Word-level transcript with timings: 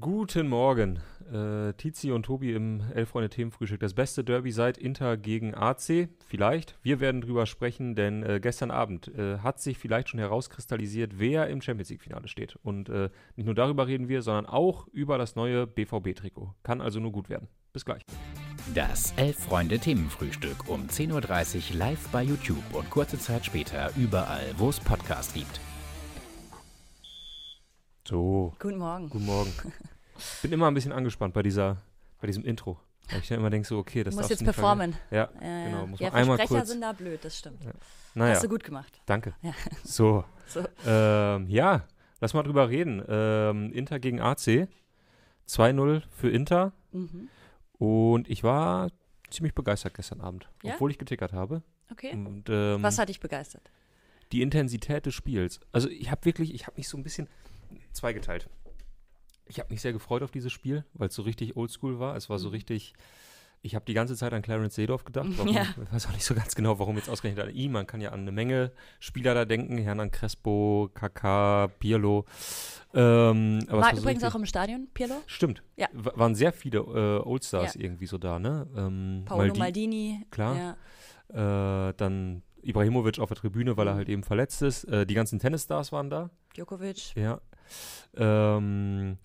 Guten 0.00 0.48
Morgen. 0.48 1.00
Äh, 1.30 1.74
Tizi 1.74 2.12
und 2.12 2.22
Tobi 2.22 2.54
im 2.54 2.80
Elf-Freunde-Themenfrühstück. 2.94 3.78
Das 3.78 3.92
beste 3.92 4.24
Derby 4.24 4.50
seit 4.50 4.78
Inter 4.78 5.18
gegen 5.18 5.54
AC. 5.54 6.08
Vielleicht. 6.26 6.78
Wir 6.82 6.98
werden 6.98 7.20
drüber 7.20 7.44
sprechen, 7.44 7.94
denn 7.94 8.22
äh, 8.22 8.40
gestern 8.40 8.70
Abend 8.70 9.08
äh, 9.08 9.38
hat 9.40 9.60
sich 9.60 9.76
vielleicht 9.76 10.08
schon 10.08 10.18
herauskristallisiert, 10.18 11.18
wer 11.18 11.48
im 11.48 11.60
Champions 11.60 11.90
League-Finale 11.90 12.26
steht. 12.28 12.56
Und 12.62 12.88
äh, 12.88 13.10
nicht 13.36 13.44
nur 13.44 13.54
darüber 13.54 13.86
reden 13.86 14.08
wir, 14.08 14.22
sondern 14.22 14.46
auch 14.46 14.88
über 14.88 15.18
das 15.18 15.36
neue 15.36 15.66
BVB-Trikot. 15.66 16.54
Kann 16.62 16.80
also 16.80 16.98
nur 16.98 17.12
gut 17.12 17.28
werden. 17.28 17.48
Bis 17.74 17.84
gleich. 17.84 18.02
Das 18.74 19.12
Elf-Freunde-Themenfrühstück 19.18 20.70
um 20.70 20.86
10.30 20.86 21.72
Uhr 21.72 21.76
live 21.76 22.08
bei 22.08 22.22
YouTube 22.22 22.64
und 22.72 22.88
kurze 22.88 23.18
Zeit 23.18 23.44
später 23.44 23.90
überall, 23.96 24.54
wo 24.56 24.70
es 24.70 24.80
Podcasts 24.80 25.34
gibt. 25.34 25.60
So. 28.06 28.52
Guten 28.58 28.78
Morgen. 28.78 29.08
Guten 29.10 29.26
Morgen. 29.26 29.52
Bin 30.42 30.52
immer 30.52 30.66
ein 30.68 30.74
bisschen 30.74 30.92
angespannt 30.92 31.34
bei 31.34 31.42
dieser, 31.42 31.76
bei 32.20 32.26
diesem 32.26 32.44
Intro. 32.44 32.78
Weil 33.10 33.20
ich 33.20 33.28
dann 33.28 33.38
immer 33.38 33.50
denke 33.50 33.66
so, 33.66 33.78
okay, 33.78 34.02
das 34.04 34.14
Du 34.14 34.20
musst 34.20 34.30
darfst 34.30 34.40
jetzt 34.42 34.54
performen. 34.54 34.94
Ja, 35.10 35.28
Ja, 35.40 35.64
genau. 35.66 35.86
Muss 35.86 36.00
ja, 36.00 36.10
man 36.10 36.20
einmal 36.20 36.38
kurz. 36.46 36.68
sind 36.68 36.80
da 36.80 36.92
blöd, 36.92 37.20
das 37.24 37.38
stimmt. 37.38 37.60
Naja, 38.14 38.34
Hast 38.34 38.44
du 38.44 38.48
gut 38.48 38.64
gemacht. 38.64 39.00
danke. 39.06 39.34
Ja. 39.42 39.52
So, 39.84 40.24
So. 40.46 40.64
ähm, 40.86 41.48
ja, 41.48 41.86
lass 42.20 42.34
mal 42.34 42.42
drüber 42.42 42.68
reden. 42.68 43.02
Ähm, 43.08 43.72
Inter 43.72 43.98
gegen 43.98 44.20
AC. 44.20 44.68
2-0 45.48 46.02
für 46.10 46.30
Inter. 46.30 46.72
Mhm. 46.92 47.28
Und 47.78 48.28
ich 48.28 48.44
war 48.44 48.90
ziemlich 49.30 49.54
begeistert 49.54 49.94
gestern 49.94 50.20
Abend, 50.20 50.48
Ja? 50.62 50.74
obwohl 50.74 50.90
ich 50.90 50.98
getickert 50.98 51.32
habe. 51.32 51.62
Okay. 51.90 52.12
Und, 52.12 52.48
ähm, 52.48 52.82
Was 52.82 52.98
hat 52.98 53.08
dich 53.08 53.20
begeistert? 53.20 53.70
die 54.32 54.40
Intensität 54.40 55.04
des 55.04 55.12
Spiels. 55.14 55.60
Also 55.72 55.90
ich 55.90 56.10
habe 56.10 56.24
wirklich, 56.24 56.54
ich 56.54 56.66
habe 56.66 56.78
mich 56.78 56.88
so 56.88 56.96
ein 56.96 57.02
bisschen 57.02 57.28
zweigeteilt. 57.92 58.48
Ich 59.46 59.58
habe 59.58 59.70
mich 59.70 59.80
sehr 59.82 59.92
gefreut 59.92 60.22
auf 60.22 60.30
dieses 60.30 60.52
Spiel, 60.52 60.84
weil 60.94 61.08
es 61.08 61.14
so 61.14 61.22
richtig 61.22 61.56
oldschool 61.56 61.98
war. 61.98 62.16
Es 62.16 62.30
war 62.30 62.38
so 62.38 62.48
Mhm. 62.48 62.54
richtig, 62.54 62.94
ich 63.60 63.74
habe 63.74 63.84
die 63.84 63.92
ganze 63.94 64.16
Zeit 64.16 64.32
an 64.32 64.40
Clarence 64.42 64.74
Seedorf 64.76 65.04
gedacht. 65.04 65.26
Warum, 65.36 65.54
Ja. 65.54 65.62
Ich 65.82 65.92
weiß 65.92 66.06
auch 66.06 66.12
nicht 66.12 66.24
so 66.24 66.34
ganz 66.34 66.54
genau, 66.54 66.78
warum 66.78 66.96
jetzt 66.96 67.08
ausgerechnet 67.10 67.46
an 67.48 67.54
ihn. 67.54 67.70
Man 67.72 67.86
kann 67.86 68.00
ja 68.00 68.10
an 68.12 68.20
eine 68.20 68.32
Menge 68.32 68.72
Spieler 69.00 69.34
da 69.34 69.44
denken. 69.44 69.76
Hernan 69.78 70.10
Crespo, 70.10 70.90
Kaká, 70.94 71.68
Pirlo. 71.78 72.24
Ähm, 72.94 73.60
War 73.68 73.90
so 73.94 74.00
übrigens 74.02 74.06
richtig- 74.06 74.24
auch 74.24 74.34
im 74.34 74.46
Stadion, 74.46 74.88
Pirlo. 74.94 75.14
Stimmt. 75.26 75.62
Ja. 75.76 75.88
W- 75.92 76.10
Waren 76.14 76.34
sehr 76.34 76.52
viele 76.52 76.78
äh, 76.78 77.26
Oldstars 77.26 77.74
irgendwie 77.76 78.06
so 78.06 78.18
da, 78.18 78.38
ne? 78.38 78.66
Ähm, 78.76 79.22
Paolo 79.26 79.52
Maldi- 79.54 79.58
Maldini. 79.58 80.26
Klar. 80.30 80.76
Ja. 81.32 81.88
Äh, 81.88 81.94
dann 81.96 82.42
Ibrahimovic 82.62 83.18
auf 83.18 83.28
der 83.28 83.36
Tribüne, 83.38 83.76
weil 83.76 83.86
er 83.88 83.94
Mhm. 83.94 83.98
halt 83.98 84.08
eben 84.08 84.22
verletzt 84.22 84.62
ist. 84.62 84.84
Äh, 84.84 85.04
die 85.06 85.14
ganzen 85.14 85.38
Tennisstars 85.38 85.90
waren 85.92 86.10
da. 86.10 86.30
Djokovic. 86.56 87.14
Ja. 87.16 87.40
Ähm, 88.16 89.16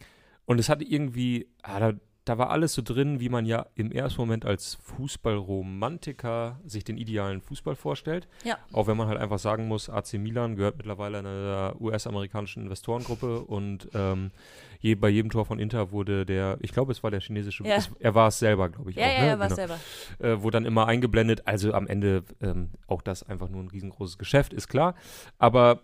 und 0.46 0.60
es 0.60 0.70
hatte 0.70 0.84
irgendwie, 0.86 1.48
ah, 1.64 1.80
da, 1.80 1.94
da 2.26 2.38
war 2.38 2.50
alles 2.50 2.74
so 2.74 2.82
drin, 2.82 3.20
wie 3.22 3.30
man 3.30 3.46
ja 3.46 3.68
im 3.76 3.92
ersten 3.92 4.20
Moment 4.22 4.46
als 4.46 4.76
Fußballromantiker 4.76 6.60
sich 6.66 6.84
den 6.84 6.98
idealen 6.98 7.42
Fußball 7.42 7.76
vorstellt. 7.76 8.28
Ja. 8.44 8.58
Auch 8.74 8.88
wenn 8.88 8.98
man 8.98 9.08
halt 9.08 9.18
einfach 9.20 9.40
sagen 9.40 9.68
muss, 9.68 9.90
AC 9.90 10.14
Milan 10.14 10.56
gehört 10.56 10.78
mittlerweile 10.78 11.20
einer 11.20 11.76
US-amerikanischen 11.80 12.64
Investorengruppe 12.64 13.42
und 13.42 13.90
ähm, 13.94 14.32
je, 14.80 14.96
bei 14.96 15.10
jedem 15.10 15.32
Tor 15.32 15.46
von 15.46 15.60
Inter 15.60 15.92
wurde 15.92 16.26
der, 16.26 16.58
ich 16.62 16.72
glaube, 16.72 16.92
es 16.92 17.02
war 17.04 17.12
der 17.12 17.22
chinesische, 17.22 17.64
Ja. 17.66 17.76
es, 17.76 17.90
er 18.00 18.14
war 18.16 18.28
es 18.28 18.40
selber, 18.40 18.70
glaube 18.70 18.90
ich. 18.90 18.98
Ja, 18.98 19.06
auch, 19.06 19.08
ja, 19.14 19.22
ne? 19.22 19.28
ja, 19.28 19.40
war 19.40 19.48
Genau 19.48 19.56
selber. 19.56 19.80
äh, 20.20 20.42
wurde 20.42 20.56
dann 20.58 20.66
immer 20.66 20.86
eingeblendet. 20.88 21.48
Also 21.48 21.74
am 21.74 21.88
Ende 21.88 22.24
ähm, 22.42 22.70
auch 22.88 23.02
das 23.02 23.24
einfach 23.24 23.50
nur 23.50 23.64
ein 23.64 23.70
riesengroßes 23.70 24.18
Geschäft, 24.18 24.54
ist 24.54 24.68
klar. 24.68 24.96
Aber 25.38 25.82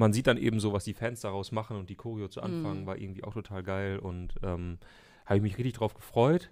man 0.00 0.14
sieht 0.14 0.26
dann 0.26 0.38
eben 0.38 0.60
so, 0.60 0.72
was 0.72 0.84
die 0.84 0.94
Fans 0.94 1.20
daraus 1.20 1.52
machen 1.52 1.76
und 1.76 1.90
die 1.90 1.94
Choreo 1.94 2.26
zu 2.28 2.40
Anfang 2.42 2.80
Mhm. 2.80 2.86
war 2.86 2.96
irgendwie 2.96 3.22
auch 3.22 3.34
total 3.34 3.62
geil 3.62 3.98
und 3.98 4.34
ähm, 4.42 4.78
habe 5.26 5.36
ich 5.36 5.42
mich 5.42 5.58
richtig 5.58 5.74
drauf 5.74 5.94
gefreut. 5.94 6.50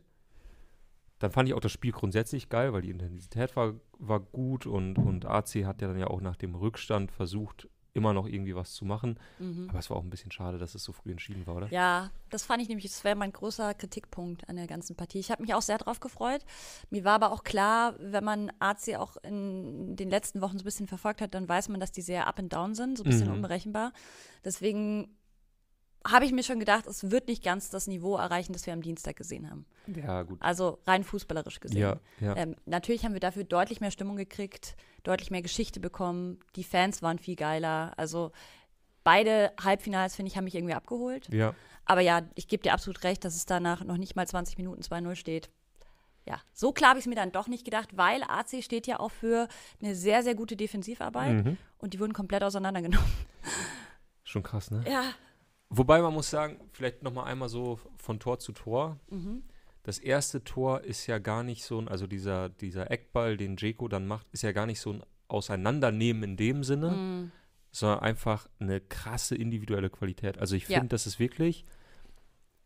Dann 1.19 1.33
fand 1.33 1.49
ich 1.49 1.55
auch 1.55 1.61
das 1.61 1.73
Spiel 1.73 1.91
grundsätzlich 1.91 2.49
geil, 2.51 2.73
weil 2.73 2.83
die 2.83 2.91
Intensität 2.91 3.57
war, 3.57 3.75
war 3.99 4.21
gut 4.21 4.67
und, 4.67 4.99
und 4.99 5.25
AC 5.25 5.65
hat 5.65 5.81
ja 5.81 5.89
dann 5.89 5.99
ja 5.99 6.09
auch 6.09 6.21
nach 6.21 6.37
dem 6.37 6.55
Rückstand 6.55 7.11
versucht, 7.11 7.69
immer 7.95 8.13
noch 8.13 8.27
irgendwie 8.27 8.55
was 8.55 8.73
zu 8.75 8.85
machen. 8.85 9.19
Mhm. 9.39 9.67
Aber 9.71 9.79
es 9.79 9.91
war 9.91 9.97
auch 9.97 10.03
ein 10.03 10.11
bisschen 10.11 10.31
schade, 10.31 10.59
dass 10.59 10.75
es 10.75 10.85
so 10.85 10.93
früh 10.93 11.11
entschieden 11.11 11.47
war, 11.47 11.57
oder? 11.57 11.69
Ja, 11.71 12.11
das 12.31 12.45
fand 12.45 12.63
ich 12.63 12.69
nämlich, 12.69 12.87
das 12.87 13.03
wäre 13.03 13.17
mein 13.17 13.33
großer 13.33 13.75
Kritikpunkt 13.75 14.49
an 14.49 14.57
der 14.57 14.67
ganzen 14.67 14.95
Partie. 14.95 15.19
Ich 15.19 15.31
habe 15.31 15.43
mich 15.43 15.55
auch 15.55 15.63
sehr 15.63 15.79
drauf 15.79 15.99
gefreut. 15.99 16.45
Mir 16.91 17.05
war 17.05 17.15
aber 17.15 17.33
auch 17.33 17.43
klar, 17.45 17.95
wenn 17.99 18.23
man 18.25 18.53
AC 18.61 18.97
auch 18.97 19.17
in 19.19 19.97
den 19.97 20.11
letzten 20.11 20.41
Wochen 20.41 20.59
so 20.59 20.63
ein 20.63 20.65
bisschen 20.65 20.87
verfolgt 20.87 21.21
hat, 21.21 21.35
dann 21.35 21.49
weiß 21.49 21.69
man, 21.71 21.81
dass 21.81 21.91
die 21.93 22.03
sehr 22.03 22.27
up 22.27 22.39
and 22.39 22.53
down 22.53 22.75
sind, 22.75 22.99
so 22.99 23.05
ein 23.05 23.11
bisschen 23.11 23.29
Mhm. 23.29 23.35
unberechenbar. 23.35 23.93
Deswegen 24.45 25.15
habe 26.07 26.25
ich 26.25 26.33
mir 26.33 26.43
schon 26.45 26.61
gedacht, 26.61 26.87
es 26.87 27.11
wird 27.11 27.27
nicht 27.29 27.43
ganz 27.43 27.71
das 27.71 27.87
Niveau 27.87 28.17
erreichen, 28.17 28.53
das 28.53 28.65
wir 28.67 28.73
am 28.73 28.83
Dienstag 28.83 29.17
gesehen 29.17 29.51
haben. 29.51 29.67
Ja, 29.89 30.23
gut. 30.23 30.41
Also 30.41 30.79
rein 30.87 31.03
fußballerisch 31.05 31.61
gesehen. 31.61 31.81
Ja, 31.81 32.01
ja. 32.21 32.37
Ähm, 32.37 32.55
natürlich 32.67 33.05
haben 33.05 33.13
wir 33.15 33.21
dafür 33.21 33.45
deutlich 33.45 33.81
mehr 33.81 33.91
Stimmung 33.91 34.17
gekriegt, 34.17 34.77
deutlich 35.09 35.31
mehr 35.31 35.43
Geschichte 35.43 35.81
bekommen. 35.81 36.39
Die 36.57 36.65
Fans 36.65 37.03
waren 37.03 37.19
viel 37.19 37.37
geiler. 37.37 37.93
Also 37.97 38.31
beide 39.05 39.53
Halbfinals, 39.63 40.15
finde 40.15 40.31
ich, 40.31 40.37
haben 40.37 40.45
mich 40.45 40.55
irgendwie 40.55 40.75
abgeholt. 40.75 41.29
ja. 41.33 41.55
Aber 41.91 42.03
ja, 42.03 42.21
ich 42.35 42.49
gebe 42.49 42.63
dir 42.63 42.75
absolut 42.75 43.03
recht, 43.03 43.25
dass 43.25 43.35
es 43.35 43.47
danach 43.47 43.83
noch 43.83 43.97
nicht 43.97 44.15
mal 44.15 44.27
20 44.29 44.59
Minuten 44.59 44.83
2-0 44.83 45.15
steht. 45.17 45.49
Ja, 46.27 46.39
so 46.53 46.71
klar 46.73 46.91
habe 46.91 46.99
ich 46.99 47.07
es 47.07 47.09
mir 47.09 47.15
dann 47.15 47.33
doch 47.33 47.49
nicht 47.49 47.65
gedacht, 47.65 47.97
weil 47.97 48.23
AC 48.25 48.63
steht 48.63 48.87
ja 48.87 49.01
auch 49.01 49.11
für 49.11 49.49
eine 49.81 49.95
sehr, 49.95 50.23
sehr 50.23 50.35
gute 50.35 50.55
Defensivarbeit 50.55 51.47
Mhm. 51.47 51.57
und 51.79 51.95
die 51.95 52.01
wurden 52.01 52.13
komplett 52.13 52.43
auseinandergenommen. 52.43 53.09
Schon 54.23 54.43
krass, 54.43 54.71
ne? 54.71 54.85
Ja. 54.87 55.03
Wobei 55.71 56.03
man 56.03 56.13
muss 56.13 56.29
sagen, 56.29 56.61
vielleicht 56.73 57.03
noch 57.03 57.13
mal 57.15 57.25
einmal 57.25 57.49
so 57.49 57.81
von 57.97 58.21
Tor 58.21 58.39
zu 58.39 58.53
Tor. 58.53 58.99
Mhm. 59.09 59.43
Das 59.83 59.99
erste 59.99 60.45
Tor 60.45 60.83
ist 60.83 61.07
ja 61.07 61.19
gar 61.19 61.43
nicht 61.43 61.65
so 61.65 61.81
ein, 61.81 61.89
also 61.89 62.07
dieser, 62.07 62.49
dieser 62.49 62.91
Eckball, 62.91 63.37
den 63.37 63.57
Jeko 63.57 63.89
dann 63.89 64.07
macht, 64.07 64.27
ist 64.33 64.43
ja 64.43 64.53
gar 64.53 64.67
nicht 64.67 64.81
so 64.81 64.93
ein 64.93 65.03
Auseinandernehmen 65.29 66.23
in 66.23 66.37
dem 66.37 66.65
Sinne, 66.65 66.91
Mhm. 66.91 67.33
sondern 67.71 68.01
einfach 68.01 68.49
eine 68.59 68.81
krasse 68.81 69.35
individuelle 69.37 69.91
Qualität. 69.91 70.39
Also 70.39 70.57
ich 70.57 70.69
Ja. 70.69 70.79
finde, 70.79 70.89
das 70.95 71.07
ist 71.07 71.19
wirklich, 71.19 71.65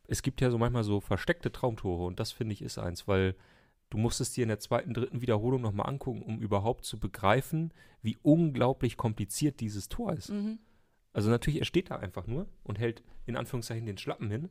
es 0.09 0.23
gibt 0.23 0.41
ja 0.41 0.51
so 0.51 0.59
manchmal 0.59 0.85
so 0.85 1.01
versteckte 1.01 1.53
Traumtore 1.53 2.05
und 2.05 2.19
das 2.21 2.33
finde 2.33 2.53
ich 2.55 2.63
ist 2.63 2.79
eins, 2.79 3.07
weil 3.09 3.35
du 3.91 3.99
musst 3.99 4.21
es 4.21 4.33
dir 4.33 4.43
in 4.43 4.49
der 4.49 4.59
zweiten, 4.59 4.95
dritten 4.95 5.21
Wiederholung 5.21 5.61
nochmal 5.63 5.89
angucken, 5.89 6.23
um 6.23 6.41
überhaupt 6.41 6.85
zu 6.85 6.99
begreifen, 6.99 7.73
wie 8.01 8.17
unglaublich 8.23 8.97
kompliziert 8.97 9.61
dieses 9.61 9.89
Tor 9.89 10.13
ist. 10.15 10.31
Mhm. 10.31 10.59
Also 11.13 11.29
natürlich, 11.31 11.61
er 11.61 11.67
steht 11.67 11.91
da 11.91 11.97
einfach 11.97 12.27
nur 12.27 12.49
und 12.65 12.79
hält 12.79 13.03
in 13.27 13.37
Anführungszeichen 13.37 13.85
den 13.87 13.99
Schlappen 13.99 14.31
hin. 14.31 14.49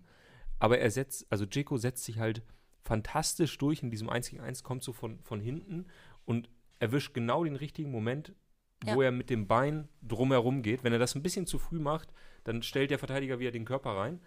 Aber 0.62 0.78
er 0.78 0.92
setzt, 0.92 1.26
also 1.32 1.46
Jeko 1.46 1.78
setzt 1.78 2.04
sich 2.04 2.20
halt 2.20 2.44
fantastisch 2.84 3.58
durch 3.58 3.82
in 3.82 3.90
diesem 3.90 4.10
1 4.10 4.30
gegen 4.30 4.44
1, 4.44 4.64
kommt 4.64 4.84
so 4.84 4.94
von, 4.94 5.20
von 5.24 5.40
hinten 5.40 5.88
und 6.26 6.50
erwischt 6.80 7.14
genau 7.16 7.44
den 7.44 7.56
richtigen 7.56 7.90
Moment, 7.90 8.34
wo 8.86 9.02
Ja. 9.02 9.08
er 9.08 9.12
mit 9.12 9.32
dem 9.32 9.48
Bein 9.48 9.90
drumherum 10.04 10.62
geht. 10.62 10.84
Wenn 10.84 10.94
er 10.94 11.00
das 11.00 11.16
ein 11.16 11.24
bisschen 11.24 11.48
zu 11.48 11.58
früh 11.58 11.80
macht, 11.80 12.14
dann 12.44 12.62
stellt 12.62 12.92
der 12.92 13.00
Verteidiger 13.00 13.40
wieder 13.40 13.50
den 13.52 13.66
Körper 13.66 13.92
rein. 13.98 14.22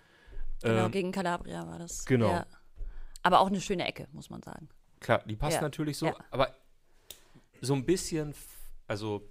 Genau, 0.62 0.87
Ähm, 0.87 0.91
gegen 0.91 1.12
Calabria 1.12 1.67
war 1.69 1.78
das. 1.78 2.05
genau. 2.05 2.31
Ja. 2.31 2.47
Aber 3.22 3.39
auch 3.41 3.47
eine 3.47 3.61
schöne 3.61 3.87
Ecke, 3.87 4.09
muss 4.12 4.28
man 4.28 4.43
sagen. 4.43 4.69
Klar, 4.99 5.22
die 5.27 5.37
passt 5.37 5.56
Ja, 5.56 5.61
natürlich 5.62 5.99
so, 5.99 6.12
aber 6.33 6.53
so 7.61 7.75
ein 7.75 7.87
bisschen, 7.87 8.34
also 8.89 9.22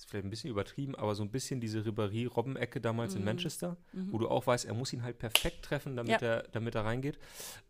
ist 0.00 0.10
vielleicht 0.10 0.26
ein 0.26 0.30
bisschen 0.30 0.50
übertrieben, 0.50 0.94
aber 0.94 1.14
so 1.14 1.22
ein 1.22 1.30
bisschen 1.30 1.60
diese 1.60 1.80
Ribéry-Robben-Ecke 1.84 2.80
damals 2.80 3.14
in 3.14 3.20
Mhm. 3.20 3.26
Manchester, 3.26 3.76
Mhm. 3.92 4.12
wo 4.12 4.18
du 4.18 4.28
auch 4.28 4.46
weißt, 4.46 4.64
er 4.64 4.74
muss 4.74 4.92
ihn 4.92 5.02
halt 5.02 5.18
perfekt 5.18 5.62
treffen, 5.64 5.96
damit, 5.96 6.20
Ja. 6.22 6.28
er, 6.28 6.42
damit 6.52 6.74
er 6.74 6.84
reingeht. 6.84 7.18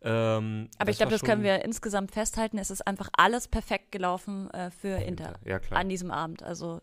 Ähm, 0.01 0.69
Aber 0.77 0.89
ich 0.91 0.97
glaube, 0.97 1.11
das 1.11 1.21
können 1.23 1.43
wir 1.43 1.63
insgesamt 1.63 2.11
festhalten. 2.11 2.57
Es 2.57 2.71
ist 2.71 2.85
einfach 2.87 3.09
alles 3.17 3.47
perfekt 3.47 3.91
gelaufen 3.91 4.49
äh, 4.51 4.71
für 4.71 4.97
Inter 5.03 5.39
Ja, 5.45 5.59
klar. 5.59 5.79
an 5.79 5.89
diesem 5.89 6.11
Abend. 6.11 6.43
Also 6.43 6.81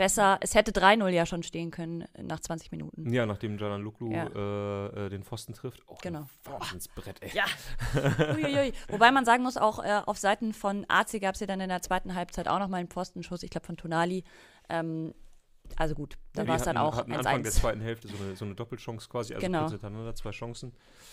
besser, 0.00 0.38
es 0.40 0.54
hätte 0.54 0.72
3-0 0.72 1.08
ja 1.10 1.26
schon 1.26 1.42
stehen 1.42 1.70
können 1.70 2.06
nach 2.20 2.40
20 2.40 2.72
Minuten. 2.72 3.12
Ja, 3.12 3.26
nachdem 3.26 3.58
Jalan 3.58 3.82
Luklu 3.82 4.10
Ja. 4.12 4.26
äh, 4.26 5.06
äh, 5.06 5.08
den 5.10 5.22
Pfosten 5.22 5.52
trifft. 5.52 5.86
Auch 5.88 6.00
Genau. 6.00 6.26
Wahnsinnsbrett, 6.44 7.22
ey. 7.22 7.30
Ja. 7.34 7.44
Uiuiui. 8.34 8.72
Wobei 8.88 9.10
man 9.10 9.24
sagen 9.24 9.42
muss, 9.42 9.56
auch 9.56 9.78
äh, 9.84 10.00
auf 10.06 10.18
Seiten 10.18 10.52
von 10.54 10.84
AC 10.88 11.20
gab 11.20 11.34
es 11.34 11.40
ja 11.40 11.46
dann 11.46 11.60
in 11.60 11.68
der 11.68 11.82
zweiten 11.82 12.14
Halbzeit 12.14 12.48
auch 12.48 12.58
nochmal 12.58 12.80
einen 12.80 12.88
Pfostenschuss, 12.88 13.42
ich 13.42 13.50
glaube 13.50 13.66
von 13.66 13.76
Tonali. 13.76 14.24
Ähm, 14.68 15.14
also 15.76 15.94
gut, 15.94 16.16
da 16.32 16.42
Ja, 16.42 16.48
war 16.48 16.56
es 16.56 16.62
dann 16.62 16.76
auch 16.78 16.96
hatten 16.96 17.12
Anfang 17.12 17.42
der 17.42 17.52
1-1. 17.52 17.60
zweiten 17.60 17.80
Hälfte 17.80 18.08
so 18.08 18.16
eine, 18.16 18.34
so 18.36 18.44
eine 18.44 18.54
Doppelchance 18.54 19.08
quasi, 19.08 19.34
also 19.34 19.46
Genau. 19.46 19.60
kurz 19.60 19.72
hintereinander, 19.72 20.14
zwei 20.14 20.30
Chancen. 20.30 20.72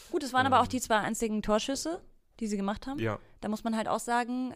Gut, 0.09 0.23
es 0.23 0.33
waren 0.33 0.45
aber 0.47 0.59
auch 0.59 0.63
Ähm. 0.63 0.69
die 0.69 0.81
zwei 0.81 0.97
einzigen 0.97 1.41
Torschüsse, 1.43 2.01
die 2.39 2.47
sie 2.47 2.57
gemacht 2.57 2.87
haben. 2.87 2.99
Ja, 2.99 3.19
Da 3.41 3.49
muss 3.49 3.63
man 3.63 3.75
halt 3.75 3.87
auch 3.87 3.99
sagen, 3.99 4.55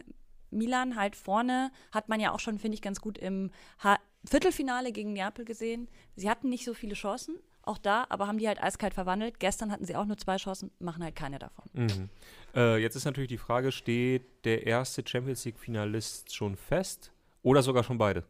Milan 0.50 0.95
halt 0.95 1.16
vorne 1.16 1.72
hat 1.92 2.10
man 2.10 2.19
ja 2.19 2.31
auch 2.31 2.39
schon, 2.39 2.57
finde 2.57 2.75
ich, 2.75 2.81
ganz 2.81 3.00
gut 3.01 3.18
im 3.18 3.51
ha 3.84 3.98
Viertelfinale 4.25 4.91
gegen 4.91 5.13
Neapel 5.13 5.45
gesehen. 5.45 5.88
Sie 6.15 6.29
hatten 6.29 6.50
nicht 6.50 6.63
so 6.65 6.73
viele 6.73 6.94
Chancen, 6.94 7.35
auch 7.63 7.77
da, 7.77 8.06
aber 8.09 8.27
haben 8.27 8.38
die 8.38 8.47
halt 8.47 8.62
eiskalt 8.62 8.94
verwandelt. 8.94 9.39
Gestern 9.39 9.71
hatten 9.71 9.85
sie 9.85 9.95
auch 9.95 10.06
nur 10.06 10.18
zwei 10.18 10.38
Chancen, 10.38 10.71
machen 10.79 11.03
halt 11.03 11.15
keine 11.15 11.39
davon. 11.39 11.65
Mhm. 11.73 12.09
Äh, 12.56 12.77
jetzt 12.77 12.95
ist 12.95 13.06
natürlich 13.06 13.29
die 13.29 13.38
Frage, 13.38 13.71
steht 13.71 14.45
der 14.45 14.65
erste 14.68 15.03
Champions 15.07 15.45
League-Finalist 15.45 16.33
schon 16.35 16.56
fest 16.56 17.12
oder 17.44 17.63
sogar 17.63 17.83
schon 17.83 17.97
beide? 17.97 18.23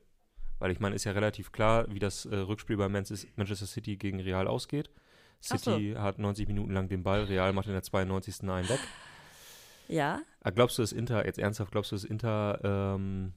Weil 0.60 0.72
ich 0.72 0.80
meine, 0.80 0.96
ist 0.96 1.06
ja 1.06 1.12
relativ 1.12 1.52
klar, 1.52 1.86
wie 1.90 2.00
das 2.00 2.26
äh, 2.26 2.36
Rückspiel 2.36 2.78
bei 2.78 2.88
Manchester 2.88 3.66
City 3.66 3.98
gegen 3.98 4.20
Real 4.20 4.48
ausgeht. 4.48 4.90
Ach 5.50 5.58
so. 5.58 5.72
City 5.74 5.96
hat 5.98 6.20
90 6.20 6.48
Minuten 6.48 6.72
lang 6.72 6.88
den 6.88 7.02
Ball, 7.04 7.24
Real 7.24 7.52
macht 7.52 7.66
in 7.68 7.74
der 7.74 7.84
92. 7.84 8.48
einen 8.50 8.70
weg. 8.70 8.80
Ja, 9.88 10.22
Ah, 10.44 10.50
Glaubst 10.52 10.78
du, 10.78 10.84
dass 10.84 10.92
Inter, 10.92 11.26
jetzt 11.26 11.38
ernsthaft, 11.40 11.72
glaubst 11.72 11.92
du, 11.92 11.96
dass 11.96 12.04
Inter 12.04 12.60
ähm, 12.96 13.34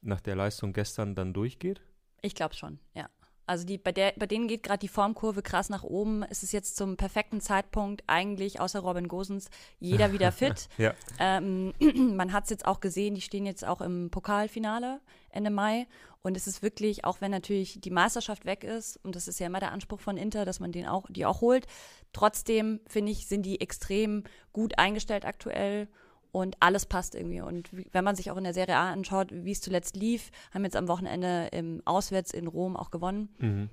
nach 0.00 0.20
der 0.20 0.36
Leistung 0.36 0.72
gestern 0.72 1.14
dann 1.14 1.32
durchgeht? 1.34 1.80
Ich 2.22 2.34
glaube 2.34 2.54
schon, 2.54 2.78
ja. 2.94 3.08
Also 3.48 3.64
die, 3.64 3.78
bei, 3.78 3.92
der, 3.92 4.12
bei 4.16 4.26
denen 4.26 4.46
geht 4.46 4.62
gerade 4.62 4.78
die 4.78 4.88
Formkurve 4.88 5.40
krass 5.40 5.70
nach 5.70 5.82
oben. 5.82 6.22
Es 6.22 6.42
ist 6.42 6.52
jetzt 6.52 6.76
zum 6.76 6.98
perfekten 6.98 7.40
Zeitpunkt 7.40 8.04
eigentlich, 8.06 8.60
außer 8.60 8.80
Robin 8.80 9.08
Gosens, 9.08 9.48
jeder 9.80 10.12
wieder 10.12 10.32
fit. 10.32 10.68
Ja. 10.76 10.92
Ähm, 11.18 11.72
man 12.14 12.34
hat 12.34 12.44
es 12.44 12.50
jetzt 12.50 12.66
auch 12.66 12.80
gesehen, 12.80 13.14
die 13.14 13.22
stehen 13.22 13.46
jetzt 13.46 13.66
auch 13.66 13.80
im 13.80 14.10
Pokalfinale 14.10 15.00
Ende 15.30 15.48
Mai. 15.48 15.86
Und 16.20 16.36
es 16.36 16.46
ist 16.46 16.62
wirklich, 16.62 17.06
auch 17.06 17.22
wenn 17.22 17.30
natürlich 17.30 17.80
die 17.80 17.90
Meisterschaft 17.90 18.44
weg 18.44 18.64
ist, 18.64 18.98
und 19.02 19.16
das 19.16 19.28
ist 19.28 19.40
ja 19.40 19.46
immer 19.46 19.60
der 19.60 19.72
Anspruch 19.72 20.00
von 20.00 20.18
Inter, 20.18 20.44
dass 20.44 20.60
man 20.60 20.70
den 20.70 20.86
auch, 20.86 21.06
die 21.08 21.24
auch 21.24 21.40
holt, 21.40 21.66
trotzdem, 22.12 22.80
finde 22.86 23.12
ich, 23.12 23.28
sind 23.28 23.46
die 23.46 23.62
extrem 23.62 24.24
gut 24.52 24.78
eingestellt 24.78 25.24
aktuell. 25.24 25.88
Und 26.30 26.56
alles 26.60 26.84
passt 26.86 27.14
irgendwie. 27.14 27.40
Und 27.40 27.70
wenn 27.92 28.04
man 28.04 28.14
sich 28.14 28.30
auch 28.30 28.36
in 28.36 28.44
der 28.44 28.52
Serie 28.54 28.76
A 28.76 28.90
anschaut, 28.92 29.28
wie 29.32 29.50
es 29.52 29.60
zuletzt 29.62 29.96
lief, 29.96 30.30
haben 30.52 30.64
jetzt 30.64 30.76
am 30.76 30.86
Wochenende 30.88 31.48
im 31.52 31.80
Auswärts 31.86 32.32
in 32.32 32.46
Rom 32.46 32.76
auch 32.76 32.90
gewonnen. 32.90 33.28
Mhm. 33.38 33.70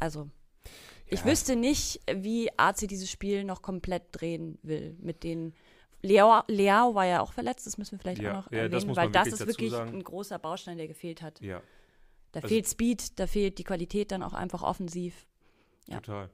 Also, 0.00 0.30
ich 1.06 1.20
Ja. 1.20 1.26
wüsste 1.26 1.56
nicht, 1.56 2.00
wie 2.10 2.50
AC 2.58 2.86
dieses 2.88 3.10
Spiel 3.10 3.44
noch 3.44 3.60
komplett 3.60 4.04
drehen 4.12 4.58
will 4.62 4.96
mit 5.00 5.22
den. 5.24 5.52
Leao, 6.00 6.42
Leao 6.48 6.94
war 6.94 7.06
ja 7.06 7.20
auch 7.22 7.32
verletzt, 7.32 7.66
das 7.66 7.78
müssen 7.78 7.92
wir 7.92 7.98
vielleicht 7.98 8.20
Ja, 8.22 8.32
auch 8.32 8.44
noch 8.44 8.52
ja, 8.52 8.68
das 8.68 8.82
erwähnen, 8.82 8.88
muss 8.88 8.96
weil 8.96 9.10
das 9.10 9.28
ist 9.28 9.46
wirklich 9.46 9.70
sagen. 9.70 9.94
ein 9.94 10.04
großer 10.04 10.38
Baustein, 10.38 10.76
der 10.78 10.88
gefehlt 10.88 11.22
hat. 11.22 11.40
Ja, 11.40 11.62
Da 12.32 12.40
Also- 12.40 12.48
fehlt 12.48 12.66
Speed, 12.68 13.18
da 13.20 13.26
fehlt 13.26 13.58
die 13.58 13.64
Qualität 13.64 14.10
dann 14.10 14.22
auch 14.22 14.32
einfach 14.34 14.62
offensiv. 14.62 15.26
Total. 15.88 16.28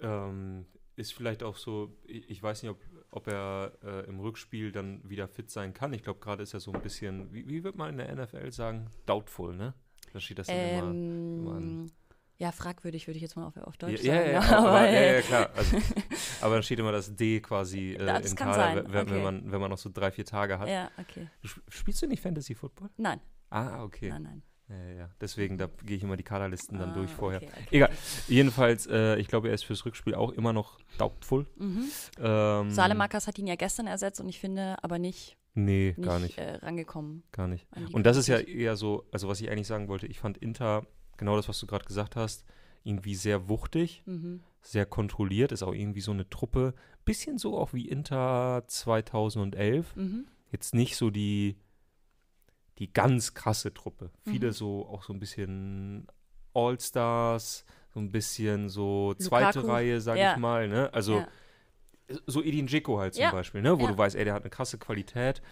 Ähm, 0.00 0.66
ist 0.96 1.12
vielleicht 1.14 1.42
auch 1.42 1.56
so, 1.56 1.92
ich, 2.04 2.28
ich 2.30 2.42
weiß 2.42 2.62
nicht, 2.62 2.70
ob, 2.70 2.78
ob 3.12 3.28
er 3.28 3.72
äh, 3.84 4.06
im 4.08 4.18
Rückspiel 4.18 4.72
dann 4.72 5.08
wieder 5.08 5.28
fit 5.28 5.50
sein 5.50 5.72
kann. 5.74 5.92
Ich 5.92 6.02
glaube, 6.02 6.18
gerade 6.18 6.42
ist 6.42 6.54
er 6.54 6.60
so 6.60 6.72
ein 6.72 6.80
bisschen, 6.82 7.32
wie, 7.32 7.46
wie 7.48 7.62
wird 7.62 7.76
man 7.76 7.90
in 7.90 7.98
der 7.98 8.12
NFL 8.14 8.50
sagen? 8.50 8.88
Doubtful, 9.06 9.54
ne? 9.54 9.74
Da 10.12 10.18
steht 10.18 10.38
das 10.38 10.46
dann 10.48 10.56
immer. 10.56 10.90
immer 10.90 11.56
Ähm, 11.58 11.86
ja, 12.38 12.50
fragwürdig 12.50 13.06
würde 13.06 13.16
ich 13.18 13.22
jetzt 13.22 13.36
mal 13.36 13.46
auf, 13.46 13.56
auf 13.58 13.76
Deutsch 13.76 14.02
Ja, 14.02 14.14
ja, 14.14 14.40
sagen. 14.42 14.50
ja, 14.50 14.58
aber, 14.58 14.68
aber, 14.70 14.88
äh, 14.88 15.06
ja, 15.06 15.14
ja, 15.16 15.20
klar. 15.28 15.50
Also, 15.54 15.76
aber 16.40 16.54
dann 16.54 16.62
steht 16.62 16.78
immer 16.78 16.90
das 16.90 17.14
D 17.14 17.40
quasi 17.40 17.92
äh, 17.92 18.04
Ja, 18.06 18.18
das 18.18 18.30
im 18.30 18.36
Kader, 18.36 18.80
okay. 18.82 18.92
wenn, 18.92 19.22
man, 19.22 19.52
wenn 19.52 19.60
man 19.60 19.70
noch 19.70 19.78
so 19.78 19.90
drei, 19.92 20.10
vier 20.10 20.24
Tage 20.24 20.58
hat. 20.58 20.68
ja, 20.68 20.90
okay. 20.98 21.28
Spielst 21.68 22.02
du 22.02 22.06
nicht 22.06 22.20
Fantasy 22.22 22.54
Football? 22.54 22.88
Nein, 22.96 23.20
Ah, 23.50 23.84
okay. 23.84 24.08
nein, 24.08 24.22
nein. 24.22 24.42
Ja, 24.72 24.94
ja. 24.94 25.10
Deswegen, 25.20 25.58
da 25.58 25.68
gehe 25.84 25.96
ich 25.96 26.02
immer 26.02 26.16
die 26.16 26.22
Kaderlisten 26.22 26.78
dann 26.78 26.90
Ah, 26.90 26.94
durch 26.94 27.10
vorher. 27.10 27.42
okay, 27.42 27.50
okay, 27.52 27.66
Egal. 27.76 27.90
Jedenfalls, 28.28 28.86
äh, 28.86 29.16
ich 29.18 29.28
glaube, 29.28 29.48
er 29.48 29.54
ist 29.54 29.64
fürs 29.64 29.84
Rückspiel 29.84 30.14
auch 30.14 30.30
immer 30.32 30.52
noch 30.52 30.78
doubtful. 30.98 31.46
Mhm. 31.56 31.84
Ähm, 32.18 32.70
Salemakas 32.70 33.26
hat 33.26 33.38
ihn 33.38 33.46
ja 33.46 33.56
gestern 33.56 33.86
ersetzt 33.86 34.20
und 34.20 34.28
ich 34.28 34.40
finde 34.40 34.76
aber 34.82 34.98
nicht, 34.98 35.36
Nee, 35.54 35.94
nicht, 35.96 36.06
gar 36.06 36.18
nicht. 36.18 36.38
Äh, 36.38 36.54
rangekommen. 36.56 37.24
Gar 37.32 37.48
nicht. 37.48 37.66
Und 37.92 38.04
das 38.06 38.16
ist 38.16 38.26
ja 38.28 38.38
eher 38.38 38.76
so, 38.76 39.04
also 39.12 39.28
was 39.28 39.40
ich 39.42 39.50
eigentlich 39.50 39.66
sagen 39.66 39.88
wollte, 39.88 40.06
ich 40.06 40.18
fand 40.18 40.38
Inter, 40.38 40.86
genau 41.18 41.36
das, 41.36 41.46
was 41.48 41.58
du 41.58 41.66
gerade 41.66 41.84
gesagt 41.84 42.16
hast, 42.16 42.44
irgendwie 42.84 43.14
sehr 43.14 43.48
wuchtig, 43.48 44.02
Mhm. 44.06 44.40
sehr 44.62 44.86
kontrolliert, 44.86 45.52
ist 45.52 45.62
auch 45.62 45.74
irgendwie 45.74 46.00
so 46.00 46.10
eine 46.12 46.28
Truppe, 46.30 46.72
bisschen 47.04 47.36
so 47.36 47.58
auch 47.58 47.74
wie 47.74 47.86
Inter 47.86 48.64
2011. 48.66 49.94
Mhm. 49.96 50.26
Jetzt 50.50 50.74
nicht 50.74 50.96
so 50.96 51.10
die, 51.10 51.56
die 52.78 52.92
ganz 52.92 53.34
krasse 53.34 53.72
Truppe. 53.74 54.10
Viele 54.24 54.48
Mhm. 54.48 54.52
so 54.52 54.86
auch 54.86 55.02
so 55.02 55.12
ein 55.12 55.20
bisschen 55.20 56.06
All-Stars, 56.54 57.64
so 57.94 58.00
ein 58.00 58.10
bisschen 58.10 58.68
so 58.68 59.14
zweite 59.14 59.58
Lukaku. 59.60 59.72
Reihe, 59.72 60.00
sag 60.00 60.16
Ja. 60.18 60.32
ich 60.32 60.38
mal. 60.38 60.68
Ne? 60.68 60.92
Also 60.92 61.18
Ja. 61.18 61.28
so 62.26 62.42
Edin 62.42 62.66
Dzeko 62.66 62.98
halt 62.98 63.14
zum 63.14 63.22
Ja. 63.24 63.30
Beispiel, 63.32 63.62
ne? 63.62 63.78
wo 63.78 63.86
du 63.86 63.96
weißt, 63.96 64.16
ey, 64.16 64.24
der 64.24 64.34
hat 64.34 64.42
eine 64.42 64.50
krasse 64.50 64.78
Qualität, 64.78 65.42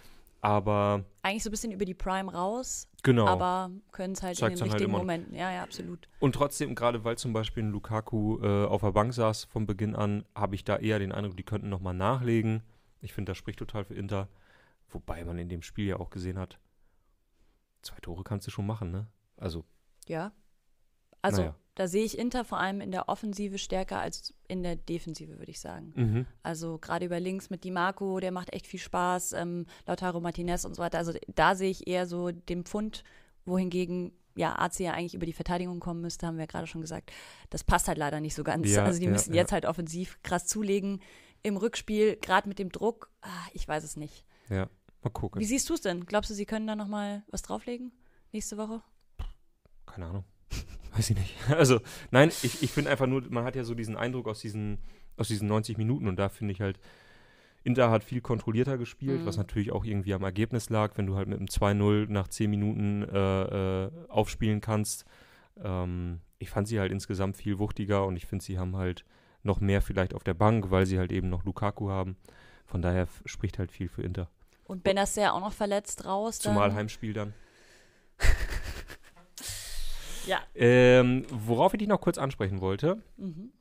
aber 0.41 1.05
Eigentlich 1.23 1.43
so 1.43 1.49
ein 1.49 1.51
bisschen 1.51 1.71
über 1.71 1.85
die 1.85 1.93
Prime 1.93 2.31
raus, 2.31 2.87
genau. 3.03 3.27
aber 3.27 3.71
können 3.91 4.13
es 4.13 4.21
halt 4.23 4.39
in 4.39 4.47
den 4.47 4.51
halt 4.59 4.61
richtigen 4.63 4.89
immer- 4.89 4.99
Momenten. 4.99 5.35
Ja, 5.35 5.51
ja, 5.51 5.63
absolut. 5.63 6.07
Und 6.19 6.33
trotzdem, 6.33 6.73
gerade 6.75 7.03
weil 7.03 7.17
zum 7.17 7.33
Beispiel 7.33 7.63
ein 7.63 7.71
Lukaku 7.71 8.39
äh, 8.41 8.65
auf 8.65 8.81
der 8.81 8.91
Bank 8.91 9.13
saß 9.13 9.45
von 9.45 9.65
Beginn 9.65 9.95
an, 9.95 10.25
habe 10.35 10.55
ich 10.55 10.63
da 10.63 10.77
eher 10.77 10.99
den 10.99 11.11
Eindruck, 11.11 11.37
die 11.37 11.43
könnten 11.43 11.69
nochmal 11.69 11.93
nachlegen. 11.93 12.63
Ich 13.01 13.13
finde, 13.13 13.31
das 13.31 13.37
spricht 13.37 13.59
total 13.59 13.83
für 13.85 13.95
Inter. 13.95 14.27
Wobei 14.89 15.23
man 15.23 15.37
in 15.39 15.47
dem 15.49 15.61
Spiel 15.61 15.87
ja 15.87 15.97
auch 15.99 16.09
gesehen 16.09 16.37
hat, 16.37 16.59
zwei 17.81 17.99
Tore 18.01 18.23
kannst 18.23 18.47
du 18.47 18.51
schon 18.51 18.65
machen, 18.65 18.91
ne? 18.91 19.07
Also, 19.37 19.63
Ja. 20.07 20.31
Also, 21.23 21.41
Naja. 21.41 21.55
da 21.75 21.87
sehe 21.87 22.03
ich 22.03 22.17
Inter 22.17 22.43
vor 22.43 22.59
allem 22.59 22.81
in 22.81 22.89
der 22.91 23.07
Offensive 23.07 23.59
stärker 23.59 23.99
als 23.99 24.33
in 24.47 24.63
der 24.63 24.75
Defensive, 24.75 25.37
würde 25.37 25.51
ich 25.51 25.59
sagen. 25.59 25.93
mhm. 25.95 26.25
Also 26.41 26.79
gerade 26.79 27.05
über 27.05 27.19
links 27.19 27.49
mit 27.51 27.63
Di 27.63 27.69
Marco, 27.69 28.19
der 28.19 28.31
macht 28.31 28.51
echt 28.53 28.65
viel 28.65 28.79
Spaß, 28.79 29.33
ähm, 29.33 29.67
Lautaro 29.85 30.19
Martinez 30.19 30.65
und 30.65 30.75
so 30.75 30.81
weiter. 30.81 30.97
Also 30.97 31.13
da 31.27 31.53
sehe 31.55 31.69
ich 31.69 31.87
eher 31.87 32.07
so 32.07 32.31
den 32.31 32.63
Pfund, 32.63 33.03
wohingegen 33.45 34.13
ja 34.35 34.57
AC 34.57 34.79
ja 34.79 34.93
eigentlich 34.93 35.13
über 35.13 35.25
die 35.25 35.33
Verteidigung 35.33 35.79
kommen 35.79 36.01
müsste, 36.01 36.25
haben 36.25 36.37
wir 36.37 36.43
ja 36.43 36.47
gerade 36.47 36.65
schon 36.67 36.81
gesagt. 36.81 37.11
Das 37.49 37.63
passt 37.63 37.87
halt 37.87 37.97
leider 37.97 38.19
nicht 38.19 38.33
so 38.33 38.43
ganz. 38.43 38.69
Ja, 38.69 38.85
also 38.85 38.97
die 38.99 39.05
ja, 39.05 39.11
müssen 39.11 39.33
jetzt 39.33 39.51
halt 39.51 39.65
offensiv 39.65 40.17
krass 40.23 40.47
zulegen. 40.47 41.01
Im 41.43 41.57
Rückspiel, 41.57 42.17
gerade 42.17 42.47
mit 42.47 42.57
dem 42.59 42.71
Druck, 42.71 43.11
ah, 43.21 43.47
ich 43.53 43.67
weiß 43.67 43.83
es 43.83 43.95
nicht. 43.95 44.25
ja, 44.49 44.69
mal 45.03 45.09
gucken. 45.09 45.41
Wie 45.41 45.45
siehst 45.45 45.69
du 45.69 45.73
es 45.73 45.81
denn? 45.81 46.05
Glaubst 46.05 46.29
du, 46.29 46.33
sie 46.33 46.45
können 46.45 46.67
da 46.67 46.75
nochmal 46.75 47.23
was 47.29 47.41
drauflegen 47.41 47.91
nächste 48.31 48.57
Woche? 48.57 48.81
Keine 49.85 50.05
Ahnung. 50.07 50.23
Weiß 50.95 51.09
ich 51.09 51.17
nicht. 51.17 51.35
Also, 51.49 51.79
nein, 52.11 52.29
ich, 52.43 52.61
ich 52.63 52.71
finde 52.71 52.91
einfach 52.91 53.07
nur, 53.07 53.23
man 53.29 53.43
hat 53.45 53.55
ja 53.55 53.63
so 53.63 53.73
diesen 53.75 53.95
Eindruck 53.95 54.27
aus 54.27 54.39
diesen, 54.39 54.79
aus 55.17 55.27
diesen 55.29 55.47
90 55.47 55.77
Minuten 55.77 56.07
und 56.07 56.17
da 56.17 56.29
finde 56.29 56.53
ich 56.53 56.61
halt, 56.61 56.79
Inter 57.63 57.91
hat 57.91 58.03
viel 58.03 58.21
kontrollierter 58.21 58.77
gespielt, 58.77 59.21
Mhm. 59.21 59.25
was 59.25 59.37
natürlich 59.37 59.71
auch 59.71 59.85
irgendwie 59.85 60.13
am 60.13 60.23
Ergebnis 60.23 60.69
lag, 60.69 60.97
wenn 60.97 61.05
du 61.05 61.15
halt 61.15 61.27
mit 61.27 61.37
einem 61.37 61.47
2-0 61.47 62.07
nach 62.09 62.27
10 62.27 62.49
Minuten 62.49 63.03
äh, 63.03 63.85
äh, 63.85 63.91
aufspielen 64.09 64.61
kannst. 64.61 65.05
Ähm, 65.63 66.21
ich 66.39 66.49
fand 66.49 66.67
sie 66.67 66.79
halt 66.79 66.91
insgesamt 66.91 67.37
viel 67.37 67.59
wuchtiger 67.59 68.05
und 68.07 68.15
ich 68.15 68.25
finde, 68.25 68.43
sie 68.43 68.57
haben 68.57 68.75
halt 68.75 69.05
noch 69.43 69.59
mehr 69.59 69.81
vielleicht 69.81 70.13
auf 70.15 70.23
der 70.23 70.33
Bank, 70.33 70.71
weil 70.71 70.85
sie 70.87 70.97
halt 70.97 71.11
eben 71.11 71.29
noch 71.29 71.43
Lukaku 71.45 71.89
haben. 71.89 72.15
Von 72.65 72.81
daher 72.81 73.07
spricht 73.25 73.59
halt 73.59 73.71
viel 73.71 73.89
für 73.89 74.01
Inter. 74.01 74.29
Und 74.71 74.83
Benacer 74.83 75.33
auch 75.33 75.41
noch 75.41 75.51
verletzt 75.51 76.05
raus. 76.05 76.39
Zumal 76.39 76.69
dann. 76.69 76.77
Heimspiel 76.77 77.11
dann. 77.13 77.33
Ja. 80.27 80.39
Ähm, 80.53 81.25
worauf 81.31 81.73
ich 81.73 81.79
dich 81.79 81.87
noch 81.87 81.99
kurz 81.99 82.17
ansprechen 82.19 82.61
wollte, 82.61 83.01
Mhm. 83.17 83.51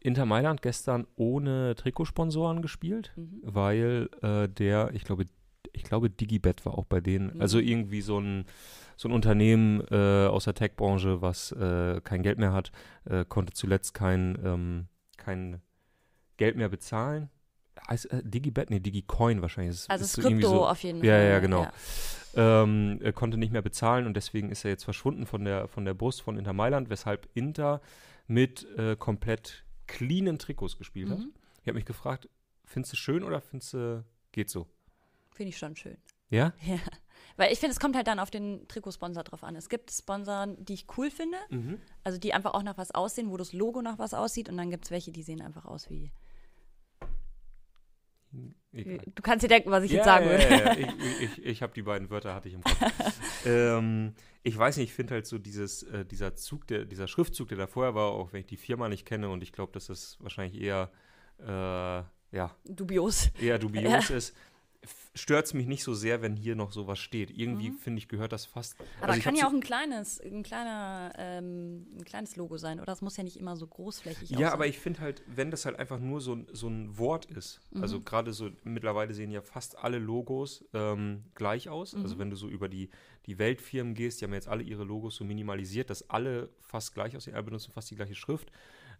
Inter 0.00 0.26
Mailand 0.26 0.60
gestern 0.60 1.06
ohne 1.14 1.76
Trikotsponsoren 1.76 2.60
gespielt, 2.60 3.12
Mhm. 3.14 3.40
weil 3.44 4.10
äh, 4.20 4.48
der, 4.48 4.90
ich 4.94 5.04
glaube, 5.04 5.26
ich 5.72 5.84
glaube, 5.84 6.10
Digibet 6.10 6.66
war 6.66 6.76
auch 6.76 6.86
bei 6.86 7.00
denen. 7.00 7.34
Mhm. 7.36 7.40
Also 7.40 7.60
irgendwie 7.60 8.00
so 8.00 8.18
ein, 8.18 8.46
so 8.96 9.08
ein 9.08 9.12
Unternehmen 9.12 9.80
äh, 9.92 10.26
aus 10.26 10.44
der 10.44 10.54
Tech-Branche, 10.54 11.22
was 11.22 11.52
äh, 11.52 12.00
kein 12.02 12.24
Geld 12.24 12.38
mehr 12.38 12.52
hat, 12.52 12.72
äh, 13.04 13.24
konnte 13.24 13.52
zuletzt 13.52 13.94
kein, 13.94 14.36
ähm, 14.44 14.86
kein 15.18 15.62
Geld 16.36 16.56
mehr 16.56 16.68
bezahlen. 16.68 17.30
Heißt, 17.88 18.10
äh, 18.12 18.22
Digibet? 18.24 18.70
Nee, 18.70 18.80
Digicoin 18.80 19.42
wahrscheinlich. 19.42 19.74
Es 19.76 19.90
Also 19.90 20.04
ist 20.04 20.20
Krypto 20.20 20.48
so, 20.48 20.66
auf 20.66 20.82
jeden 20.82 21.02
Ja, 21.04 21.14
Fall. 21.14 21.24
ja, 21.28 21.38
genau. 21.40 21.66
ähm, 22.34 22.98
er 23.02 23.12
konnte 23.12 23.36
nicht 23.36 23.52
mehr 23.52 23.62
bezahlen 23.62 24.06
und 24.06 24.14
deswegen 24.14 24.50
ist 24.50 24.64
er 24.64 24.70
jetzt 24.70 24.84
verschwunden 24.84 25.26
von 25.26 25.44
der, 25.44 25.68
von 25.68 25.84
der 25.84 25.94
Brust 25.94 26.22
von 26.22 26.38
Inter 26.38 26.52
Mailand, 26.52 26.90
weshalb 26.90 27.28
Inter 27.34 27.80
mit 28.26 28.66
äh, 28.78 28.96
komplett 28.96 29.64
cleanen 29.86 30.38
Trikots 30.38 30.78
gespielt 30.78 31.10
hat. 31.10 31.18
Mhm. 31.18 31.32
Ich 31.62 31.68
habe 31.68 31.74
mich 31.74 31.84
gefragt, 31.84 32.28
findest 32.64 32.92
du 32.92 32.96
schön 32.96 33.22
oder 33.24 33.40
findest 33.40 33.74
du, 33.74 34.04
geht 34.32 34.48
so? 34.48 34.66
Finde 35.30 35.50
ich 35.50 35.58
schon 35.58 35.76
schön. 35.76 35.96
Ja? 36.30 36.52
Ja. 36.66 36.78
Weil 37.38 37.50
ich 37.50 37.60
finde, 37.60 37.72
es 37.72 37.80
kommt 37.80 37.96
halt 37.96 38.06
dann 38.08 38.18
auf 38.18 38.30
den 38.30 38.68
Trikotsponsor 38.68 39.22
drauf 39.24 39.42
an. 39.42 39.56
Es 39.56 39.70
gibt 39.70 39.90
Sponsoren, 39.90 40.62
die 40.62 40.74
ich 40.74 40.86
cool 40.98 41.10
finde, 41.10 41.38
Mhm. 41.48 41.78
also 42.04 42.18
die 42.18 42.34
einfach 42.34 42.52
auch 42.52 42.62
nach 42.62 42.76
was 42.76 42.90
aussehen, 42.90 43.30
wo 43.30 43.38
das 43.38 43.54
Logo 43.54 43.80
nach 43.80 43.98
was 43.98 44.12
aussieht 44.12 44.50
und 44.50 44.58
dann 44.58 44.70
gibt 44.70 44.84
es 44.84 44.90
welche, 44.90 45.12
die 45.12 45.22
sehen 45.22 45.40
einfach 45.40 45.64
aus 45.64 45.88
wie. 45.88 46.12
Egal. 48.72 49.00
Du 49.14 49.22
kannst 49.22 49.44
dir 49.44 49.48
denken, 49.48 49.70
was 49.70 49.84
ich 49.84 49.90
ja, 49.90 49.96
jetzt 49.98 50.06
sagen 50.06 50.26
ja, 50.26 50.30
würde. 50.30 50.48
Ja, 50.48 50.74
ja. 50.78 50.92
Ich, 51.20 51.38
ich, 51.38 51.44
ich 51.44 51.62
habe 51.62 51.74
die 51.74 51.82
beiden 51.82 52.08
Wörter 52.10 52.34
hatte 52.34 52.48
ich 52.48 52.54
im 52.54 52.62
Kopf. 52.62 53.20
ähm, 53.46 54.14
ich 54.42 54.56
weiß 54.56 54.78
nicht, 54.78 54.90
ich 54.90 54.94
finde 54.94 55.14
halt 55.14 55.26
so 55.26 55.38
dieses, 55.38 55.82
äh, 55.84 56.04
dieser 56.04 56.34
Zug, 56.34 56.66
der, 56.66 56.84
dieser 56.84 57.06
Schriftzug, 57.06 57.48
der 57.48 57.58
da 57.58 57.66
vorher 57.66 57.94
war, 57.94 58.12
auch 58.12 58.32
wenn 58.32 58.40
ich 58.40 58.46
die 58.46 58.56
Firma 58.56 58.88
nicht 58.88 59.04
kenne 59.04 59.28
und 59.28 59.42
ich 59.42 59.52
glaube, 59.52 59.72
dass 59.72 59.86
das 59.86 60.16
wahrscheinlich 60.20 60.60
eher, 60.60 60.90
äh, 61.40 62.02
ja, 62.34 62.56
Dubios. 62.64 63.30
eher 63.40 63.58
dubios 63.58 64.08
ist, 64.10 64.34
stört 65.14 65.46
es 65.46 65.54
mich 65.54 65.66
nicht 65.66 65.84
so 65.84 65.94
sehr, 65.94 66.22
wenn 66.22 66.36
hier 66.36 66.56
noch 66.56 66.72
sowas 66.72 66.98
steht. 66.98 67.30
Irgendwie, 67.30 67.70
finde 67.70 67.98
ich, 67.98 68.08
gehört 68.08 68.32
das 68.32 68.46
fast. 68.46 68.78
Mhm. 68.78 68.84
Aber 69.02 69.12
also 69.12 69.22
kann 69.22 69.36
ja 69.36 69.46
auch 69.46 69.52
ein 69.52 69.60
kleines, 69.60 70.20
ein 70.20 70.42
kleiner, 70.42 71.12
ähm, 71.18 71.86
ein 71.98 72.04
kleines 72.04 72.36
Logo 72.36 72.56
sein, 72.56 72.78
oder? 72.78 72.86
Das 72.86 73.02
muss 73.02 73.16
ja 73.16 73.22
nicht 73.22 73.36
immer 73.38 73.56
so 73.56 73.66
großflächig 73.66 74.30
Ja, 74.30 74.36
aussehen. 74.38 74.48
aber 74.52 74.66
ich 74.66 74.78
finde 74.78 75.00
halt, 75.00 75.22
wenn 75.26 75.50
das 75.50 75.66
halt 75.66 75.78
einfach 75.78 75.98
nur 76.00 76.20
so 76.20 76.34
ein, 76.34 76.46
so 76.52 76.68
ein 76.68 76.98
Wort 76.98 77.26
ist, 77.26 77.60
also 77.80 77.98
Mhm. 77.98 78.04
gerade 78.04 78.32
so, 78.32 78.50
mittlerweile 78.64 79.14
sehen 79.14 79.30
ja 79.30 79.42
fast 79.42 79.78
alle 79.78 79.98
Logos 79.98 80.64
ähm, 80.72 81.24
gleich 81.34 81.68
aus. 81.68 81.94
Mhm. 81.94 82.02
Also 82.02 82.18
wenn 82.18 82.30
du 82.30 82.36
so 82.36 82.48
über 82.48 82.68
die, 82.68 82.90
die 83.26 83.38
Weltfirmen 83.38 83.94
gehst, 83.94 84.20
die 84.20 84.24
haben 84.24 84.34
jetzt 84.34 84.48
alle 84.48 84.62
ihre 84.62 84.84
Logos 84.84 85.16
so 85.16 85.24
minimalisiert, 85.24 85.90
dass 85.90 86.08
alle 86.10 86.48
fast 86.60 86.94
gleich 86.94 87.16
aussehen, 87.16 87.34
alle 87.34 87.44
benutzen 87.44 87.70
fast 87.72 87.90
die 87.90 87.96
gleiche 87.96 88.14
Schrift. 88.14 88.50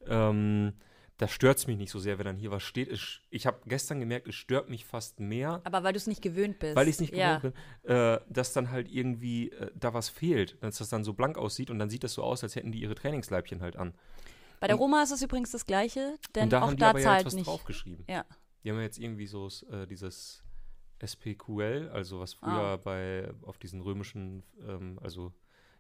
Ähm, 0.07 0.75
da 1.23 1.29
stört 1.29 1.59
es 1.59 1.67
mich 1.69 1.77
nicht 1.79 1.91
so 1.91 1.99
sehr, 2.01 2.19
wenn 2.19 2.25
dann 2.27 2.37
hier 2.37 2.51
was 2.51 2.63
steht. 2.65 2.89
Es, 2.89 3.21
ich 3.31 3.47
habe 3.47 3.61
gestern 3.67 4.01
gemerkt, 4.01 4.27
es 4.27 4.35
stört 4.35 4.69
mich 4.69 4.85
fast 4.85 5.21
mehr, 5.21 5.61
Aber 5.65 5.85
weil 5.85 5.93
du 5.93 5.97
es 5.99 6.07
nicht 6.09 6.21
gewöhnt 6.21 6.59
bist. 6.59 6.75
weil 6.75 6.89
ich 6.89 6.97
es 6.97 7.01
nicht 7.01 7.15
ja. 7.15 7.39
gewohnt 7.39 7.55
bin, 7.83 7.91
äh, 7.95 8.21
dass 8.29 8.53
dann 8.53 8.71
halt 8.71 8.91
irgendwie 8.91 9.51
äh, 9.53 9.71
da 9.75 9.95
was 9.95 10.09
fehlt, 10.09 10.57
dass 10.63 10.79
das 10.79 10.89
dann 10.89 11.05
so 11.05 11.13
blank 11.13 11.39
aussieht 11.39 11.71
und 11.71 11.79
dann 11.79 11.91
sieht 11.91 12.03
das 12.05 12.15
so 12.15 12.23
aus, 12.25 12.43
als 12.43 12.57
hätten 12.57 12.73
die 12.73 12.81
ihre 12.81 12.95
Trainingsleibchen 12.97 13.63
halt 13.63 13.77
an. 13.77 13.95
Bei 14.59 14.67
der 14.67 14.77
Roma 14.77 15.03
ist 15.03 15.11
es 15.13 15.23
übrigens 15.23 15.51
das 15.53 15.65
Gleiche, 15.67 16.19
denn 16.35 16.45
und 16.45 16.53
da 16.53 16.59
auch 16.63 16.67
haben 16.67 16.77
die 16.77 16.81
da 16.81 16.93
ja 16.97 16.99
zahlt 17.01 17.19
jetzt 17.21 17.27
was 17.27 17.35
nicht. 17.35 17.47
draufgeschrieben. 17.47 18.05
Ja. 18.09 18.25
Die 18.65 18.71
haben 18.71 18.77
ja 18.79 18.83
jetzt 18.83 18.99
irgendwie 18.99 19.27
so 19.27 19.49
äh, 19.71 19.87
dieses 19.87 20.43
SPQL, 21.05 21.91
also 21.93 22.21
was 22.21 22.35
früher 22.35 22.51
Ah. 22.53 22.77
bei 22.77 23.33
auf 23.43 23.59
diesen 23.59 23.81
römischen, 23.81 24.43
ähm, 24.67 24.99
also 25.03 25.33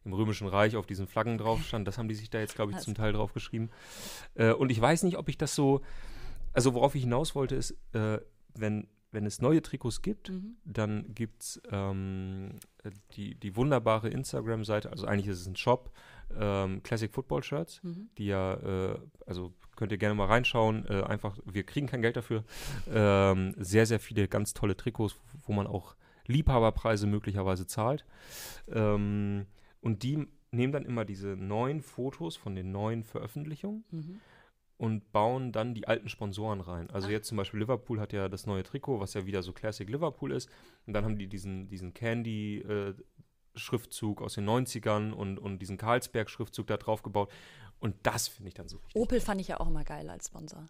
im 0.04 0.12
römischen 0.12 0.46
Reich 0.48 0.76
auf 0.76 0.86
diesen 0.86 1.06
Flaggen 1.06 1.38
drauf 1.38 1.62
stand, 1.64 1.86
das 1.86 1.98
haben 1.98 2.08
die 2.08 2.14
sich 2.14 2.30
da 2.30 2.38
jetzt, 2.40 2.54
glaube 2.54 2.72
ich, 2.72 2.78
zum 2.78 2.94
Teil 2.94 3.12
drauf 3.12 3.32
geschrieben. 3.32 3.70
Äh, 4.34 4.52
und 4.52 4.70
ich 4.70 4.80
weiß 4.80 5.02
nicht, 5.04 5.16
ob 5.16 5.28
ich 5.28 5.38
das 5.38 5.54
so, 5.54 5.80
also 6.52 6.74
worauf 6.74 6.94
ich 6.94 7.02
hinaus 7.02 7.34
wollte, 7.34 7.54
ist, 7.54 7.76
äh, 7.92 8.18
wenn, 8.54 8.88
wenn 9.12 9.26
es 9.26 9.40
neue 9.40 9.62
Trikots 9.62 10.02
gibt, 10.02 10.30
Mhm. 10.30 10.56
dann 10.64 11.14
gibt 11.14 11.42
es 11.42 11.62
ähm, 11.70 12.58
die, 13.14 13.34
die 13.34 13.56
wunderbare 13.56 14.08
Instagram-Seite, 14.08 14.90
also 14.90 15.06
eigentlich 15.06 15.28
ist 15.28 15.40
es 15.40 15.46
ein 15.46 15.56
Shop, 15.56 15.92
ähm, 16.38 16.82
Classic 16.82 17.12
Football 17.12 17.42
Shirts, 17.42 17.82
Mhm. 17.82 18.08
die 18.18 18.26
ja, 18.26 18.54
äh, 18.54 18.98
also 19.26 19.52
könnt 19.76 19.92
ihr 19.92 19.98
gerne 19.98 20.14
mal 20.14 20.26
reinschauen, 20.26 20.86
äh, 20.88 21.02
einfach, 21.02 21.38
wir 21.44 21.62
kriegen 21.64 21.86
kein 21.86 22.02
Geld 22.02 22.16
dafür. 22.16 22.44
Ähm, 22.90 23.54
sehr, 23.58 23.86
sehr 23.86 24.00
viele 24.00 24.28
ganz 24.28 24.52
tolle 24.54 24.76
Trikots, 24.76 25.16
wo 25.46 25.52
man 25.52 25.66
auch 25.66 25.94
Liebhaberpreise 26.26 27.06
möglicherweise 27.06 27.66
zahlt. 27.66 28.04
Ähm, 28.70 29.46
und 29.82 30.02
die 30.02 30.26
nehmen 30.50 30.72
dann 30.72 30.86
immer 30.86 31.04
diese 31.04 31.36
neuen 31.36 31.82
Fotos 31.82 32.36
von 32.36 32.54
den 32.54 32.72
neuen 32.72 33.04
Veröffentlichungen 33.04 33.84
Mhm. 33.90 34.20
und 34.78 35.12
bauen 35.12 35.52
dann 35.52 35.74
die 35.74 35.86
alten 35.88 36.08
Sponsoren 36.08 36.60
rein. 36.60 36.90
Also 36.90 37.08
Ah. 37.08 37.12
jetzt 37.12 37.28
zum 37.28 37.36
Beispiel 37.36 37.60
Liverpool 37.60 38.00
hat 38.00 38.12
ja 38.12 38.28
das 38.28 38.46
neue 38.46 38.62
Trikot, 38.62 39.00
was 39.00 39.14
ja 39.14 39.26
wieder 39.26 39.42
so 39.42 39.52
Classic 39.52 39.88
Liverpool 39.88 40.32
ist. 40.32 40.48
Und 40.86 40.92
dann 40.94 41.04
haben 41.04 41.16
die 41.18 41.26
diesen, 41.28 41.68
diesen 41.68 41.94
Candy-Schriftzug 41.94 44.22
aus 44.22 44.34
den 44.34 44.44
90ern 44.48 45.12
und, 45.12 45.38
und 45.38 45.58
diesen 45.60 45.76
Carlsberg-Schriftzug 45.78 46.66
da 46.66 46.76
drauf 46.76 47.02
gebaut. 47.02 47.30
Und 47.80 47.94
das 48.02 48.28
finde 48.28 48.48
ich 48.48 48.54
dann 48.54 48.68
so 48.68 48.76
richtig. 48.78 49.00
Opel 49.00 49.20
fand 49.20 49.40
ich 49.40 49.48
ja 49.48 49.60
auch 49.60 49.66
immer 49.68 49.84
geil 49.84 50.08
als 50.10 50.26
Sponsor. 50.28 50.68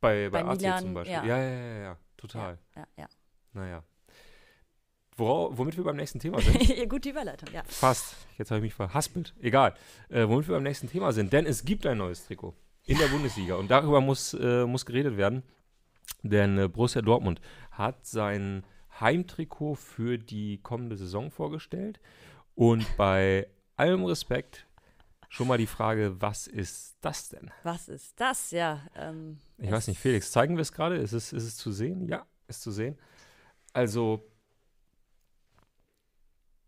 bei, 0.00 0.28
bei, 0.30 0.42
bei 0.42 0.50
AC 0.50 0.56
Milan, 0.60 0.82
zum 0.82 0.94
Beispiel. 0.94 1.14
ja. 1.16 1.24
Ja, 1.24 1.38
ja, 1.38 1.50
ja, 1.50 1.66
ja, 1.66 1.78
ja 1.82 1.96
total. 2.16 2.58
Ja, 2.76 2.86
ja. 2.96 3.08
Naja. 3.52 3.82
Wora, 5.16 5.56
womit 5.56 5.76
wir 5.76 5.84
beim 5.84 5.96
nächsten 5.96 6.18
Thema 6.20 6.40
sind. 6.40 6.58
Gute 6.90 7.10
Überleitung, 7.10 7.48
ja. 7.52 7.62
Fast. 7.64 8.16
Jetzt 8.36 8.50
habe 8.50 8.58
ich 8.58 8.64
mich 8.64 8.74
verhaspelt. 8.74 9.34
Egal. 9.40 9.74
Äh, 10.10 10.28
womit 10.28 10.46
wir 10.48 10.54
beim 10.54 10.62
nächsten 10.62 10.88
Thema 10.90 11.12
sind. 11.12 11.32
Denn 11.32 11.46
es 11.46 11.64
gibt 11.64 11.86
ein 11.86 11.98
neues 11.98 12.26
Trikot 12.26 12.54
in 12.84 12.98
der 12.98 13.08
Bundesliga. 13.08 13.54
Und 13.56 13.70
darüber 13.70 14.00
muss, 14.00 14.34
äh, 14.34 14.66
muss 14.66 14.84
geredet 14.84 15.16
werden. 15.16 15.42
Denn 16.22 16.58
äh, 16.58 16.68
Borussia 16.68 17.00
Dortmund 17.02 17.40
hat 17.70 18.06
sein 18.06 18.64
Heimtrikot 19.00 19.74
für 19.76 20.18
die 20.18 20.58
kommende 20.58 20.96
Saison 20.96 21.30
vorgestellt. 21.30 21.98
Und 22.54 22.86
bei 22.96 23.46
allem 23.76 24.04
Respekt 24.04 24.66
schon 25.28 25.48
mal 25.48 25.58
die 25.58 25.66
Frage, 25.66 26.20
was 26.20 26.46
ist 26.46 26.96
das 27.00 27.28
denn? 27.30 27.50
Was 27.62 27.88
ist 27.88 28.20
das? 28.20 28.50
Ja. 28.50 28.82
Ähm, 28.94 29.38
Ich 29.58 29.70
weiß 29.70 29.88
nicht, 29.88 29.98
Felix, 29.98 30.30
zeigen 30.30 30.56
wir 30.56 30.62
es 30.62 30.72
gerade? 30.72 30.96
Ist 30.96 31.12
es, 31.12 31.32
ist 31.32 31.44
es 31.44 31.56
zu 31.56 31.72
sehen? 31.72 32.06
Ja, 32.08 32.26
ist 32.48 32.62
zu 32.62 32.70
sehen. 32.70 32.98
Also, 33.72 34.24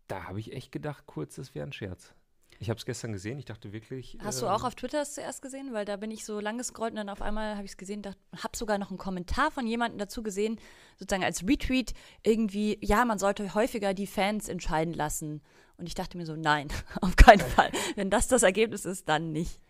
da 0.09 0.25
habe 0.25 0.39
ich 0.39 0.53
echt 0.53 0.71
gedacht, 0.71 1.05
kurz, 1.05 1.35
das 1.35 1.55
wäre 1.55 1.65
ein 1.65 1.73
Scherz. 1.73 2.13
Ich 2.61 2.69
habe 2.69 2.77
es 2.77 2.85
gestern 2.85 3.13
gesehen, 3.13 3.39
ich 3.39 3.45
dachte 3.45 3.71
wirklich. 3.71 4.17
Hast 4.21 4.41
du 4.41 4.45
ähm, 4.45 4.51
auch 4.51 4.65
auf 4.65 4.75
Twitter 4.75 5.01
es 5.01 5.13
zuerst 5.13 5.41
gesehen? 5.41 5.71
Weil 5.71 5.85
da 5.85 5.95
bin 5.95 6.11
ich 6.11 6.25
so 6.25 6.41
lang 6.41 6.57
gescrollt 6.57 6.91
und 6.91 6.97
dann 6.97 7.07
auf 7.07 7.21
einmal 7.21 7.55
habe 7.55 7.63
ich 7.63 7.71
es 7.71 7.77
gesehen, 7.77 8.01
habe 8.05 8.57
sogar 8.57 8.77
noch 8.77 8.89
einen 8.89 8.97
Kommentar 8.97 9.49
von 9.49 9.65
jemandem 9.65 9.97
dazu 9.97 10.23
gesehen, 10.23 10.59
sozusagen 10.97 11.23
als 11.23 11.47
Retweet 11.47 11.93
irgendwie, 12.21 12.77
ja, 12.81 13.05
man 13.05 13.17
sollte 13.17 13.53
häufiger 13.53 13.93
die 13.93 14.07
Fans 14.07 14.49
entscheiden 14.49 14.93
lassen. 14.93 15.41
Und 15.77 15.87
ich 15.87 15.95
dachte 15.95 16.17
mir 16.17 16.25
so, 16.25 16.35
nein, 16.35 16.67
auf 17.01 17.15
keinen 17.15 17.39
Fall. 17.55 17.71
Wenn 17.95 18.09
das 18.09 18.27
das 18.27 18.43
Ergebnis 18.43 18.83
ist, 18.83 19.07
dann 19.07 19.31
nicht. 19.31 19.61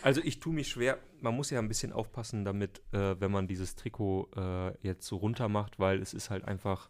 Also, 0.00 0.22
ich 0.24 0.40
tue 0.40 0.54
mich 0.54 0.68
schwer. 0.68 0.98
Man 1.20 1.36
muss 1.36 1.50
ja 1.50 1.58
ein 1.58 1.68
bisschen 1.68 1.92
aufpassen 1.92 2.46
damit, 2.46 2.80
äh, 2.92 3.20
wenn 3.20 3.30
man 3.30 3.46
dieses 3.46 3.76
Trikot 3.76 4.30
äh, 4.34 4.72
jetzt 4.80 5.06
so 5.06 5.16
runter 5.16 5.50
macht, 5.50 5.78
weil 5.78 6.00
es 6.00 6.14
ist 6.14 6.30
halt 6.30 6.46
einfach, 6.46 6.88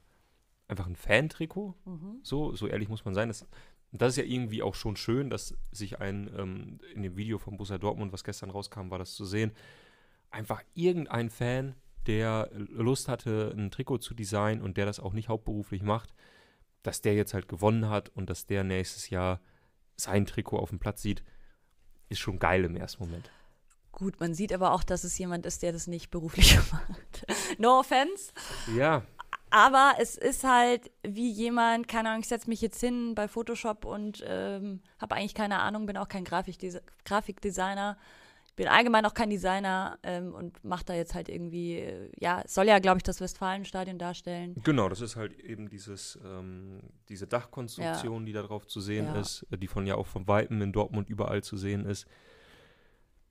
einfach 0.69 0.87
ein 0.87 0.97
Fan-Trikot. 0.97 1.75
So, 2.23 2.55
so 2.55 2.67
ehrlich 2.67 2.89
muss 2.89 3.05
man 3.05 3.15
sein. 3.15 3.29
Das, 3.29 3.47
das 3.93 4.11
ist 4.11 4.17
ja 4.19 4.25
irgendwie 4.25 4.63
auch 4.63 4.75
schon 4.75 4.97
schön, 4.97 5.31
dass 5.31 5.55
sich 5.73 5.99
ein, 5.99 6.31
ähm, 6.37 6.79
in 6.95 7.03
dem 7.03 7.17
Video 7.17 7.39
von 7.39 7.57
Borussia 7.57 7.79
Dortmund, 7.79 8.13
was 8.13 8.23
gestern 8.23 8.51
rauskam, 8.51 8.91
war 8.91 8.99
das 8.99 9.15
zu 9.15 9.25
sehen, 9.25 9.53
einfach 10.31 10.63
irgendein 10.75 11.31
Fan, 11.31 11.75
der 12.07 12.51
Lust 12.53 13.09
hatte, 13.09 13.53
ein 13.57 13.71
Trikot 13.71 13.99
zu 13.99 14.15
designen 14.15 14.63
und 14.63 14.77
der 14.77 14.87
das 14.87 15.01
auch 15.01 15.13
nicht 15.13 15.29
hauptberuflich 15.29 15.83
macht, 15.83 16.15
dass 16.83 17.01
der 17.01 17.15
jetzt 17.15 17.35
halt 17.35 17.49
gewonnen 17.49 17.89
hat 17.89 18.11
und 18.11 18.31
dass 18.31 18.47
der 18.47 18.65
nächstes 18.65 19.11
Jahr 19.11 19.41
sein 19.97 20.27
Trikot 20.27 20.59
auf 20.59 20.71
dem 20.71 20.79
Platz 20.79 21.03
sieht, 21.03 21.23
ist 22.09 22.21
schon 22.21 22.39
geil 22.39 22.65
im 22.65 22.77
ersten 22.77 23.03
Moment. 23.03 23.31
Gut, 23.93 24.21
man 24.21 24.33
sieht 24.33 24.53
aber 24.53 24.73
auch, 24.73 24.85
dass 24.85 25.05
es 25.05 25.19
jemand 25.19 25.45
ist, 25.45 25.63
der 25.63 25.73
das 25.73 25.87
nicht 25.87 26.11
beruflich 26.11 26.57
macht. 26.73 27.27
no 27.59 27.81
offense. 27.81 28.33
Ja, 28.77 29.03
Aber 29.50 29.95
es 29.99 30.17
ist 30.17 30.45
halt 30.45 30.90
wie 31.02 31.31
jemand, 31.31 31.88
keine 31.88 32.11
Ahnung, 32.11 32.21
ich 32.21 32.28
setze 32.28 32.49
mich 32.49 32.61
jetzt 32.61 32.81
hin 32.81 33.14
bei 33.14 33.28
Photoshop 33.28 33.85
und 33.85 34.23
ähm, 34.26 34.81
habe 34.99 35.14
eigentlich 35.17 35.35
keine 35.35 35.61
Ahnung, 35.61 35.87
bin 35.87 35.97
auch 35.97 36.09
kein 36.09 36.25
Grafikdesi 36.25 36.78
Grafikdesigner, 37.05 37.97
bin 38.57 38.67
allgemein 38.69 39.07
auch 39.07 39.14
kein 39.14 39.31
Designer 39.31 39.99
ähm, 40.02 40.35
und 40.35 40.62
mache 40.64 40.85
da 40.85 40.95
jetzt 40.95 41.14
halt 41.14 41.28
irgendwie, 41.28 41.76
äh, 41.76 42.11
ja, 42.19 42.43
soll 42.47 42.67
ja, 42.67 42.78
glaube 42.81 42.99
ich, 42.99 43.05
das 43.05 43.21
Westfalenstadion 43.21 43.99
darstellen. 43.99 44.57
genau, 44.64 44.88
das 44.88 45.00
ist 45.00 45.14
halt 45.17 45.38
eben 45.38 45.69
dieses, 45.71 46.19
ähm, 46.25 46.81
diese 47.09 47.26
Dachkonstruktion, 47.28 48.26
die 48.26 48.33
da 48.33 48.43
drauf 48.43 48.67
zu 48.67 48.81
sehen 48.81 49.07
Ja. 49.07 49.21
ist, 49.21 49.47
äh, 49.50 49.59
die 49.59 49.69
von 49.69 49.87
ja 49.87 49.95
auch 49.95 50.09
von 50.09 50.26
Weitem 50.26 50.61
in 50.61 50.73
Dortmund 50.73 51.09
überall 51.09 51.43
zu 51.43 51.57
sehen 51.57 51.87
ist. 51.87 52.07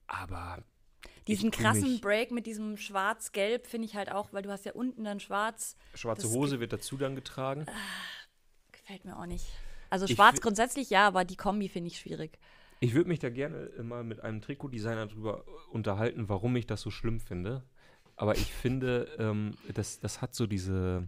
Aber 0.08 0.64
Diesen 1.28 1.52
krassen 1.52 1.92
mich- 1.94 2.02
Break 2.02 2.32
mit 2.32 2.46
diesem 2.46 2.78
Schwarz-Gelb 2.78 3.68
finde 3.68 3.86
ich 3.88 3.96
halt 3.96 4.12
auch, 4.12 4.32
weil 4.34 4.42
du 4.44 4.50
hast 4.52 4.66
ja 4.66 4.74
unten 4.74 5.04
dann 5.04 5.20
Schwarz, 5.20 5.76
schwarze 5.94 6.30
Hose 6.30 6.60
wird 6.60 6.74
dazu 6.74 6.98
dann 6.98 7.16
getragen. 7.16 7.66
gefällt 8.72 9.06
mir 9.06 9.18
auch 9.18 9.26
nicht. 9.26 9.46
Also 9.90 10.08
Schwarz 10.08 10.42
grundsätzlich 10.42 10.90
ja, 10.90 11.08
aber 11.08 11.24
die 11.26 11.36
Kombi 11.36 11.70
finde 11.70 11.88
ich 11.90 12.00
schwierig. 12.00 12.38
Ich 12.80 12.94
würde 12.94 13.08
mich 13.10 13.20
da 13.20 13.30
gerne 13.30 13.70
mal 13.82 14.04
mit 14.04 14.22
einem 14.24 14.42
Trikotdesigner 14.42 15.08
drüber 15.08 15.46
unterhalten, 15.72 16.30
warum 16.30 16.56
ich 16.56 16.68
das 16.68 16.82
so 16.82 16.92
schlimm 16.92 17.20
finde. 17.20 17.64
Aber 18.16 18.36
ich 18.36 18.52
finde, 18.54 19.08
ähm, 19.20 19.56
das, 19.74 20.00
das 20.00 20.22
hat 20.22 20.36
so 20.36 20.46
diese, 20.48 21.08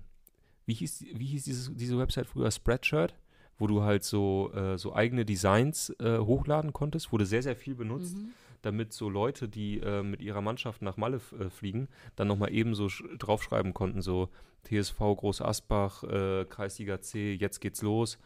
wie 0.65 0.73
hieß, 0.73 1.05
wie 1.13 1.25
hieß 1.25 1.43
dieses, 1.43 1.71
diese 1.75 1.97
Website 1.97 2.27
früher, 2.27 2.49
Spreadshirt, 2.51 3.15
wo 3.57 3.67
du 3.67 3.81
halt 3.83 4.03
so, 4.03 4.51
äh, 4.53 4.77
so 4.77 4.95
eigene 4.95 5.25
Designs 5.25 5.89
äh, 5.99 6.19
hochladen 6.19 6.71
konntest, 6.73 7.11
wurde 7.11 7.25
sehr, 7.25 7.43
sehr 7.43 7.55
viel 7.55 7.75
benutzt, 7.75 8.15
Mhm. 8.17 8.31
Damit 8.61 8.93
so 8.93 9.09
Leute, 9.09 9.47
die 9.47 9.79
äh, 9.79 10.03
mit 10.03 10.21
ihrer 10.21 10.41
Mannschaft 10.41 10.81
nach 10.81 10.97
Malle 10.97 11.21
äh, 11.39 11.49
fliegen, 11.49 11.87
dann 12.15 12.27
nochmal 12.27 12.53
eben 12.53 12.75
so 12.75 12.85
sch- 12.85 13.17
draufschreiben 13.17 13.73
konnten, 13.73 14.01
so 14.01 14.29
TSV 14.63 14.97
Groß 14.99 15.41
Asbach, 15.41 16.03
äh, 16.03 16.45
Kreisliga 16.45 16.99
C, 17.01 17.33
jetzt 17.33 17.59
geht's 17.61 17.81
los. 17.81 18.17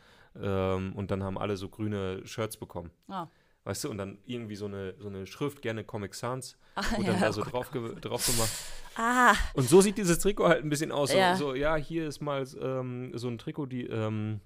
Ähm, 0.42 0.94
und 0.96 1.12
dann 1.12 1.22
haben 1.24 1.38
alle 1.38 1.58
so 1.58 1.70
grüne 1.70 2.26
Shirts 2.26 2.58
bekommen. 2.58 2.90
Ah. 3.08 3.28
Weißt 3.66 3.84
du, 3.84 3.90
und 3.92 3.98
dann 3.98 4.18
irgendwie 4.26 4.56
so 4.56 4.66
eine, 4.66 4.96
so 5.00 5.08
eine 5.08 5.26
Schrift, 5.28 5.62
gerne 5.62 5.84
Comic 5.84 6.16
Sans, 6.16 6.58
Ah, 6.76 6.82
und 6.98 7.04
ja, 7.06 7.12
dann 7.12 7.22
da 7.22 7.32
so 7.32 7.42
oh 7.42 7.46
drauf, 7.46 7.72
ge 7.72 7.94
drauf 8.02 8.26
gemacht. 8.26 8.52
Ah, 8.96 9.36
Und 9.54 9.70
so 9.70 9.80
sieht 9.82 9.98
dieses 9.98 10.20
Trikot 10.20 10.48
halt 10.48 10.64
ein 10.64 10.70
bisschen 10.70 10.92
aus. 10.92 11.12
So, 11.12 11.18
Ja. 11.18 11.36
so 11.36 11.54
ja, 11.54 11.76
hier 11.76 12.08
ist 12.08 12.20
mal 12.20 12.46
ähm, 12.60 13.12
so 13.14 13.28
ein 13.28 13.38
Trikot, 13.38 13.68
die, 13.68 13.86
ähm, 13.86 14.42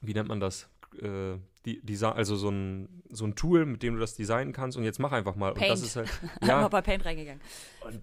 wie 0.00 0.14
nennt 0.14 0.28
man 0.28 0.40
das? 0.40 0.68
Äh, 1.02 1.34
die, 1.66 2.04
also 2.04 2.36
so 2.36 2.48
ein, 2.48 3.02
so 3.10 3.24
ein 3.24 3.34
Tool, 3.34 3.66
mit 3.66 3.82
dem 3.82 3.94
du 3.94 4.00
das 4.00 4.14
designen 4.14 4.52
kannst 4.52 4.78
und 4.78 4.84
jetzt 4.84 5.00
mach 5.00 5.12
einfach 5.12 5.34
mal. 5.34 5.52
Und 5.52 5.60
das 5.60 5.68
Paint. 5.68 5.82
ist 5.82 5.96
halt, 5.96 6.10
ja. 6.42 6.48
ja, 6.48 6.60
mal 6.60 6.68
bei 6.68 6.80
Paint 6.80 7.04
reingegangen. 7.04 7.40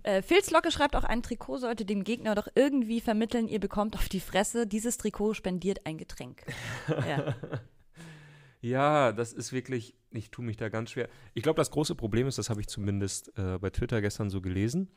Äh, 0.03 0.21
Locke 0.51 0.71
schreibt 0.71 0.95
auch, 0.95 1.05
ein 1.05 1.23
Trikot 1.23 1.59
sollte 1.59 1.85
dem 1.85 2.03
Gegner 2.03 2.35
doch 2.35 2.47
irgendwie 2.55 2.99
vermitteln, 2.99 3.47
ihr 3.47 3.59
bekommt 3.59 3.95
auf 3.95 4.09
die 4.09 4.19
Fresse, 4.19 4.67
dieses 4.67 4.97
Trikot 4.97 5.33
spendiert 5.33 5.85
ein 5.85 5.97
Getränk. 5.97 6.43
ja. 7.07 7.35
Ja, 8.59 9.11
das 9.11 9.33
ist 9.33 9.51
wirklich, 9.51 9.95
ich 10.11 10.31
tue 10.31 10.45
mich 10.45 10.55
da 10.55 10.69
ganz 10.69 10.91
schwer. 10.91 11.09
Ich 11.33 11.43
glaube, 11.43 11.57
das 11.57 11.71
große 11.71 11.95
Problem 11.95 12.27
ist, 12.27 12.37
das 12.37 12.49
habe 12.49 12.61
ich 12.61 12.67
zumindest 12.67 13.37
äh, 13.37 13.57
bei 13.57 13.69
Twitter 13.69 14.01
gestern 14.01 14.29
so 14.29 14.39
gelesen, 14.41 14.89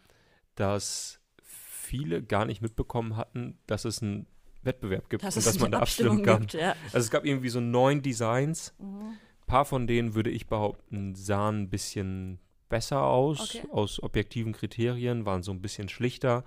dass 0.54 1.20
viele 1.42 2.22
gar 2.22 2.44
nicht 2.44 2.62
mitbekommen 2.62 3.16
hatten, 3.16 3.58
dass 3.66 3.84
es 3.84 4.02
einen 4.02 4.26
Wettbewerb 4.66 5.08
gibt 5.08 5.22
Dass 5.24 5.34
und 5.36 5.40
es 5.40 5.44
dass 5.46 5.58
man 5.58 5.72
da 5.72 5.78
abstimmen 5.80 6.22
kann. 6.22 6.40
gibt, 6.40 6.54
ja. 6.54 6.74
Also 6.86 6.98
es 6.98 7.10
gab 7.10 7.24
irgendwie 7.24 7.48
so 7.48 7.60
neun 7.60 8.02
Designs. 8.02 8.74
Mhm. 8.78 9.00
Ein 9.40 9.46
paar 9.46 9.64
von 9.64 9.86
denen, 9.86 10.14
würde 10.14 10.30
ich 10.30 10.46
behaupten, 10.48 11.14
sahen 11.14 11.62
ein 11.62 11.70
bisschen 11.70 12.38
besser 12.68 13.02
aus, 13.02 13.54
Okay. 13.56 13.68
aus 13.70 14.02
objektiven 14.02 14.52
Kriterien, 14.52 15.24
waren 15.24 15.42
so 15.42 15.52
ein 15.52 15.62
bisschen 15.62 15.88
schlichter. 15.88 16.42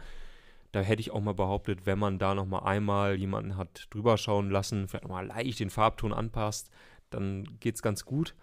Da 0.72 0.82
hätte 0.82 1.00
ich 1.00 1.12
auch 1.12 1.22
mal 1.22 1.34
behauptet, 1.34 1.86
wenn 1.86 1.98
man 1.98 2.20
da 2.20 2.36
noch 2.36 2.46
mal 2.46 2.60
einmal 2.60 3.16
jemanden 3.16 3.58
hat 3.58 3.88
drüber 3.90 4.18
schauen 4.18 4.52
lassen, 4.52 4.88
vielleicht 4.88 5.06
noch 5.06 5.12
mal 5.16 5.26
leicht 5.26 5.60
den 5.62 5.70
Farbton 5.72 6.14
anpasst, 6.14 6.70
dann 7.10 7.46
geht 7.60 7.76
es 7.76 7.82
ganz 7.82 8.06
gut. 8.06 8.36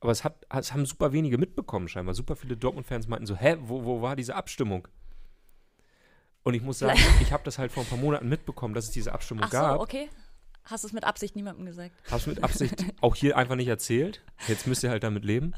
Aber 0.00 0.10
es, 0.10 0.24
hat, 0.24 0.46
es 0.50 0.72
haben 0.72 0.86
super 0.86 1.12
wenige 1.12 1.38
mitbekommen, 1.38 1.86
scheinbar. 1.88 2.14
Super 2.14 2.34
viele 2.36 2.56
Dortmund-Fans 2.56 3.08
meinten 3.08 3.26
so: 3.26 3.36
Hä, 3.36 3.56
wo, 3.60 3.84
wo 3.84 4.00
war 4.00 4.16
diese 4.16 4.34
Abstimmung? 4.36 4.88
Und 6.48 6.54
ich 6.54 6.62
muss 6.62 6.78
sagen, 6.84 6.98
ich 7.20 7.30
habe 7.30 7.42
das 7.44 7.58
halt 7.58 7.70
vor 7.70 7.82
ein 7.82 7.88
paar 7.90 7.98
Monaten 7.98 8.26
mitbekommen, 8.26 8.72
dass 8.72 8.86
es 8.86 8.90
diese 8.90 9.12
Abstimmung 9.12 9.44
Ach 9.44 9.50
so, 9.50 9.58
gab. 9.58 9.80
okay. 9.80 10.08
Hast 10.64 10.82
du 10.82 10.88
es 10.88 10.94
mit 10.94 11.04
Absicht 11.04 11.36
niemandem 11.36 11.66
gesagt? 11.66 11.92
Hab's 12.10 12.26
mit 12.26 12.42
Absicht 12.42 12.86
auch 13.02 13.14
hier 13.14 13.36
einfach 13.36 13.54
nicht 13.54 13.68
erzählt. 13.68 14.22
Jetzt 14.48 14.66
müsst 14.66 14.82
ihr 14.82 14.88
halt 14.88 15.02
damit 15.02 15.26
leben. 15.26 15.52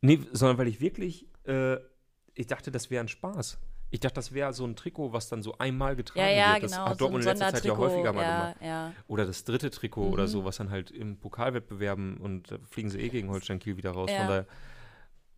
Nee, 0.00 0.18
sondern 0.32 0.58
weil 0.58 0.66
ich 0.66 0.80
wirklich, 0.80 1.28
äh, 1.46 1.76
ich 2.34 2.48
dachte, 2.48 2.72
das 2.72 2.90
wäre 2.90 3.04
ein 3.04 3.08
Spaß. 3.08 3.58
Ich 3.90 4.00
dachte, 4.00 4.14
das 4.16 4.32
wäre 4.32 4.52
so 4.52 4.64
ein 4.66 4.74
Trikot, 4.74 5.12
was 5.12 5.28
dann 5.28 5.42
so 5.42 5.56
einmal 5.58 5.94
getragen 5.94 6.26
Ja, 6.28 6.32
ja, 6.34 6.52
wird. 6.54 6.64
Das 6.64 6.72
genau. 6.72 6.86
hat 6.86 7.00
Dortmund 7.00 7.22
so 7.22 7.30
in 7.30 7.36
letzter 7.36 7.54
Zeit 7.54 7.64
ja 7.64 7.76
häufiger 7.76 8.12
mal 8.12 8.22
ja, 8.22 8.38
gemacht. 8.40 8.56
Ja. 8.62 8.92
Oder 9.06 9.26
das 9.26 9.44
dritte 9.44 9.70
Trikot 9.70 10.08
oder 10.08 10.24
Mhm. 10.24 10.28
so, 10.28 10.44
was 10.44 10.56
dann 10.56 10.70
halt 10.70 10.90
im 10.90 11.18
Pokalwettbewerben 11.20 12.16
und 12.16 12.50
da 12.50 12.58
fliegen 12.68 12.90
sie 12.90 12.98
eh 12.98 13.08
gegen 13.10 13.28
Holstein 13.30 13.60
Kiel 13.60 13.76
wieder 13.76 13.92
raus. 13.92 14.10
Ja. 14.10 14.18
Von 14.18 14.26
daher, 14.28 14.46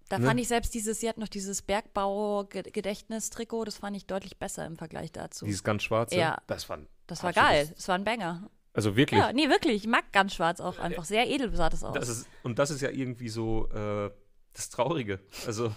Da 0.08 0.18
Ne? 0.18 0.26
fand 0.26 0.40
ich 0.40 0.48
selbst 0.48 0.75
dieses, 0.75 1.00
sie 1.00 1.08
hat 1.08 1.18
noch 1.18 1.28
dieses 1.28 1.62
Bergbau-Gedächtnistrikot, 1.62 3.64
das 3.64 3.76
fand 3.78 3.96
ich 3.96 4.06
deutlich 4.06 4.36
besser 4.38 4.64
im 4.66 4.76
Vergleich 4.76 5.10
dazu. 5.12 5.44
dieses 5.46 5.64
ganz 5.64 5.82
schwarze, 5.82 6.16
Ja. 6.16 6.38
das 6.46 6.68
war 6.68 6.78
das 7.06 7.22
war 7.22 7.32
geil, 7.32 7.72
das 7.75 7.88
war 7.88 7.94
ein 7.96 8.04
Banger. 8.04 8.50
Also 8.72 8.94
wirklich. 8.96 9.18
Ja, 9.20 9.32
nee, 9.32 9.48
wirklich, 9.48 9.75
ich 9.76 9.86
mag 9.86 10.12
ganz 10.12 10.34
schwarz 10.34 10.60
auch 10.60 10.78
einfach. 10.78 11.04
Sehr 11.06 11.26
edel 11.28 11.54
sah 11.54 11.70
das 11.70 11.82
aus. 11.82 11.94
Das 11.94 12.08
ist, 12.08 12.28
und 12.42 12.58
das 12.58 12.70
ist 12.70 12.82
ja 12.82 12.90
irgendwie 12.90 13.28
so 13.30 13.68
äh, 13.70 14.10
das 14.52 14.68
Traurige. 14.70 15.18
Also, 15.46 15.75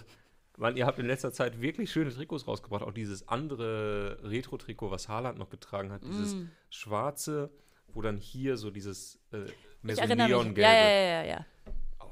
man, 0.58 0.76
ihr 0.76 0.84
habt 0.86 0.98
in 0.98 1.06
letzter 1.06 1.32
Zeit 1.32 1.60
wirklich 1.62 1.90
schöne 1.90 2.12
Trikots 2.12 2.46
rausgebracht. 2.46 2.82
Auch 2.82 2.92
dieses 2.92 3.26
andere 3.26 4.18
Retro-Trikot, 4.22 4.90
was 4.90 5.08
Haaland 5.08 5.38
noch 5.38 5.48
getragen 5.48 5.90
hat. 5.92 6.04
Dieses 6.04 6.34
Mm. 6.34 6.50
schwarze, 6.68 7.50
wo 7.88 8.02
dann 8.02 8.18
hier 8.18 8.58
so 8.58 8.70
dieses 8.70 9.18
äh. 9.32 9.46
Neongelbe. 9.82 10.60
Ja, 10.60 10.72
ja, 10.74 10.90
ja, 10.90 11.22
ja, 11.24 11.46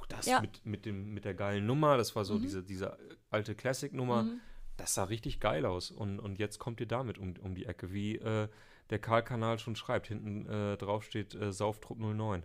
das 0.08 0.26
Ja. 0.26 0.40
mit, 0.40 0.64
mit, 0.64 0.84
dem, 0.86 1.12
mit 1.14 1.24
der 1.24 1.34
geilen 1.34 1.66
Nummer. 1.66 1.96
Das 1.96 2.16
war 2.16 2.24
so 2.24 2.34
Mhm. 2.34 2.42
diese, 2.42 2.62
diese 2.62 2.98
alte 3.30 3.54
Classic-Nummer. 3.54 4.24
Mhm. 4.24 4.40
Das 4.76 4.94
sah 4.94 5.04
richtig 5.04 5.40
geil 5.40 5.66
aus. 5.66 5.90
Und, 5.90 6.18
und 6.20 6.38
jetzt 6.38 6.58
kommt 6.58 6.80
ihr 6.80 6.86
damit 6.86 7.18
um, 7.18 7.34
um 7.42 7.54
die 7.54 7.66
Ecke. 7.66 7.92
Wie 7.92 8.16
äh, 8.16 8.48
der 8.90 8.98
Karl-Kanal 8.98 9.58
schon 9.58 9.76
schreibt. 9.76 10.06
Hinten 10.06 10.46
äh, 10.46 10.76
drauf 10.76 11.04
steht 11.04 11.34
äh, 11.34 11.52
Sauftrupp 11.52 11.98
09. 11.98 12.42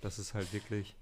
Das 0.00 0.18
ist 0.18 0.34
halt 0.34 0.52
wirklich. 0.52 0.96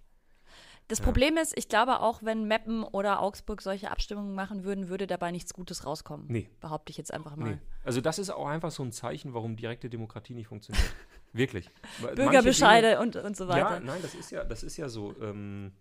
Das 0.87 1.01
Ja. 1.01 1.05
Problem 1.05 1.37
ist, 1.37 1.53
ich 1.59 1.69
glaube 1.69 2.01
auch, 2.01 2.23
wenn 2.23 2.49
Meppen 2.49 2.83
oder 2.83 3.21
Augsburg 3.21 3.61
solche 3.61 3.91
Abstimmungen 3.91 4.35
machen 4.35 4.65
würden, 4.65 4.89
würde 4.89 5.07
dabei 5.07 5.31
nichts 5.31 5.53
Gutes 5.53 5.85
rauskommen. 5.85 6.25
Nee. 6.29 6.49
Behaupte 6.61 6.91
ich 6.91 6.97
jetzt 6.97 7.13
einfach 7.13 7.37
mal. 7.37 7.51
Nee. 7.51 7.59
Also 7.85 8.01
das 8.01 8.19
ist 8.19 8.31
auch 8.31 8.47
einfach 8.47 8.71
so 8.71 8.83
ein 8.83 8.93
Zeichen, 8.93 9.35
warum 9.35 9.57
direkte 9.57 9.91
Demokratie 9.91 10.33
nicht 10.33 10.47
funktioniert. 10.47 10.91
Wirklich. 11.35 11.69
Bürgerbescheide 12.15 13.01
und, 13.01 13.17
und 13.17 13.37
so 13.37 13.45
Dinge- 13.45 13.57
weiter. 13.57 13.75
Ja, 13.75 13.81
nein, 13.81 14.01
das 14.01 14.15
ist 14.15 14.31
ja, 14.31 14.45
das 14.45 14.63
ist 14.63 14.77
ja 14.77 14.89
so. 14.89 15.15
Ähm, 15.21 15.73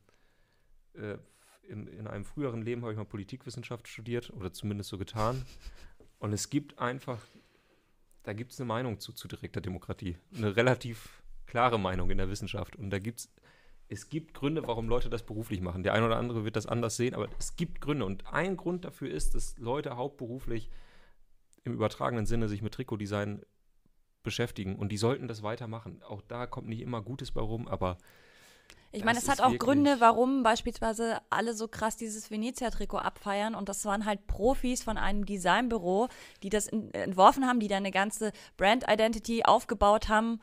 äh, 0.97 1.17
in, 1.67 1.87
in 1.87 2.07
einem 2.07 2.25
früheren 2.25 2.61
Leben 2.61 2.81
habe 2.81 2.91
ich 2.91 2.97
mal 2.97 3.05
Politikwissenschaft 3.05 3.87
studiert 3.87 4.31
oder 4.31 4.53
zumindest 4.53 4.89
so 4.89 4.97
getan. 4.97 5.45
Und 6.19 6.33
es 6.33 6.49
gibt 6.49 6.79
einfach, 6.79 7.21
da 8.23 8.33
gibt 8.33 8.51
es 8.51 8.59
eine 8.59 8.67
Meinung 8.67 8.99
zu, 8.99 9.13
zu 9.13 9.27
direkter 9.27 9.61
Demokratie. 9.61 10.17
Eine 10.35 10.55
relativ 10.55 11.21
klare 11.45 11.79
Meinung 11.79 12.09
in 12.09 12.17
der 12.17 12.29
Wissenschaft. 12.29 12.75
Und 12.75 12.89
da 12.89 12.99
gibt 12.99 13.19
es, 13.19 13.33
es 13.87 14.09
gibt 14.09 14.33
Gründe, 14.33 14.67
warum 14.67 14.89
Leute 14.89 15.09
das 15.09 15.23
beruflich 15.23 15.61
machen. 15.61 15.83
Der 15.83 15.93
eine 15.93 16.05
oder 16.05 16.17
andere 16.17 16.43
wird 16.43 16.55
das 16.55 16.65
anders 16.65 16.97
sehen, 16.97 17.13
aber 17.13 17.27
es 17.37 17.55
gibt 17.55 17.81
Gründe. 17.81 18.05
Und 18.05 18.25
ein 18.33 18.57
Grund 18.57 18.83
dafür 18.83 19.11
ist, 19.11 19.35
dass 19.35 19.57
Leute 19.57 19.95
hauptberuflich 19.95 20.69
im 21.63 21.73
übertragenen 21.73 22.25
Sinne 22.25 22.49
sich 22.49 22.61
mit 22.61 22.73
Trikotdesign 22.73 23.41
beschäftigen. 24.23 24.75
Und 24.75 24.91
die 24.91 24.97
sollten 24.97 25.27
das 25.27 25.43
weitermachen. 25.43 26.01
Auch 26.03 26.21
da 26.21 26.47
kommt 26.47 26.67
nicht 26.67 26.81
immer 26.81 27.01
Gutes 27.01 27.31
bei 27.31 27.41
rum, 27.41 27.67
aber 27.67 27.97
Ich 28.91 29.03
meine, 29.03 29.19
es 29.19 29.27
hat 29.27 29.35
ist 29.39 29.43
auch 29.43 29.55
Gründe, 29.57 29.97
warum 29.99 30.43
beispielsweise 30.43 31.17
alle 31.29 31.53
so 31.53 31.67
krass 31.67 31.97
dieses 31.97 32.31
Venezia-Trikot 32.31 32.97
abfeiern. 32.97 33.53
Und 33.53 33.69
das 33.69 33.85
waren 33.85 34.05
halt 34.05 34.25
Profis 34.27 34.81
von 34.83 34.97
einem 34.97 35.25
Designbüro, 35.25 36.07
die 36.41 36.49
das 36.49 36.67
entworfen 36.67 37.45
haben, 37.45 37.59
die 37.59 37.67
da 37.67 37.77
eine 37.77 37.91
ganze 37.91 38.31
Brand-Identity 38.55 39.43
aufgebaut 39.43 40.09
haben. 40.09 40.39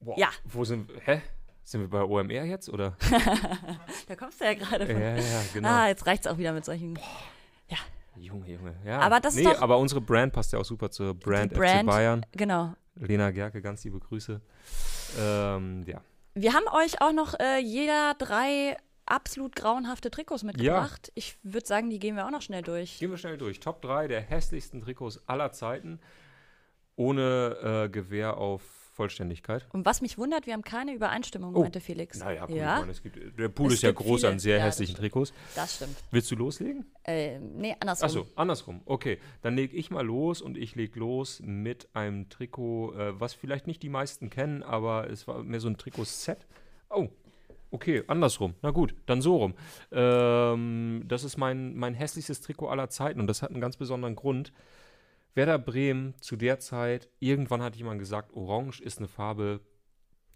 Boah, 0.00 0.18
Ja. 0.18 0.28
Wo 0.44 0.64
sind 0.64 0.88
wir? 0.88 1.00
Hä? 1.02 1.22
Sind 1.64 1.80
wir 1.82 1.88
bei 1.88 2.02
OMR 2.02 2.44
jetzt? 2.44 2.68
Oder? 2.68 2.96
Da 4.08 4.16
kommst 4.16 4.40
du 4.40 4.44
ja 4.44 4.54
gerade 4.54 4.84
ja, 4.86 4.92
von. 4.92 5.00
ja, 5.02 5.16
ja, 5.16 5.40
genau. 5.52 5.68
Ah, 5.68 5.88
jetzt 5.88 6.06
reicht's 6.06 6.26
auch 6.26 6.38
wieder 6.38 6.52
mit 6.52 6.64
solchen. 6.64 6.98
Junge, 8.20 8.50
Junge. 8.50 8.74
Ja. 8.84 8.98
Aber 8.98 9.20
das 9.20 9.34
ist 9.36 9.44
nee, 9.44 9.52
doch- 9.52 9.62
aber 9.62 9.78
unsere 9.78 10.00
Brand 10.00 10.32
passt 10.32 10.52
ja 10.52 10.58
auch 10.58 10.64
super 10.64 10.90
zur 10.90 11.14
Brand, 11.14 11.52
Brand- 11.52 11.82
FC 11.82 11.86
Bayern. 11.86 12.26
Genau. 12.32 12.74
Lena 12.96 13.30
Gerke, 13.30 13.62
ganz 13.62 13.84
liebe 13.84 14.00
Grüße. 14.00 14.40
Ähm, 15.20 15.84
ja. 15.86 16.00
Wir 16.40 16.54
haben 16.54 16.68
euch 16.68 17.00
auch 17.00 17.12
noch 17.12 17.34
äh, 17.40 17.58
jeder 17.58 18.14
drei 18.14 18.76
absolut 19.06 19.56
grauenhafte 19.56 20.08
Trikots 20.08 20.44
mitgebracht. 20.44 21.10
Ich 21.16 21.36
würde 21.42 21.66
sagen, 21.66 21.90
die 21.90 21.98
gehen 21.98 22.14
wir 22.14 22.26
auch 22.26 22.30
noch 22.30 22.42
schnell 22.42 22.62
durch. 22.62 23.00
Gehen 23.00 23.10
wir 23.10 23.18
schnell 23.18 23.36
durch. 23.36 23.58
Top 23.58 23.82
3 23.82 24.06
der 24.06 24.20
hässlichsten 24.20 24.80
Trikots 24.80 25.20
aller 25.26 25.50
Zeiten. 25.50 25.98
Ohne 26.94 27.86
äh, 27.86 27.88
Gewähr 27.88 28.36
auf 28.36 28.62
Vollständigkeit. 28.98 29.64
Und 29.72 29.86
was 29.86 30.00
mich 30.00 30.18
wundert, 30.18 30.46
wir 30.46 30.54
haben 30.54 30.62
keine 30.64 30.92
Übereinstimmung, 30.92 31.54
Oh. 31.54 31.60
meinte 31.62 31.78
Felix. 31.80 32.18
Naja, 32.18 32.46
gut, 32.46 32.56
ja, 32.56 32.80
meine, 32.80 32.90
es 32.90 33.00
gibt, 33.00 33.38
der 33.38 33.48
Pool 33.48 33.68
Es 33.68 33.74
ist 33.74 33.82
ja 33.82 33.92
groß 33.92 34.20
viele. 34.22 34.32
an 34.32 34.38
sehr 34.40 34.58
Ja, 34.58 34.64
das 34.64 34.74
hässlichen 34.74 34.96
stimmt. 34.96 35.12
Trikots. 35.12 35.32
das 35.54 35.76
stimmt. 35.76 35.96
Willst 36.10 36.28
du 36.32 36.34
loslegen? 36.34 36.84
Äh, 37.04 37.38
nee, 37.38 37.76
andersrum. 37.78 38.04
Achso, 38.06 38.26
andersrum. 38.34 38.80
Okay, 38.86 39.18
dann 39.42 39.54
leg 39.54 39.72
ich 39.72 39.92
mal 39.92 40.04
los 40.04 40.42
und 40.42 40.58
ich 40.58 40.74
leg 40.74 40.96
los 40.96 41.40
mit 41.44 41.88
einem 41.94 42.28
Trikot, 42.28 42.92
äh, 42.94 43.20
was 43.20 43.34
vielleicht 43.34 43.68
nicht 43.68 43.84
die 43.84 43.88
meisten 43.88 44.30
kennen, 44.30 44.64
aber 44.64 45.08
es 45.08 45.28
war 45.28 45.44
mehr 45.44 45.60
so 45.60 45.68
ein 45.68 45.76
Trikot-Set. 45.76 46.46
Oh, 46.90 47.06
okay, 47.70 48.02
andersrum. 48.08 48.54
Na 48.62 48.72
gut, 48.72 48.96
dann 49.06 49.22
so 49.22 49.36
rum. 49.36 49.54
Ähm, 49.92 51.04
das 51.06 51.22
ist 51.24 51.36
mein, 51.36 51.76
mein 51.76 51.94
hässlichstes 51.94 52.40
Trikot 52.40 52.68
aller 52.68 52.88
Zeiten 52.90 53.20
und 53.20 53.26
das 53.28 53.42
hat 53.42 53.50
einen 53.50 53.60
ganz 53.60 53.76
besonderen 53.76 54.16
Grund. 54.16 54.52
Werder 55.34 55.58
Bremen 55.58 56.14
zu 56.20 56.36
der 56.36 56.58
Zeit, 56.58 57.08
irgendwann 57.20 57.62
hat 57.62 57.76
jemand 57.76 57.98
gesagt, 58.00 58.32
Orange 58.34 58.80
ist 58.80 58.98
eine 58.98 59.08
Farbe, 59.08 59.60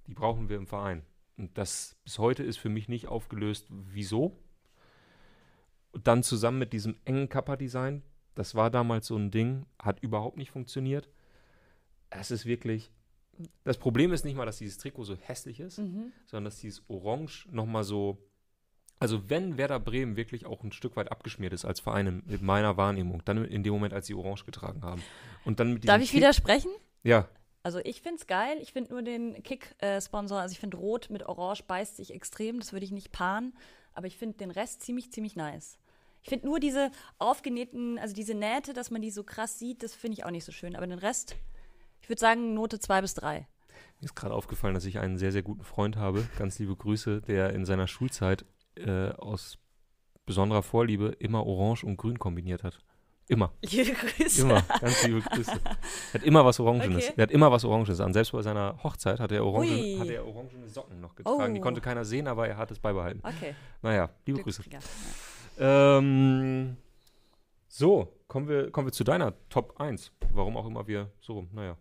die 0.07 0.15
brauchen 0.15 0.49
wir 0.49 0.57
im 0.57 0.67
Verein. 0.67 1.05
Und 1.37 1.57
das 1.59 1.97
bis 2.05 2.19
heute 2.19 2.43
ist 2.43 2.59
für 2.59 2.69
mich 2.69 2.89
nicht 2.89 3.09
aufgelöst, 3.09 3.67
wieso. 3.71 4.39
Und 5.93 6.07
dann 6.07 6.23
zusammen 6.23 6.59
mit 6.59 6.73
diesem 6.73 6.97
engen 7.05 7.29
Kappa-Design, 7.29 8.03
das 8.35 8.55
war 8.55 8.71
damals 8.71 9.07
so 9.07 9.17
ein 9.17 9.31
Ding, 9.31 9.67
hat 9.79 10.01
überhaupt 10.03 10.37
nicht 10.39 10.51
funktioniert. 10.51 11.09
Es 12.11 12.31
ist 12.31 12.47
wirklich. 12.47 12.93
Das 13.65 13.79
Problem 13.79 14.13
ist 14.13 14.25
nicht 14.25 14.37
mal, 14.37 14.47
dass 14.47 14.59
dieses 14.59 14.79
Trikot 14.79 15.05
so 15.05 15.17
hässlich 15.17 15.59
ist, 15.61 15.79
Mhm. 15.79 16.13
sondern 16.27 16.45
dass 16.45 16.59
dieses 16.61 16.89
Orange 16.89 17.49
nochmal 17.51 17.85
so. 17.85 18.19
Also, 19.03 19.29
wenn 19.29 19.59
Werder 19.59 19.81
Bremen 19.81 20.17
wirklich 20.17 20.47
auch 20.47 20.63
ein 20.63 20.73
Stück 20.73 20.97
weit 20.97 21.11
abgeschmiert 21.13 21.53
ist 21.53 21.65
als 21.65 21.81
Verein 21.81 22.07
in, 22.07 22.23
in 22.29 22.45
meiner 22.45 22.77
Wahrnehmung, 22.77 23.23
dann 23.25 23.45
in 23.45 23.63
dem 23.63 23.73
Moment, 23.75 23.93
als 23.93 24.07
sie 24.07 24.15
Orange 24.15 24.45
getragen 24.45 24.83
haben. 24.83 25.03
Und 25.45 25.61
dann 25.61 25.81
Darf 25.81 26.01
ich 26.01 26.11
Kick- 26.11 26.19
widersprechen? 26.21 26.71
Ja, 27.03 27.29
Also 27.65 27.79
ich 27.85 28.01
finde 28.03 28.19
es 28.21 28.27
geil. 28.27 28.57
Ich 28.61 28.73
finde 28.73 28.93
nur 28.93 29.03
den 29.03 29.43
Kick-Sponsor, 29.43 30.39
also 30.41 30.53
ich 30.53 30.59
finde 30.61 30.77
Rot 30.79 31.11
mit 31.11 31.25
Orange 31.29 31.65
beißt 31.65 31.97
sich 31.97 32.13
extrem. 32.15 32.59
Das 32.61 32.73
würde 32.73 32.85
ich 32.85 32.93
nicht 32.93 33.13
paaren. 33.13 33.55
Aber 33.95 34.07
ich 34.07 34.17
finde 34.17 34.39
den 34.39 34.51
Rest 34.51 34.83
ziemlich, 34.83 35.13
ziemlich 35.13 35.37
nice. 35.37 35.79
Ich 36.23 36.29
finde 36.29 36.47
nur 36.47 36.61
diese 36.61 36.91
aufgenähten, 37.19 37.99
also 37.99 38.15
diese 38.15 38.35
Nähte, 38.35 38.73
dass 38.73 38.91
man 38.91 39.03
die 39.03 39.11
so 39.11 39.25
krass 39.25 39.59
sieht, 39.59 39.83
das 39.83 39.95
finde 39.95 40.15
ich 40.19 40.25
auch 40.25 40.31
nicht 40.31 40.45
so 40.45 40.53
schön. 40.53 40.77
Aber 40.77 40.87
den 40.87 40.99
Rest, 40.99 41.35
ich 42.01 42.09
würde 42.09 42.21
sagen 42.21 42.55
Note 42.55 42.79
2 42.79 43.01
bis 43.01 43.15
3. 43.15 43.47
Mir 44.01 44.05
ist 44.07 44.15
gerade 44.15 44.35
aufgefallen, 44.35 44.75
dass 44.75 44.85
ich 44.85 44.99
einen 44.99 45.17
sehr, 45.19 45.33
sehr 45.33 45.43
guten 45.43 45.65
Freund 45.65 45.97
habe, 45.97 46.27
ganz 46.39 46.59
liebe 46.59 46.75
Grüße, 46.77 47.21
der 47.23 47.53
in 47.53 47.65
seiner 47.65 47.87
Schulzeit 47.87 48.45
äh, 48.77 49.11
aus 49.11 49.59
besonderer 50.27 50.63
Vorliebe 50.63 51.09
immer 51.19 51.47
Orange 51.47 51.85
und 51.85 51.97
Grün 51.97 52.19
kombiniert 52.19 52.63
hat. 52.63 52.79
Immer, 53.29 53.53
Liebe 53.63 53.93
Grüße. 53.93 54.43
immer. 54.43 54.63
Ganz 54.81 55.05
liebe 55.07 55.21
Grüße. 55.21 55.53
Er 55.53 56.15
hat 56.15 56.23
immer 56.25 56.45
was 56.45 56.59
Orangenes. 56.61 57.05
Okay. 57.09 57.15
Er 57.17 57.23
hat 57.23 57.31
immer 57.31 57.51
was 57.53 57.65
Orangenes 57.65 58.01
an. 58.01 58.13
Selbst 58.13 58.33
bei 58.33 58.43
seiner 58.43 58.83
Hochzeit 58.83 59.21
hat 59.21 59.31
er, 59.33 59.39
hat 59.45 60.09
er 60.09 60.27
orangene 60.27 60.69
Socken 60.69 61.01
noch 61.01 61.15
getragen. 61.15 61.55
Die 61.55 61.61
Oh. 61.61 61.63
konnte 61.63 61.81
keiner 61.81 62.05
sehen, 62.05 62.27
aber 62.27 62.49
er 62.49 62.57
hat 62.57 62.71
es 62.73 62.79
beibehalten. 62.81 63.21
Okay. 63.25 63.55
Naja, 63.81 64.11
liebe 64.27 64.43
Grüße. 64.43 64.63
Ähm, 65.59 66.77
so, 67.69 68.13
kommen 68.29 68.49
wir, 68.49 68.71
kommen 68.71 68.89
wir 68.89 68.93
zu 68.93 69.05
deiner 69.05 69.35
Top 69.49 69.81
1. 69.81 70.13
Warum 70.33 70.57
auch 70.57 70.67
immer 70.67 70.87
wir 70.87 71.11
so, 71.21 71.47
naja. 71.53 71.77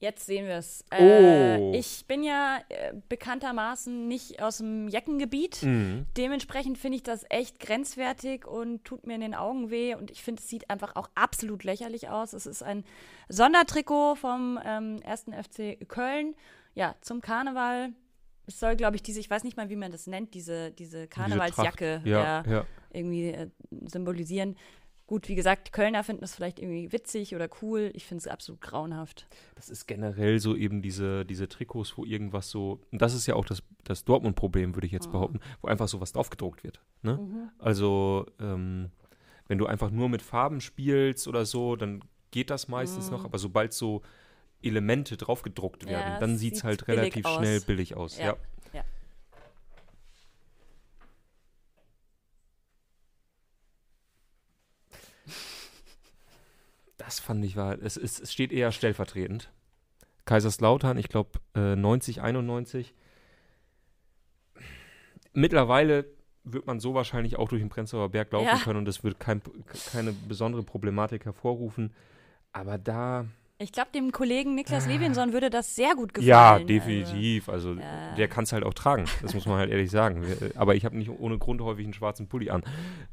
Jetzt 0.00 0.24
sehen 0.24 0.46
wir 0.46 0.56
es. 0.56 0.82
Oh. 0.90 0.96
Äh, 0.96 1.76
ich 1.76 2.06
bin 2.06 2.22
ja 2.22 2.58
äh, 2.70 2.94
bekanntermaßen 3.10 4.08
nicht 4.08 4.42
aus 4.42 4.56
dem 4.56 4.88
Jackengebiet. 4.88 5.62
Mhm. 5.62 6.06
Dementsprechend 6.16 6.78
finde 6.78 6.96
ich 6.96 7.02
das 7.02 7.26
echt 7.28 7.60
grenzwertig 7.60 8.46
und 8.46 8.82
tut 8.82 9.06
mir 9.06 9.16
in 9.16 9.20
den 9.20 9.34
Augen 9.34 9.70
weh. 9.70 9.94
Und 9.94 10.10
ich 10.10 10.22
finde, 10.22 10.40
es 10.40 10.48
sieht 10.48 10.70
einfach 10.70 10.96
auch 10.96 11.10
absolut 11.14 11.64
lächerlich 11.64 12.08
aus. 12.08 12.32
Es 12.32 12.46
ist 12.46 12.62
ein 12.62 12.84
Sondertrikot 13.28 14.14
vom 14.14 14.58
ähm, 14.64 15.00
1. 15.04 15.26
FC 15.46 15.86
Köln. 15.86 16.34
Ja, 16.74 16.94
zum 17.02 17.20
Karneval. 17.20 17.90
Es 18.46 18.58
soll, 18.58 18.76
glaube 18.76 18.96
ich, 18.96 19.02
diese, 19.02 19.20
ich 19.20 19.28
weiß 19.28 19.44
nicht 19.44 19.58
mal, 19.58 19.68
wie 19.68 19.76
man 19.76 19.92
das 19.92 20.06
nennt, 20.06 20.32
diese, 20.32 20.70
diese 20.70 21.08
Karnevalsjacke 21.08 22.00
Diese. 22.04 22.10
Ja, 22.10 22.42
ja. 22.48 22.66
irgendwie 22.90 23.28
äh, 23.28 23.48
symbolisieren. 23.86 24.56
Gut, 25.10 25.26
wie 25.28 25.34
gesagt, 25.34 25.66
die 25.66 25.70
Kölner 25.72 26.04
finden 26.04 26.20
das 26.20 26.36
vielleicht 26.36 26.60
irgendwie 26.60 26.92
witzig 26.92 27.34
oder 27.34 27.48
cool. 27.62 27.90
Ich 27.94 28.04
finde 28.06 28.20
es 28.20 28.28
absolut 28.28 28.60
grauenhaft. 28.60 29.26
Das 29.56 29.68
ist 29.68 29.86
generell 29.88 30.38
so 30.38 30.54
eben 30.54 30.82
diese, 30.82 31.24
diese 31.26 31.48
Trikots, 31.48 31.98
wo 31.98 32.04
irgendwas 32.04 32.48
so, 32.48 32.78
und 32.92 33.02
das 33.02 33.12
ist 33.12 33.26
ja 33.26 33.34
auch 33.34 33.44
das, 33.44 33.60
das 33.82 34.04
Dortmund-Problem, 34.04 34.76
würde 34.76 34.86
ich 34.86 34.92
jetzt 34.92 35.08
Mhm. 35.08 35.12
behaupten, 35.12 35.40
wo 35.62 35.66
einfach 35.66 35.88
sowas 35.88 36.12
draufgedruckt 36.12 36.62
wird. 36.62 36.80
Ne? 37.02 37.16
Mhm. 37.16 37.50
Also, 37.58 38.24
ähm, 38.38 38.92
wenn 39.48 39.58
du 39.58 39.66
einfach 39.66 39.90
nur 39.90 40.08
mit 40.08 40.22
Farben 40.22 40.60
spielst 40.60 41.26
oder 41.26 41.44
so, 41.44 41.74
dann 41.74 42.04
geht 42.30 42.50
das 42.50 42.68
meistens 42.68 43.06
Mhm. 43.06 43.16
noch, 43.16 43.24
aber 43.24 43.38
sobald 43.38 43.72
so 43.72 44.02
Elemente 44.62 45.16
draufgedruckt 45.16 45.86
Ja, 45.86 45.90
werden, 45.90 46.20
dann 46.20 46.34
es 46.34 46.40
sieht 46.40 46.54
es 46.54 46.62
halt 46.62 46.86
relativ 46.86 47.26
aus. 47.26 47.34
schnell 47.34 47.60
billig 47.62 47.96
aus. 47.96 48.16
Ja. 48.16 48.26
Ja. 48.26 48.36
Ja. 48.74 48.84
Das 57.00 57.18
fand 57.18 57.42
ich 57.46 57.56
war, 57.56 57.78
es, 57.80 57.96
ist, 57.96 58.20
es 58.20 58.30
steht 58.32 58.52
eher 58.52 58.72
stellvertretend. 58.72 59.50
Kaiserslautern, 60.26 60.98
ich 60.98 61.08
glaube 61.08 61.30
äh, 61.56 61.74
90, 61.74 62.20
91. 62.20 62.94
Mittlerweile 65.32 66.04
wird 66.44 66.66
man 66.66 66.80
so 66.80 66.94
wahrscheinlich 66.94 67.36
auch 67.38 67.48
durch 67.48 67.62
den 67.62 67.68
Prenzlauer 67.68 68.08
Berg 68.10 68.32
laufen 68.32 68.46
Ja. 68.46 68.56
können 68.58 68.78
und 68.78 68.88
es 68.88 69.04
wird 69.04 69.20
kein, 69.20 69.40
keine 69.92 70.12
besondere 70.12 70.62
Problematik 70.62 71.24
hervorrufen. 71.24 71.92
Aber 72.52 72.78
da, 72.78 73.26
Ich 73.58 73.72
glaube, 73.72 73.90
dem 73.94 74.10
Kollegen 74.12 74.54
Niklas 74.54 74.86
Levinson 74.86 75.32
würde 75.32 75.50
das 75.50 75.74
sehr 75.76 75.94
gut 75.94 76.12
gefallen. 76.14 76.28
ja, 76.28 76.52
also. 76.54 76.66
definitiv. 76.66 77.48
Also, 77.48 77.74
ja. 77.74 78.14
der 78.16 78.28
kann 78.28 78.44
es 78.44 78.52
halt 78.52 78.64
auch 78.64 78.74
tragen. 78.74 79.04
Das 79.22 79.34
muss 79.34 79.46
man 79.46 79.58
halt 79.58 79.70
ehrlich 79.70 79.90
sagen. 79.90 80.22
Wir- 80.26 80.52
Aber 80.56 80.74
ich 80.74 80.84
habe 80.84 80.96
nicht 80.98 81.10
ohne 81.10 81.38
Grund 81.38 81.60
häufig 81.60 81.84
einen 81.84 81.94
schwarzen 81.94 82.26
Pulli 82.28 82.50
an. 82.50 82.62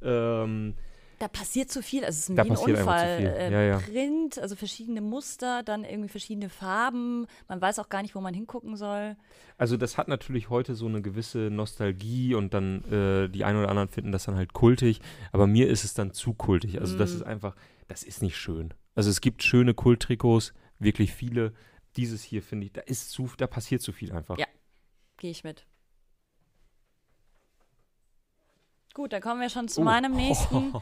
Ähm, 0.01 0.73
Da 1.19 1.27
passiert 1.27 1.71
zu 1.71 1.81
viel, 1.81 2.05
also 2.05 2.15
es 2.15 2.29
ist 2.29 2.39
ein 2.39 2.51
Unfall. 2.51 3.17
viel. 3.17 3.25
Äh, 3.27 3.51
Ja, 3.51 3.61
ja. 3.63 3.77
Print, 3.79 4.37
also 4.37 4.55
verschiedene 4.55 5.01
Muster, 5.01 5.63
dann 5.63 5.83
irgendwie 5.83 6.09
verschiedene 6.09 6.47
Farben. 6.49 7.25
Man 7.47 7.59
weiß 7.59 7.79
auch 7.79 7.89
gar 7.89 8.03
nicht, 8.03 8.13
wo 8.13 8.21
man 8.21 8.35
hingucken 8.35 8.77
soll. 8.77 9.15
Also 9.57 9.77
das 9.77 9.97
hat 9.97 10.07
natürlich 10.09 10.49
heute 10.51 10.75
so 10.75 10.85
eine 10.85 11.01
gewisse 11.01 11.49
Nostalgie 11.49 12.35
und 12.35 12.53
dann 12.53 12.83
äh, 12.91 13.29
die 13.29 13.43
einen 13.45 13.57
oder 13.57 13.69
anderen 13.69 13.89
finden 13.89 14.11
das 14.11 14.25
dann 14.25 14.35
halt 14.35 14.53
kultig, 14.53 15.01
aber 15.31 15.47
mir 15.47 15.67
ist 15.69 15.83
es 15.83 15.95
dann 15.95 16.11
zu 16.13 16.33
kultig. 16.35 16.79
Also 16.79 16.95
das 16.99 17.11
Mm. 17.13 17.15
ist 17.15 17.23
einfach, 17.23 17.55
das 17.87 18.03
ist 18.03 18.21
nicht 18.21 18.37
schön. 18.37 18.75
Also 18.93 19.09
es 19.09 19.19
gibt 19.19 19.41
schöne 19.41 19.73
Kulttrikots, 19.73 20.53
wirklich 20.77 21.13
viele. 21.13 21.51
Dieses 21.95 22.21
hier 22.21 22.43
finde 22.43 22.67
ich, 22.67 22.73
da 22.73 22.81
ist 22.81 23.09
zu, 23.09 23.27
da 23.37 23.47
passiert 23.47 23.81
zu 23.81 23.91
viel 23.91 24.11
einfach. 24.11 24.37
Ja. 24.37 24.45
Gehe 25.17 25.31
ich 25.31 25.43
mit. 25.43 25.65
Gut, 28.93 29.13
dann 29.13 29.21
kommen 29.21 29.41
wir 29.41 29.49
schon 29.49 29.67
zu 29.67 29.81
Oh. 29.81 29.83
meinem 29.83 30.11
nächsten. 30.15 30.73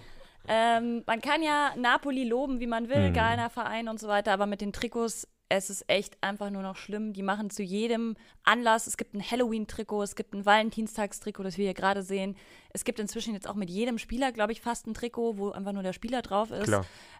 Ähm, 0.47 1.03
man 1.05 1.21
kann 1.21 1.41
ja 1.41 1.73
Napoli 1.75 2.23
loben, 2.23 2.59
wie 2.59 2.67
man 2.67 2.89
will, 2.89 3.09
Mhm. 3.09 3.13
geiler 3.13 3.49
Verein 3.49 3.87
und 3.87 3.99
so 3.99 4.07
weiter, 4.07 4.31
aber 4.33 4.45
mit 4.45 4.61
den 4.61 4.73
Trikots, 4.73 5.27
es 5.47 5.69
ist 5.69 5.87
echt 5.87 6.17
einfach 6.21 6.49
nur 6.49 6.63
noch 6.63 6.75
schlimm. 6.75 7.13
Die 7.13 7.21
machen 7.21 7.49
zu 7.51 7.61
jedem 7.61 8.15
Anlass, 8.43 8.87
es 8.87 8.97
gibt 8.97 9.13
ein 9.13 9.21
Halloween-Trikot, 9.21 10.01
es 10.03 10.15
gibt 10.15 10.33
ein 10.33 10.45
Valentinstagstrikot, 10.45 11.43
das 11.43 11.57
wir 11.57 11.65
hier 11.65 11.73
gerade 11.75 12.01
sehen. 12.01 12.35
Es 12.71 12.83
gibt 12.83 12.99
inzwischen 12.99 13.33
jetzt 13.35 13.47
auch 13.47 13.53
mit 13.55 13.69
jedem 13.69 13.97
Spieler, 13.99 14.31
glaube 14.31 14.53
ich, 14.53 14.61
fast 14.61 14.87
ein 14.87 14.93
Trikot, 14.95 15.37
wo 15.37 15.51
einfach 15.51 15.71
nur 15.71 15.83
der 15.83 15.93
Spieler 15.93 16.21
drauf 16.23 16.49
ist. 16.51 16.67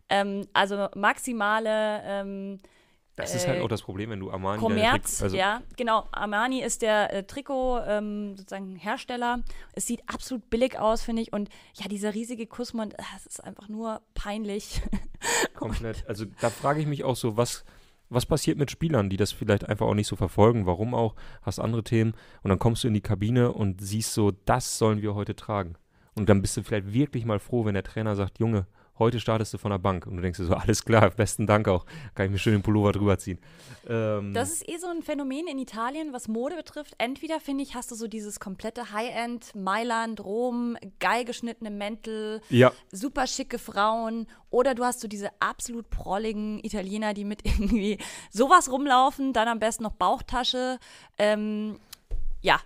Ähm, 0.10 0.48
also 0.54 0.88
maximale 0.96 2.02
ähm, 2.04 2.60
Das 3.16 3.34
ist 3.34 3.48
halt 3.48 3.60
Äh, 3.60 3.62
auch 3.62 3.70
das 3.70 3.82
Problem, 3.82 4.10
wenn 4.10 4.20
du 4.20 4.30
Armani 4.30 4.60
Kommerz, 4.60 5.22
also, 5.22 5.38
ja, 5.38 5.62
genau. 5.78 6.08
Armani 6.12 6.62
ist 6.62 6.82
der 6.82 7.14
äh, 7.14 7.24
Trikot 7.24 7.80
ähm, 7.88 8.36
sozusagen 8.36 8.76
Hersteller. 8.76 9.40
Es 9.74 9.88
sieht 9.88 10.02
absolut 10.08 10.50
billig 10.50 10.78
aus, 10.78 11.02
finde 11.02 11.22
ich. 11.22 11.32
Und 11.32 11.50
ja, 11.76 11.88
dieser 11.88 12.14
riesige 12.14 12.46
Kussmund, 12.46 12.94
äh, 12.94 13.04
es 13.16 13.26
ist 13.26 13.44
einfach 13.44 13.70
nur 13.70 14.02
peinlich. 14.16 14.82
komplett. 15.56 16.04
Also 16.08 16.26
da 16.42 16.50
frage 16.50 16.82
ich 16.82 16.88
mich 16.88 17.04
auch 17.06 17.16
so, 17.16 17.38
was, 17.38 17.64
was 18.10 18.26
passiert 18.26 18.58
mit 18.58 18.70
Spielern, 18.70 19.10
die 19.10 19.18
das 19.18 19.32
vielleicht 19.32 19.68
einfach 19.68 19.86
auch 19.88 19.94
nicht 19.94 20.08
so 20.08 20.16
verfolgen? 20.16 20.66
Warum 20.66 20.94
auch? 20.94 21.16
Hast 21.42 21.60
andere 21.60 21.84
Themen 21.84 22.14
und 22.44 22.50
dann 22.50 22.60
kommst 22.60 22.84
du 22.84 22.88
in 22.90 22.94
die 22.94 23.02
Kabine 23.02 23.54
und 23.54 23.82
siehst 23.82 24.14
so, 24.14 24.32
das 24.32 24.78
sollen 24.78 25.02
wir 25.02 25.16
heute 25.16 25.36
tragen. 25.36 25.76
Und 26.16 26.30
dann 26.30 26.42
bist 26.42 26.56
du 26.58 26.64
vielleicht 26.64 26.94
wirklich 26.94 27.26
mal 27.26 27.40
froh, 27.40 27.66
wenn 27.66 27.74
der 27.74 27.84
Trainer 27.84 28.16
sagt, 28.16 28.40
Junge, 28.40 28.68
heute 29.00 29.20
startest 29.20 29.54
du 29.54 29.58
von 29.58 29.72
der 29.72 29.78
Bank. 29.78 30.06
Und 30.08 30.18
du 30.18 30.22
denkst 30.22 30.38
dir 30.40 30.46
so, 30.46 30.54
alles 30.56 30.86
klar, 30.86 31.10
besten 31.12 31.48
Dank 31.48 31.68
auch. 31.68 31.86
Kann 32.14 32.28
ich 32.28 32.32
mir 32.32 32.38
schön 32.38 32.54
den 32.54 32.62
Pullover 32.62 32.92
drüber 32.92 33.18
ziehen. 33.18 33.40
Ähm, 33.88 34.34
Das 34.34 34.52
ist 34.52 34.70
eh 34.70 34.78
so 34.78 34.88
ein 34.88 35.02
Phänomen 35.02 35.48
in 35.48 35.60
Italien, 35.60 36.14
was 36.14 36.28
Mode 36.28 36.56
betrifft. 36.56 36.96
Entweder, 36.98 37.40
finde 37.40 37.64
ich, 37.64 37.76
hast 37.76 37.92
du 37.92 37.96
so 37.96 38.08
dieses 38.08 38.40
komplette 38.40 38.92
High-End, 38.92 39.54
Mailand, 39.56 40.24
Rom, 40.24 40.78
geil 41.00 41.26
geschnittene 41.26 41.72
Mäntel, 41.72 42.42
ja, 42.50 42.72
super 42.92 43.28
schicke 43.28 43.60
Frauen 43.60 44.28
oder 44.50 44.76
du 44.76 44.84
hast 44.84 45.02
so 45.02 45.08
diese 45.08 45.30
absolut 45.40 45.90
prolligen 45.90 46.60
Italiener, 46.64 47.14
die 47.14 47.26
mit 47.26 47.42
irgendwie 47.46 47.98
sowas 48.32 48.72
rumlaufen, 48.72 49.34
dann 49.34 49.48
am 49.48 49.60
besten 49.60 49.84
noch 49.84 49.94
Bauchtasche. 49.94 50.80
Ähm, 51.18 51.80
ja, 52.42 52.60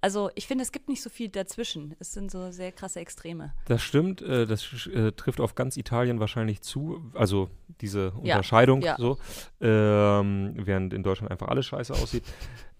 also 0.00 0.30
ich 0.34 0.46
finde, 0.46 0.62
es 0.62 0.72
gibt 0.72 0.88
nicht 0.88 1.02
so 1.02 1.10
viel 1.10 1.28
dazwischen. 1.28 1.94
Es 1.98 2.12
sind 2.12 2.30
so 2.30 2.50
sehr 2.50 2.72
krasse 2.72 3.00
Extreme. 3.00 3.52
das 3.66 3.82
stimmt. 3.82 4.22
Äh, 4.22 4.46
das 4.46 4.86
äh, 4.86 5.12
trifft 5.12 5.40
auf 5.40 5.54
ganz 5.54 5.76
Italien 5.76 6.20
wahrscheinlich 6.20 6.60
zu. 6.62 7.02
Also 7.14 7.50
diese 7.80 8.12
Ja, 8.22 8.36
Unterscheidung 8.36 8.82
ja. 8.82 8.96
so. 8.98 9.18
Ähm, 9.60 10.54
während 10.56 10.92
in 10.94 11.02
Deutschland 11.02 11.30
einfach 11.32 11.48
alles 11.48 11.66
scheiße 11.66 11.92
aussieht. 11.94 12.24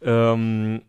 ähm, 0.01 0.83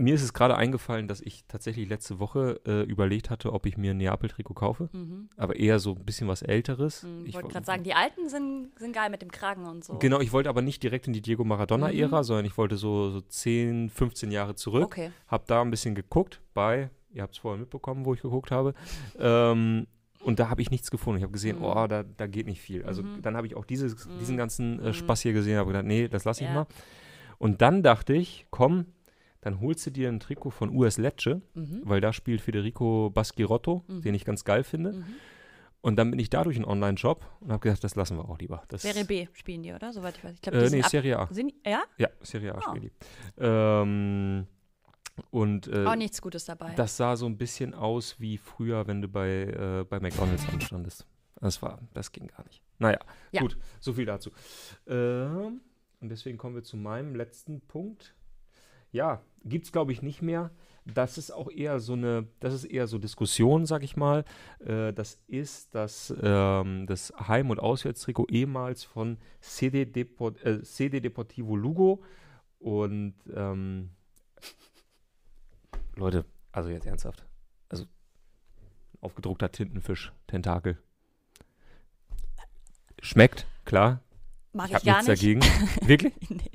mir 0.00 0.14
ist 0.14 0.22
es 0.22 0.32
gerade 0.32 0.56
eingefallen, 0.56 1.06
dass 1.08 1.20
ich 1.20 1.44
tatsächlich 1.46 1.88
letzte 1.88 2.18
Woche 2.18 2.60
äh, 2.66 2.82
überlegt 2.82 3.28
hatte, 3.30 3.52
ob 3.52 3.66
ich 3.66 3.76
mir 3.76 3.90
ein 3.92 3.98
Neapel-Trikot 3.98 4.54
kaufe. 4.54 4.88
Mhm. 4.92 5.28
Aber 5.36 5.56
eher 5.56 5.78
so 5.78 5.94
ein 5.94 6.04
bisschen 6.04 6.26
was 6.28 6.42
Älteres. 6.42 7.06
Ich 7.22 7.28
Ich 7.28 7.34
wollte 7.34 7.48
wo- 7.48 7.52
gerade 7.52 7.66
sagen, 7.66 7.82
die 7.84 7.94
Alten 7.94 8.28
sind, 8.28 8.70
sind 8.78 8.92
geil 8.94 9.10
mit 9.10 9.22
dem 9.22 9.30
Kragen 9.30 9.66
und 9.66 9.84
so. 9.84 9.98
Genau, 9.98 10.20
ich 10.20 10.32
wollte 10.32 10.48
aber 10.48 10.62
nicht 10.62 10.82
direkt 10.82 11.06
in 11.06 11.12
die 11.12 11.20
Diego 11.22 11.44
Maradona-Ära, 11.44 12.18
Mhm. 12.20 12.24
sondern 12.24 12.44
ich 12.46 12.56
wollte 12.56 12.76
so, 12.76 13.10
so 13.10 13.20
10, 13.20 13.90
15 13.90 14.30
Jahre 14.30 14.54
zurück. 14.54 14.84
Okay. 14.84 15.10
Hab 15.28 15.46
da 15.46 15.60
ein 15.62 15.70
bisschen 15.70 15.94
geguckt 15.94 16.40
bei, 16.54 16.90
ihr 17.12 17.22
habt 17.22 17.34
es 17.34 17.38
vorher 17.40 17.60
mitbekommen, 17.60 18.04
wo 18.04 18.14
ich 18.14 18.22
geguckt 18.22 18.50
habe. 18.50 18.74
Ähm, 19.18 19.86
und 20.22 20.38
da 20.38 20.50
habe 20.50 20.62
ich 20.62 20.70
nichts 20.70 20.90
gefunden. 20.90 21.18
Ich 21.18 21.22
habe 21.24 21.32
gesehen, 21.32 21.58
Mhm. 21.58 21.64
oh, 21.64 21.86
da, 21.86 22.02
da 22.02 22.26
geht 22.26 22.46
nicht 22.46 22.60
viel. 22.60 22.84
Also 22.84 23.02
Mhm. 23.02 23.22
dann 23.22 23.36
habe 23.36 23.46
ich 23.46 23.56
auch 23.56 23.64
dieses, 23.64 23.96
diesen 24.20 24.34
Mhm. 24.34 24.38
ganzen 24.38 24.80
äh, 24.80 24.88
Mhm. 24.88 24.92
Spaß 24.94 25.20
hier 25.22 25.32
gesehen, 25.32 25.56
habe 25.58 25.68
gedacht, 25.68 25.86
nee, 25.86 26.08
das 26.08 26.24
lasse 26.24 26.42
ich 26.44 26.48
Ja. 26.48 26.54
mal. 26.54 26.66
Und 27.38 27.62
dann 27.62 27.82
dachte 27.82 28.12
ich, 28.12 28.46
komm, 28.50 28.84
dann 29.42 29.60
holst 29.60 29.86
du 29.86 29.90
dir 29.90 30.08
ein 30.08 30.20
Trikot 30.20 30.50
von 30.50 30.74
US 30.74 30.98
Lecce, 30.98 31.40
Mhm. 31.54 31.82
weil 31.84 32.00
da 32.00 32.12
spielt 32.12 32.40
Federico 32.40 33.10
Baschirotto, 33.10 33.84
Mhm. 33.88 34.02
den 34.02 34.14
ich 34.14 34.24
ganz 34.24 34.44
geil 34.44 34.64
finde. 34.64 34.92
Mhm. 34.92 35.04
Und 35.82 35.96
dann 35.96 36.10
bin 36.10 36.20
ich 36.20 36.28
da 36.28 36.44
durch 36.44 36.56
einen 36.56 36.66
Online-Shop 36.66 37.24
und 37.40 37.50
habe 37.52 37.60
gedacht, 37.62 37.82
das 37.82 37.94
lassen 37.96 38.18
wir 38.18 38.28
auch 38.28 38.38
lieber. 38.38 38.62
Das, 38.68 38.82
Serie 38.82 39.06
B 39.06 39.28
spielen 39.32 39.62
die, 39.62 39.72
oder? 39.72 39.92
Soweit 39.94 40.18
ich 40.18 40.24
weiß. 40.24 40.34
Ich 40.34 40.42
glaube, 40.42 40.58
Äh, 40.58 40.68
nee, 40.68 40.82
Serie 40.82 41.18
A. 41.18 41.26
sind, 41.32 41.54
ja? 41.64 41.82
Ja, 41.96 42.08
Serie 42.20 42.54
A 42.54 42.58
Ah. 42.58 42.62
spielen 42.62 42.82
die. 42.82 42.92
Ähm, 43.42 44.46
und 45.30 45.68
äh, 45.68 45.86
Auch 45.86 45.96
nichts 45.96 46.20
Gutes 46.20 46.44
dabei. 46.44 46.74
das 46.74 46.98
sah 46.98 47.16
so 47.16 47.24
ein 47.26 47.38
bisschen 47.38 47.72
aus 47.74 48.20
wie 48.20 48.36
früher, 48.36 48.86
wenn 48.86 49.00
du 49.00 49.08
bei, 49.08 49.28
äh, 49.44 49.84
bei 49.88 50.00
McDonalds 50.00 50.46
anstandest. 50.52 51.06
Das 51.40 51.62
war, 51.62 51.80
das 51.94 52.12
ging 52.12 52.26
gar 52.26 52.44
nicht. 52.44 52.62
Naja, 52.78 52.98
Ja. 53.32 53.40
gut, 53.40 53.56
so 53.80 53.94
viel 53.94 54.04
dazu. 54.04 54.30
Ähm, 54.86 55.60
und 56.00 56.08
deswegen 56.10 56.36
kommen 56.36 56.54
wir 56.56 56.62
zu 56.62 56.76
meinem 56.76 57.14
letzten 57.14 57.62
Punkt. 57.62 58.14
Ja, 58.92 59.22
gibt 59.44 59.66
es 59.66 59.72
glaube 59.72 59.92
ich 59.92 60.02
nicht 60.02 60.22
mehr. 60.22 60.50
Das 60.86 61.18
ist 61.18 61.30
auch 61.30 61.50
eher 61.50 61.78
so 61.78 61.92
eine, 61.92 62.26
das 62.40 62.54
ist 62.54 62.64
eher 62.64 62.86
so 62.86 62.98
Diskussion, 62.98 63.66
sag 63.66 63.82
ich 63.82 63.96
mal. 63.96 64.24
Äh, 64.60 64.92
das 64.92 65.18
ist 65.26 65.74
das, 65.74 66.12
ähm, 66.22 66.86
das 66.86 67.12
Heim- 67.28 67.50
und 67.50 67.60
Auswärtstrikot 67.60 68.26
ehemals 68.30 68.82
von 68.84 69.18
CD, 69.40 69.84
Depo 69.84 70.30
äh, 70.30 70.62
CD 70.62 71.00
Deportivo 71.00 71.54
Lugo. 71.54 72.02
Und 72.58 73.14
ähm, 73.34 73.90
Leute, 75.96 76.24
also 76.52 76.70
jetzt 76.70 76.86
ernsthaft. 76.86 77.24
Also 77.68 77.84
aufgedruckter 79.00 79.52
Tintenfisch, 79.52 80.12
Tentakel. 80.26 80.78
Schmeckt, 83.02 83.46
klar. 83.64 84.02
Mag 84.52 84.70
Ich 84.70 84.76
ich, 84.78 84.84
gar 84.84 85.02
nichts 85.02 85.08
nicht. 85.08 85.22
dagegen. 85.22 85.40
Wirklich? 85.86 86.14
nee. 86.30 86.49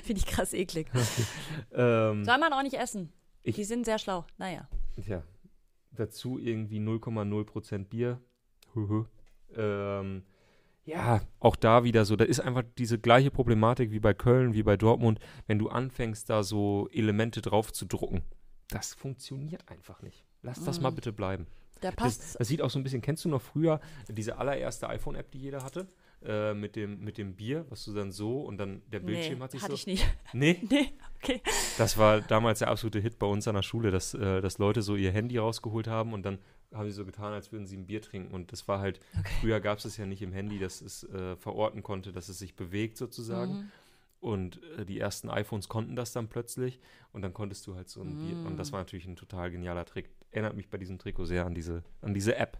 Finde 0.04 0.20
ich 0.20 0.26
krass 0.26 0.52
eklig. 0.52 0.88
ähm, 1.72 2.24
Soll 2.24 2.38
man 2.38 2.52
auch 2.52 2.62
nicht 2.62 2.74
essen. 2.78 3.12
Ich- 3.42 3.56
die 3.56 3.64
sind 3.64 3.84
sehr 3.84 3.98
schlau. 3.98 4.24
Naja. 4.38 4.68
Tja, 5.02 5.22
dazu 5.92 6.38
irgendwie 6.38 6.78
0,0% 6.78 7.84
Bier. 7.88 8.20
Ähm, 9.56 10.22
ja, 10.84 11.20
auch 11.38 11.56
da 11.56 11.84
wieder 11.84 12.04
so, 12.04 12.16
da 12.16 12.24
ist 12.24 12.40
einfach 12.40 12.62
diese 12.78 12.98
gleiche 12.98 13.30
Problematik 13.30 13.90
wie 13.90 14.00
bei 14.00 14.14
Köln, 14.14 14.54
wie 14.54 14.62
bei 14.62 14.76
Dortmund, 14.76 15.20
wenn 15.46 15.58
du 15.58 15.68
anfängst, 15.68 16.28
da 16.30 16.42
so 16.42 16.88
Elemente 16.92 17.42
drauf 17.42 17.72
zu 17.72 17.84
drucken. 17.86 18.22
Das 18.68 18.94
funktioniert 18.94 19.68
einfach 19.68 20.02
nicht. 20.02 20.24
Lass 20.42 20.62
das 20.64 20.78
Mhm. 20.78 20.84
mal 20.84 20.90
bitte 20.90 21.12
bleiben. 21.12 21.46
Da 21.80 21.90
Das, 21.90 21.96
passt. 21.96 22.40
das 22.40 22.48
sieht 22.48 22.62
auch 22.62 22.70
so 22.70 22.78
ein 22.78 22.82
bisschen, 22.82 23.00
kennst 23.02 23.24
du 23.24 23.28
noch 23.28 23.40
früher 23.42 23.80
diese 24.08 24.36
allererste 24.38 24.88
iPhone-App, 24.88 25.30
die 25.30 25.38
jeder 25.38 25.62
hatte? 25.62 25.88
Äh, 26.22 26.52
mit, 26.52 26.76
dem, 26.76 27.00
mit 27.00 27.16
dem 27.16 27.34
Bier, 27.34 27.64
was 27.70 27.82
du 27.86 27.94
dann 27.94 28.12
so 28.12 28.42
und 28.42 28.58
dann 28.58 28.82
der 28.92 29.00
Bildschirm 29.00 29.38
nee, 29.38 29.44
hat 29.44 29.52
sich 29.52 29.62
hatte 29.62 29.72
so. 29.72 29.76
ich 29.76 29.86
nicht. 29.86 30.06
Nee, 30.34 30.58
nee, 30.70 30.92
okay. 31.16 31.40
das 31.78 31.96
war 31.96 32.20
damals 32.20 32.58
der 32.58 32.68
absolute 32.68 33.00
Hit 33.00 33.18
bei 33.18 33.26
uns 33.26 33.48
an 33.48 33.54
der 33.54 33.62
Schule, 33.62 33.90
dass, 33.90 34.12
äh, 34.12 34.42
dass 34.42 34.58
Leute 34.58 34.82
so 34.82 34.96
ihr 34.96 35.12
Handy 35.12 35.38
rausgeholt 35.38 35.88
haben 35.88 36.12
und 36.12 36.22
dann 36.22 36.38
haben 36.74 36.86
sie 36.86 36.94
so 36.94 37.06
getan, 37.06 37.32
als 37.32 37.52
würden 37.52 37.66
sie 37.66 37.78
ein 37.78 37.86
Bier 37.86 38.02
trinken. 38.02 38.34
Und 38.34 38.52
das 38.52 38.68
war 38.68 38.80
halt, 38.80 39.00
okay. 39.18 39.30
früher 39.40 39.60
gab 39.60 39.78
es 39.78 39.86
es 39.86 39.96
ja 39.96 40.04
nicht 40.04 40.20
im 40.20 40.34
Handy, 40.34 40.58
dass 40.58 40.82
es 40.82 41.04
äh, 41.04 41.36
verorten 41.36 41.82
konnte, 41.82 42.12
dass 42.12 42.28
es 42.28 42.38
sich 42.38 42.54
bewegt 42.54 42.98
sozusagen. 42.98 43.52
Mhm. 43.54 43.72
Und 44.20 44.62
äh, 44.76 44.84
die 44.84 45.00
ersten 45.00 45.30
iPhones 45.30 45.68
konnten 45.68 45.96
das 45.96 46.12
dann 46.12 46.28
plötzlich 46.28 46.80
und 47.14 47.22
dann 47.22 47.32
konntest 47.32 47.66
du 47.66 47.76
halt 47.76 47.88
so 47.88 48.02
ein 48.02 48.18
Bier. 48.18 48.36
Und 48.46 48.56
Mm. 48.56 48.58
das 48.58 48.70
war 48.72 48.80
natürlich 48.80 49.06
ein 49.06 49.16
total 49.16 49.50
genialer 49.50 49.86
Trick. 49.86 50.10
Erinnert 50.30 50.54
mich 50.54 50.68
bei 50.68 50.76
diesem 50.76 50.98
Trikot 50.98 51.24
sehr 51.24 51.46
an 51.46 51.54
diese, 51.54 51.82
an 52.02 52.12
diese 52.12 52.36
App. 52.36 52.58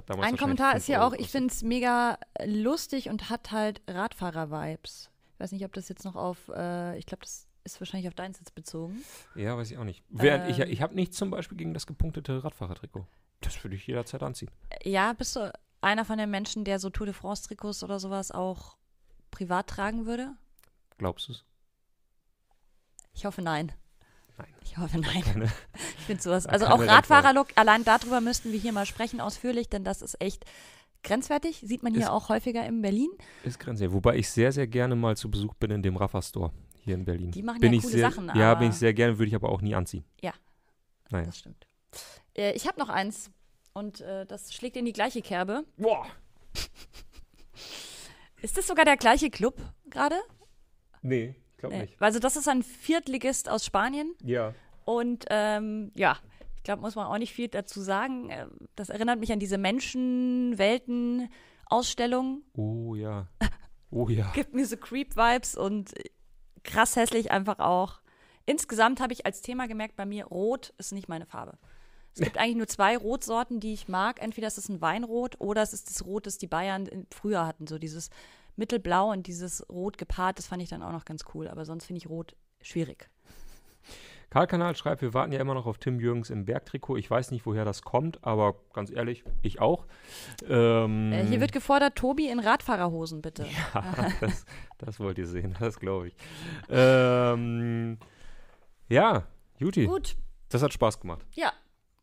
Hat 0.00 0.08
damals 0.10 0.28
Ein 0.28 0.36
Kommentar 0.38 0.76
ist 0.76 0.86
hier 0.86 1.02
auch, 1.04 1.12
ich 1.12 1.18
gekostet. 1.18 1.32
finde 1.32 1.52
es 1.52 1.62
mega 1.62 2.18
lustig 2.44 3.10
und 3.10 3.28
hat 3.28 3.50
halt 3.52 3.82
Radfahrer-Vibes. 3.86 5.10
Ich 5.34 5.40
weiß 5.40 5.52
nicht, 5.52 5.64
ob 5.66 5.74
das 5.74 5.88
jetzt 5.90 6.04
noch 6.06 6.16
auf, 6.16 6.48
äh, 6.48 6.96
ich 6.98 7.04
glaube, 7.04 7.20
das 7.22 7.46
ist 7.64 7.78
wahrscheinlich 7.80 8.08
auf 8.08 8.14
deins 8.14 8.38
jetzt 8.38 8.54
bezogen. 8.54 9.02
Ja, 9.34 9.56
weiß 9.58 9.70
ich 9.70 9.76
auch 9.76 9.84
nicht. 9.84 10.02
Während 10.08 10.48
ich, 10.50 10.58
Ähm. 10.60 10.70
ich 10.70 10.80
habe 10.80 10.94
nichts 10.94 11.18
zum 11.18 11.30
Beispiel 11.30 11.58
gegen 11.58 11.74
das 11.74 11.86
gepunktete 11.86 12.42
Radfahrertrikot. 12.42 13.06
Das 13.42 13.62
würde 13.62 13.76
ich 13.76 13.86
jederzeit 13.86 14.22
anziehen. 14.22 14.50
Ja, 14.82 15.12
bist 15.12 15.36
du 15.36 15.52
einer 15.82 16.04
von 16.06 16.16
den 16.18 16.30
Menschen, 16.30 16.64
der 16.64 16.78
so 16.78 16.88
Tour 16.88 17.04
de 17.06 17.14
France-Trikots 17.14 17.82
oder 17.82 17.98
sowas 18.00 18.30
auch 18.30 18.78
privat 19.30 19.66
tragen 19.66 20.06
würde? 20.06 20.32
Glaubst 20.96 21.28
du 21.28 21.32
es? 21.32 21.44
Ich 23.12 23.26
hoffe 23.26 23.42
nein. 23.42 23.72
Nein. 24.42 24.54
Ich 24.62 24.78
hoffe 24.78 24.98
nein. 24.98 25.22
Keine. 25.22 25.44
Ich 25.98 26.06
finde 26.06 26.22
sowas. 26.22 26.46
Also 26.46 26.66
auch. 26.66 26.80
Radfahrerlook, 26.80 27.48
allein 27.54 27.84
darüber 27.84 28.20
müssten 28.20 28.50
wir 28.52 28.58
hier 28.58 28.72
mal 28.72 28.86
sprechen 28.86 29.20
ausführlich, 29.20 29.68
denn 29.68 29.84
das 29.84 30.02
ist 30.02 30.20
echt 30.20 30.44
grenzwertig. 31.04 31.62
Sieht 31.64 31.82
man 31.82 31.92
hier 31.92 32.04
Ist- 32.04 32.08
auch 32.10 32.28
häufiger 32.28 32.64
in 32.66 32.82
Berlin. 32.82 33.10
Ist 33.44 33.60
grenzwertig. 33.60 33.94
Wobei 33.94 34.16
ich 34.16 34.28
sehr, 34.28 34.50
sehr 34.52 34.66
gerne 34.66 34.96
mal 34.96 35.16
zu 35.16 35.30
Besuch 35.30 35.54
bin 35.54 35.70
in 35.70 35.82
dem 35.82 35.96
Rafa 35.96 36.20
Store 36.22 36.52
hier 36.82 36.94
in 36.94 37.04
Berlin. 37.04 37.30
Die 37.30 37.42
machen 37.42 37.60
bin 37.60 37.72
ja 37.72 37.78
ich 37.78 37.84
coole 37.84 37.94
sehr, 37.96 38.10
Sachen. 38.10 38.32
Ja, 38.34 38.54
bin 38.54 38.70
ich 38.70 38.76
sehr 38.76 38.92
gerne, 38.94 39.18
würde 39.18 39.28
ich 39.28 39.34
aber 39.34 39.50
auch 39.50 39.60
nie 39.60 39.74
anziehen. 39.74 40.04
Ja. 40.20 40.32
Naja. 41.10 41.26
Das 41.26 41.38
stimmt. 41.38 41.66
Äh, 42.36 42.52
ich 42.52 42.66
habe 42.66 42.78
noch 42.80 42.88
eins 42.88 43.30
und 43.72 44.00
äh, 44.00 44.26
das 44.26 44.52
schlägt 44.52 44.76
in 44.76 44.84
die 44.84 44.92
gleiche 44.92 45.22
Kerbe. 45.22 45.64
Boah. 45.76 46.06
Ist 48.42 48.56
das 48.56 48.66
sogar 48.66 48.84
der 48.84 48.96
gleiche 48.96 49.30
Club 49.30 49.60
gerade? 49.90 50.16
Nee, 51.02 51.34
glaube 51.60 51.74
Nee. 51.76 51.82
nicht. 51.82 52.02
Also 52.02 52.18
das 52.18 52.36
ist 52.36 52.48
ein 52.48 52.62
Viertligist 52.62 53.48
aus 53.48 53.64
Spanien 53.64 54.14
Ja. 54.24 54.54
und 54.84 55.24
ähm, 55.30 55.92
ja, 55.94 56.16
ich 56.56 56.62
glaube, 56.64 56.82
muss 56.82 56.94
man 56.96 57.06
auch 57.06 57.18
nicht 57.18 57.32
viel 57.32 57.48
dazu 57.48 57.80
sagen. 57.80 58.28
Ähm, 58.30 58.50
Das 58.76 58.88
erinnert 58.90 59.18
mich 59.20 59.32
an 59.32 59.38
diese 59.40 59.56
Menschen-Welten-Ausstellung. 59.58 62.42
Oh 62.56 62.94
ja. 62.94 63.26
Oh 63.92 64.08
ja. 64.08 64.30
Gibt 64.34 64.54
mir 64.54 64.64
so 64.66 64.76
Creep-Vibes 64.76 65.56
und 65.56 65.98
äh, 65.98 66.10
krass 66.62 66.94
hässlich 66.94 67.32
einfach 67.32 67.58
auch. 67.58 68.00
Insgesamt 68.46 69.00
habe 69.00 69.12
ich 69.12 69.26
als 69.26 69.42
Thema 69.42 69.66
gemerkt, 69.66 69.96
bei 69.96 70.06
mir 70.06 70.26
Rot 70.26 70.72
ist 70.78 70.92
nicht 70.92 71.08
meine 71.08 71.26
Farbe. 71.26 71.58
Es 72.14 72.20
gibt 72.20 72.38
eigentlich 72.38 72.54
nur 72.54 72.68
zwei 72.68 72.96
Rotsorten, 72.96 73.58
die 73.58 73.72
ich 73.72 73.88
mag. 73.88 74.22
Entweder 74.22 74.46
ist 74.46 74.58
es 74.58 74.68
ein 74.68 74.80
Weinrot 74.80 75.40
oder 75.40 75.62
es 75.62 75.72
ist 75.72 75.90
das 75.90 76.06
Rot, 76.06 76.26
das 76.26 76.38
die 76.38 76.46
Bayern 76.46 76.88
früher 77.12 77.44
hatten. 77.48 77.66
So 77.66 77.78
dieses 77.78 78.10
Mittelblau 78.60 79.10
und 79.10 79.26
dieses 79.26 79.68
Rot 79.68 79.98
gepaart, 79.98 80.38
das 80.38 80.46
fand 80.46 80.62
ich 80.62 80.68
dann 80.68 80.82
auch 80.84 80.92
noch 80.92 81.04
ganz 81.04 81.24
cool. 81.34 81.48
Aber 81.48 81.64
sonst 81.64 81.86
finde 81.86 81.98
ich 81.98 82.08
Rot 82.08 82.36
schwierig. 82.62 83.10
Karl 84.28 84.46
Kanal 84.46 84.76
schreibt, 84.76 85.02
wir 85.02 85.12
warten 85.12 85.32
ja 85.32 85.40
immer 85.40 85.54
noch 85.54 85.66
auf 85.66 85.78
Tim 85.78 85.98
Jürgens 85.98 86.30
im 86.30 86.44
Bergtrikot. 86.44 86.96
Ich 86.98 87.10
weiß 87.10 87.32
nicht, 87.32 87.46
woher 87.46 87.64
das 87.64 87.82
kommt, 87.82 88.22
aber 88.22 88.54
ganz 88.72 88.88
ehrlich, 88.92 89.24
ich 89.42 89.60
auch. 89.60 89.86
Ähm, 90.48 91.12
Äh, 91.12 91.24
hier 91.26 91.40
wird 91.40 91.50
gefordert, 91.50 91.96
Tobi 91.96 92.28
in 92.28 92.38
Radfahrerhosen, 92.38 93.22
bitte. 93.22 93.44
Ja, 93.74 94.08
das, 94.20 94.44
das 94.78 95.00
wollt 95.00 95.18
ihr 95.18 95.26
sehen, 95.26 95.56
das 95.58 95.80
glaube 95.80 96.08
ich. 96.08 96.14
Ähm, 96.68 97.98
ja, 98.88 99.24
Juti, 99.58 99.86
Gut, 99.86 100.14
das 100.48 100.62
hat 100.62 100.72
Spaß 100.72 101.00
gemacht. 101.00 101.26
ja. 101.34 101.52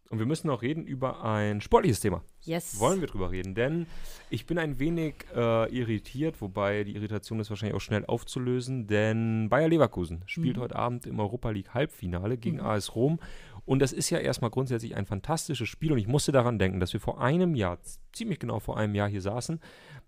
Und 0.10 0.20
wir 0.20 0.26
müssen 0.26 0.48
noch 0.48 0.62
reden 0.62 0.86
über 0.86 1.24
ein 1.24 1.60
sportliches 1.60 2.00
Thema. 2.00 2.24
Yes. 2.44 2.80
Wollen 2.80 3.02
wir 3.02 3.08
drüber 3.08 3.30
reden? 3.32 3.56
Denn 3.56 3.88
ich 4.30 4.46
bin 4.46 4.58
ein 4.58 4.80
wenig 4.80 5.16
äh, 5.36 5.70
irritiert, 5.76 6.40
wobei 6.42 6.84
die 6.86 6.96
Irritation 6.96 7.40
ist 7.40 7.50
wahrscheinlich 7.50 7.76
auch 7.76 7.82
schnell 7.82 8.06
aufzulösen, 8.06 8.88
denn 8.88 9.50
Bayer 9.50 9.68
Leverkusen 9.68 10.24
spielt 10.26 10.58
Mhm. 10.58 10.62
heute 10.62 10.76
Abend 10.78 11.06
im 11.06 11.20
Europa 11.20 11.50
League 11.50 11.74
Halbfinale 11.74 12.38
gegen 12.38 12.62
AS 12.62 12.96
Rom. 12.96 13.20
Und 13.66 13.80
das 13.82 13.92
ist 13.92 14.10
ja 14.10 14.20
erstmal 14.20 14.50
grundsätzlich 14.50 14.96
ein 14.96 15.06
fantastisches 15.06 15.68
Spiel. 15.68 15.92
Und 15.92 15.98
ich 15.98 16.08
musste 16.08 16.32
daran 16.32 16.58
denken, 16.58 16.80
dass 16.80 16.94
wir 16.94 17.02
vor 17.02 17.20
einem 17.22 17.54
Jahr, 17.54 17.78
ziemlich 18.14 18.40
genau 18.40 18.62
vor 18.62 18.78
einem 18.78 18.96
Jahr 18.96 19.10
hier 19.10 19.22
saßen. 19.22 19.60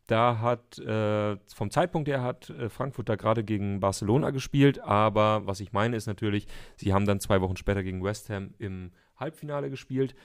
Da 0.07 0.39
hat, 0.39 0.79
äh, 0.79 1.35
vom 1.53 1.69
Zeitpunkt 1.69 2.07
her 2.07 2.23
hat 2.23 2.49
äh, 2.51 2.69
Frankfurt 2.69 3.09
da 3.09 3.15
gerade 3.17 3.43
gegen 3.43 3.81
Barcelona 3.81 4.29
gespielt. 4.29 4.79
Aber 4.79 5.45
was 5.45 5.59
ich 5.59 5.73
meine 5.73 5.97
ist 5.97 6.07
natürlich, 6.07 6.47
sie 6.77 6.93
haben 6.93 7.05
dann 7.05 7.19
zwei 7.19 7.41
Wochen 7.41 7.57
später 7.57 7.83
gegen 7.83 8.01
West 8.01 8.29
Ham 8.29 8.53
im 8.59 8.91
Halbfinale 9.19 9.69
gespielt. 9.69 10.15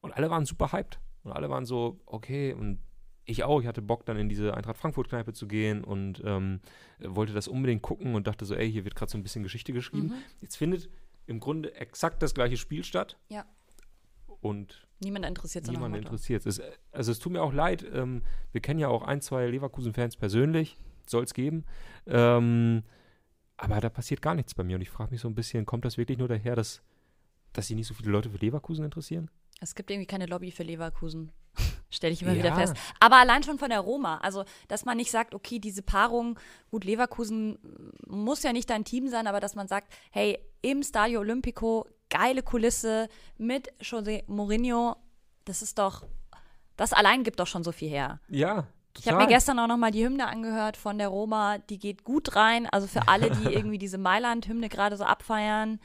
Und 0.00 0.12
alle 0.12 0.30
waren 0.30 0.44
super 0.44 0.72
hyped. 0.72 1.00
Und 1.24 1.32
alle 1.32 1.48
waren 1.50 1.64
so, 1.64 2.00
okay, 2.06 2.52
und 2.52 2.80
ich 3.24 3.44
auch. 3.44 3.60
Ich 3.60 3.66
hatte 3.66 3.82
Bock, 3.82 4.04
dann 4.04 4.16
in 4.16 4.28
diese 4.28 4.54
Eintracht 4.54 4.76
Frankfurt-Kneipe 4.76 5.32
zu 5.32 5.46
gehen 5.46 5.84
und 5.84 6.22
ähm, 6.24 6.60
wollte 6.98 7.32
das 7.32 7.46
unbedingt 7.48 7.82
gucken 7.82 8.14
und 8.14 8.26
dachte 8.26 8.44
so, 8.44 8.54
ey, 8.54 8.70
hier 8.70 8.84
wird 8.84 8.96
gerade 8.96 9.10
so 9.10 9.18
ein 9.18 9.22
bisschen 9.22 9.42
Geschichte 9.42 9.72
geschrieben. 9.72 10.08
Mhm. 10.08 10.14
Jetzt 10.40 10.56
findet 10.56 10.88
im 11.26 11.38
Grunde 11.38 11.74
exakt 11.74 12.22
das 12.22 12.34
gleiche 12.34 12.56
Spiel 12.56 12.82
statt. 12.82 13.16
Ja. 13.28 13.44
Und 14.40 14.88
Niemand 15.02 15.26
interessiert 15.26 15.64
sich 15.64 15.74
niemand 15.74 15.96
interessiert 15.96 16.46
es. 16.46 16.60
Also 16.92 17.10
es 17.10 17.18
tut 17.18 17.32
mir 17.32 17.42
auch 17.42 17.52
leid, 17.52 17.84
ähm, 17.92 18.22
wir 18.52 18.60
kennen 18.60 18.78
ja 18.78 18.88
auch 18.88 19.02
ein, 19.02 19.20
zwei 19.20 19.46
Leverkusen-Fans 19.48 20.16
persönlich, 20.16 20.78
soll 21.06 21.24
es 21.24 21.34
geben. 21.34 21.64
Ähm, 22.06 22.84
aber 23.56 23.80
da 23.80 23.88
passiert 23.88 24.22
gar 24.22 24.34
nichts 24.34 24.54
bei 24.54 24.62
mir 24.62 24.76
und 24.76 24.82
ich 24.82 24.90
frage 24.90 25.10
mich 25.10 25.20
so 25.20 25.28
ein 25.28 25.34
bisschen, 25.34 25.66
kommt 25.66 25.84
das 25.84 25.98
wirklich 25.98 26.18
nur 26.18 26.28
daher, 26.28 26.54
dass, 26.54 26.82
dass 27.52 27.66
sich 27.68 27.76
nicht 27.76 27.86
so 27.86 27.94
viele 27.94 28.10
Leute 28.10 28.30
für 28.30 28.38
Leverkusen 28.38 28.84
interessieren? 28.84 29.30
Es 29.60 29.74
gibt 29.74 29.90
irgendwie 29.90 30.06
keine 30.06 30.26
Lobby 30.26 30.50
für 30.50 30.62
Leverkusen. 30.62 31.30
Stelle 31.90 32.12
ich 32.12 32.22
immer 32.22 32.32
Ja. 32.32 32.38
wieder 32.38 32.54
fest. 32.54 32.74
Aber 33.00 33.16
allein 33.16 33.42
schon 33.42 33.58
von 33.58 33.68
der 33.70 33.80
Roma. 33.80 34.18
Also, 34.18 34.44
dass 34.68 34.84
man 34.84 34.96
nicht 34.96 35.10
sagt, 35.10 35.34
okay, 35.34 35.58
diese 35.58 35.82
Paarung, 35.82 36.38
gut, 36.70 36.84
Leverkusen 36.84 37.58
muss 38.06 38.42
ja 38.42 38.52
nicht 38.52 38.70
dein 38.70 38.84
Team 38.84 39.08
sein, 39.08 39.26
aber 39.26 39.40
dass 39.40 39.54
man 39.54 39.68
sagt, 39.68 39.92
hey, 40.10 40.38
im 40.62 40.82
Stadio 40.82 41.20
Olimpico, 41.20 41.86
geile 42.08 42.42
Kulisse 42.42 43.08
mit 43.38 43.70
José 43.80 44.24
Mourinho, 44.26 44.96
das 45.44 45.60
ist 45.62 45.78
doch, 45.78 46.04
das 46.76 46.92
allein 46.92 47.24
gibt 47.24 47.40
doch 47.40 47.46
schon 47.46 47.64
so 47.64 47.72
viel 47.72 47.90
her. 47.90 48.20
Ja, 48.28 48.66
Ich 48.98 49.06
habe 49.08 49.18
mir 49.18 49.26
gestern 49.26 49.58
auch 49.58 49.66
nochmal 49.66 49.90
die 49.90 50.04
Hymne 50.04 50.26
angehört 50.28 50.76
von 50.76 50.98
der 50.98 51.08
Roma. 51.08 51.58
Die 51.58 51.78
geht 51.78 52.04
gut 52.04 52.36
rein. 52.36 52.66
Also 52.66 52.86
für 52.86 53.08
alle, 53.08 53.30
die 53.30 53.44
irgendwie 53.54 53.78
diese 53.78 53.98
Mailand-Hymne 53.98 54.68
gerade 54.68 54.96
so 54.96 55.04
abfeiern, 55.04 55.80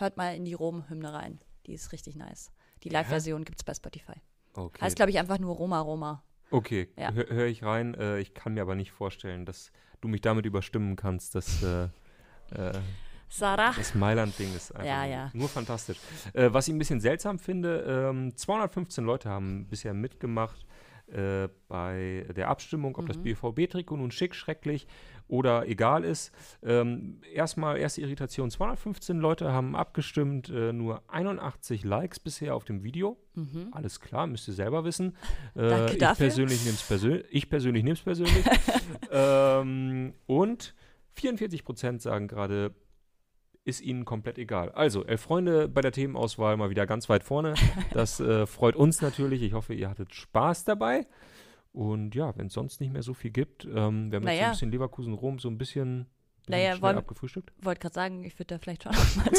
hört 0.00 0.16
mal 0.16 0.34
in 0.34 0.44
die 0.44 0.54
Rom-Hymne 0.54 1.12
rein. 1.12 1.40
Die 1.66 1.72
ist 1.74 1.92
richtig 1.92 2.16
nice. 2.16 2.50
Die 2.82 2.88
Live-Version 2.88 3.44
gibt 3.44 3.60
es 3.60 3.64
bei 3.64 3.74
Spotify. 3.74 4.14
Okay. 4.54 4.80
Heißt, 4.80 4.96
glaube 4.96 5.10
ich, 5.10 5.18
einfach 5.18 5.38
nur 5.38 5.54
Roma 5.54 5.80
Roma. 5.80 6.24
Okay, 6.50 6.88
Ja. 6.96 7.12
hör, 7.12 7.26
hör 7.28 7.46
ich 7.46 7.62
rein. 7.62 7.94
Äh, 7.94 8.18
ich 8.18 8.34
kann 8.34 8.54
mir 8.54 8.62
aber 8.62 8.74
nicht 8.74 8.90
vorstellen, 8.90 9.46
dass 9.46 9.70
du 10.00 10.08
mich 10.08 10.20
damit 10.22 10.46
überstimmen 10.46 10.96
kannst, 10.96 11.34
dass 11.34 11.62
äh, 11.62 11.84
äh, 12.52 12.72
Sarah. 13.28 13.72
das 13.76 13.94
Mailand-Ding 13.94 14.54
ist 14.56 14.72
einfach 14.72 14.86
Ja, 14.86 15.02
nur, 15.04 15.10
ja. 15.12 15.30
nur 15.34 15.48
fantastisch. 15.48 15.98
Äh, 16.32 16.48
was 16.52 16.66
ich 16.66 16.74
ein 16.74 16.78
bisschen 16.78 17.00
seltsam 17.00 17.38
finde, 17.38 17.84
ähm, 18.10 18.36
215 18.36 19.04
Leute 19.04 19.28
haben 19.28 19.66
bisher 19.68 19.94
mitgemacht 19.94 20.66
äh, 21.12 21.48
bei 21.68 22.26
der 22.36 22.48
Abstimmung, 22.48 22.96
ob 22.96 23.06
das 23.06 23.18
Mhm. 23.18 23.22
BVB-Trikot 23.24 23.96
nun 23.96 24.10
schick, 24.10 24.34
schrecklich 24.34 24.86
oder 25.30 25.66
egal 25.68 26.04
ist. 26.04 26.32
Ähm, 26.62 27.20
erstmal, 27.32 27.78
erste 27.78 28.00
Irritation, 28.00 28.50
215 28.50 29.18
Leute 29.18 29.52
haben 29.52 29.76
abgestimmt, 29.76 30.50
äh, 30.50 30.72
nur 30.72 31.02
81 31.08 31.84
Likes 31.84 32.18
bisher 32.18 32.54
auf 32.54 32.64
dem 32.64 32.82
Video. 32.82 33.16
Mhm. 33.34 33.68
Alles 33.72 34.00
klar, 34.00 34.26
müsst 34.26 34.48
ihr 34.48 34.54
selber 34.54 34.84
wissen. 34.84 35.16
Äh, 35.56 35.68
Danke 35.68 35.92
ich 35.92 35.98
dafür. 35.98 36.26
persönlich 36.26 36.64
nehme 36.64 36.74
es 36.74 36.82
persönlich. 36.82 37.26
Ich 37.30 37.50
persönlich 37.50 37.82
nehme 37.82 37.94
es 37.94 38.02
persönlich. 38.02 38.44
ähm, 39.10 40.14
und 40.26 40.74
44 41.14 41.64
Prozent 41.64 42.02
sagen 42.02 42.28
gerade, 42.28 42.72
ist 43.64 43.80
ihnen 43.80 44.04
komplett 44.04 44.38
egal. 44.38 44.70
Also, 44.70 45.04
elf 45.04 45.20
Freunde 45.20 45.68
bei 45.68 45.80
der 45.80 45.92
Themenauswahl 45.92 46.56
mal 46.56 46.70
wieder 46.70 46.86
ganz 46.86 47.08
weit 47.08 47.24
vorne. 47.24 47.54
Das 47.92 48.20
äh, 48.20 48.46
freut 48.46 48.76
uns 48.76 49.02
natürlich. 49.02 49.42
Ich 49.42 49.52
hoffe, 49.52 49.74
ihr 49.74 49.90
hattet 49.90 50.14
Spaß 50.14 50.64
dabei. 50.64 51.06
Und 51.72 52.14
ja, 52.14 52.36
wenn 52.36 52.46
es 52.48 52.54
sonst 52.54 52.80
nicht 52.80 52.92
mehr 52.92 53.02
so 53.02 53.14
viel 53.14 53.30
gibt, 53.30 53.64
ähm, 53.64 54.10
wir 54.10 54.16
haben 54.16 54.22
jetzt 54.22 54.22
so 54.22 54.24
Naja. 54.24 54.44
ein 54.46 54.50
bisschen 54.52 54.70
Leverkusen-Rom 54.72 55.38
so 55.38 55.48
ein 55.48 55.56
bisschen, 55.58 56.06
Naja, 56.48 56.80
wollen- 56.82 56.98
abgefrühstückt. 56.98 57.52
Wollte 57.62 57.80
gerade 57.80 57.94
sagen, 57.94 58.24
ich 58.24 58.34
würde 58.38 58.54
da 58.54 58.58
vielleicht 58.58 58.82
schon 58.82 58.92
noch 58.92 59.16
mal. 59.16 59.30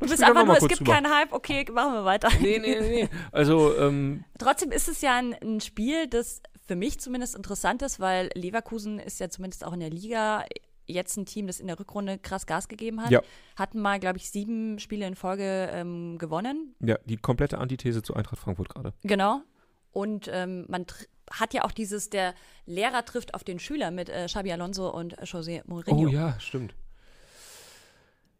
Du 0.00 0.06
bist 0.06 0.22
einfach 0.22 0.44
nur, 0.44 0.56
es 0.58 0.68
gibt 0.68 0.84
keinen 0.84 1.10
Hype. 1.10 1.32
Okay, 1.32 1.64
machen 1.72 1.94
wir 1.94 2.04
weiter. 2.04 2.28
Nee, 2.40 2.58
nee, 2.58 2.78
nee. 2.80 3.08
Also, 3.30 3.76
ähm, 3.78 4.24
Trotzdem 4.38 4.70
ist 4.70 4.88
es 4.88 5.00
ja 5.00 5.16
ein, 5.16 5.34
ein 5.42 5.60
Spiel, 5.60 6.06
das 6.08 6.42
für 6.66 6.76
mich 6.76 7.00
zumindest 7.00 7.34
interessant 7.36 7.82
ist, 7.82 7.98
weil 8.00 8.28
Leverkusen 8.34 8.98
ist 8.98 9.18
ja 9.18 9.28
zumindest 9.30 9.64
auch 9.64 9.72
in 9.72 9.80
der 9.80 9.90
Liga 9.90 10.44
jetzt 10.86 11.16
ein 11.16 11.24
Team, 11.26 11.46
das 11.46 11.58
in 11.58 11.68
der 11.68 11.78
Rückrunde 11.78 12.18
krass 12.18 12.44
Gas 12.44 12.68
gegeben 12.68 13.00
hat. 13.02 13.10
Ja. 13.10 13.22
Hatten 13.56 13.80
mal, 13.80 13.98
glaube 13.98 14.18
ich, 14.18 14.28
sieben 14.30 14.78
Spiele 14.78 15.06
in 15.06 15.14
Folge 15.14 15.70
ähm, 15.72 16.18
gewonnen. 16.18 16.74
ja, 16.80 16.98
die 17.06 17.16
komplette 17.16 17.58
Antithese 17.58 18.02
zu 18.02 18.14
Eintracht 18.14 18.38
Frankfurt 18.40 18.68
gerade. 18.68 18.92
Genau. 19.04 19.40
Und 19.92 20.28
ähm, 20.32 20.64
man 20.68 20.84
tr- 20.86 21.06
hat 21.30 21.54
ja 21.54 21.64
auch 21.64 21.70
dieses, 21.72 22.10
der 22.10 22.34
Lehrer 22.66 23.04
trifft 23.04 23.34
auf 23.34 23.44
den 23.44 23.58
Schüler 23.58 23.90
mit 23.90 24.08
äh, 24.08 24.26
Xabi 24.26 24.50
Alonso 24.52 24.88
und 24.90 25.18
José 25.20 25.62
Mourinho. 25.66 26.06
Oh 26.06 26.06
ja, 26.08 26.38
stimmt. 26.40 26.74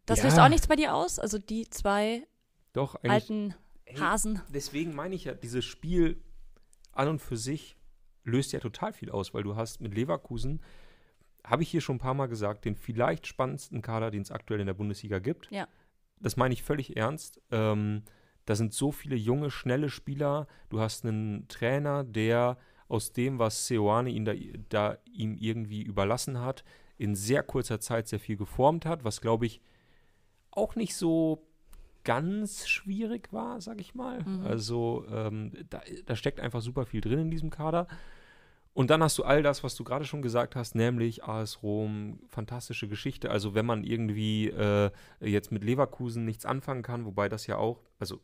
Das 0.07 0.19
Ja. 0.19 0.25
löst 0.25 0.39
auch 0.41 0.49
nichts 0.49 0.67
bei 0.67 0.77
dir 0.77 0.95
aus? 0.95 1.19
Also 1.19 1.39
die 1.39 1.69
zwei 1.71 2.27
Doch, 2.73 2.97
eigentlich. 2.97 3.11
alten 3.13 3.55
Hasen. 4.01 4.41
Deswegen 4.49 4.95
meine 4.95 5.15
ich 5.15 5.25
ja, 5.25 5.35
dieses 5.35 5.65
Spiel 5.65 6.21
an 6.93 7.09
und 7.09 7.19
für 7.21 7.37
sich 7.37 7.77
löst 8.25 8.53
ja 8.53 8.61
total 8.61 8.93
viel 8.93 9.11
aus, 9.11 9.35
weil 9.35 9.43
du 9.43 9.57
hast 9.57 9.81
mit 9.81 9.95
Leverkusen 9.95 10.61
habe 11.45 11.63
ich 11.65 11.71
hier 11.71 11.81
schon 11.81 11.97
ein 11.97 12.01
paar 12.01 12.15
Mal 12.15 12.27
gesagt, 12.27 12.65
den 12.65 12.77
vielleicht 12.77 13.27
spannendsten 13.27 13.83
Kader, 13.83 14.11
den 14.13 14.23
es 14.23 14.31
aktuell 14.31 14.61
in 14.61 14.67
der 14.67 14.75
Bundesliga 14.75 15.19
gibt. 15.19 15.51
Ja. 15.51 15.67
Das 16.21 16.37
meine 16.37 16.55
ich 16.55 16.63
völlig 16.63 16.97
ernst. 16.97 17.41
Ähm, 17.51 18.05
da 18.47 18.55
sind 18.55 18.73
so 18.73 18.93
viele 18.93 19.17
junge, 19.17 19.51
schnelle 19.51 19.89
Spieler. 19.89 20.47
Du 20.69 20.81
hast 20.81 21.05
einen 21.05 21.47
Trainer, 21.49 22.05
der 22.05 22.59
aus 22.89 23.13
dem, 23.13 23.39
was 23.39 23.67
Seoane 23.67 24.11
ihn 24.11 24.25
da, 24.25 24.33
da 24.69 24.99
ihm 25.05 25.35
irgendwie 25.35 25.83
überlassen 25.83 26.41
hat, 26.41 26.65
in 26.99 27.15
sehr 27.15 27.43
kurzer 27.43 27.81
Zeit 27.81 28.09
sehr 28.09 28.21
viel 28.21 28.37
geformt 28.37 28.85
hat, 28.85 29.05
was 29.05 29.21
glaube 29.21 29.47
ich 29.47 29.61
auch 30.51 30.77
nicht 30.77 30.95
so 30.95 31.47
ganz 32.05 32.69
schwierig 32.69 33.33
war, 33.33 33.61
sag 33.61 33.81
ich 33.81 33.95
mal. 33.95 34.23
Mhm. 34.23 34.45
Also 34.45 35.05
ähm, 35.11 35.53
da, 35.71 35.81
da 36.05 36.17
steckt 36.17 36.41
einfach 36.41 36.61
super 36.61 36.85
viel 36.85 37.01
drin 37.01 37.19
in 37.19 37.31
diesem 37.31 37.51
Kader. 37.51 37.87
Und 38.75 38.89
dann 38.89 39.03
hast 39.03 39.19
du 39.19 39.25
all 39.25 39.43
das, 39.43 39.63
was 39.63 39.75
du 39.75 39.85
gerade 39.85 40.07
schon 40.07 40.23
gesagt 40.23 40.57
hast, 40.57 40.75
nämlich 40.75 41.25
AS 41.25 41.63
Rom, 41.63 42.21
fantastische 42.29 42.89
Geschichte. 42.89 43.31
Also 43.31 43.55
wenn 43.55 43.67
man 43.67 43.85
irgendwie 43.85 44.49
äh, 44.49 44.91
jetzt 45.21 45.53
mit 45.53 45.63
Leverkusen 45.63 46.25
nichts 46.25 46.47
anfangen 46.47 46.83
kann, 46.83 47.05
wobei 47.05 47.29
das 47.29 47.47
ja 47.47 47.59
auch, 47.59 47.81
also 47.99 48.21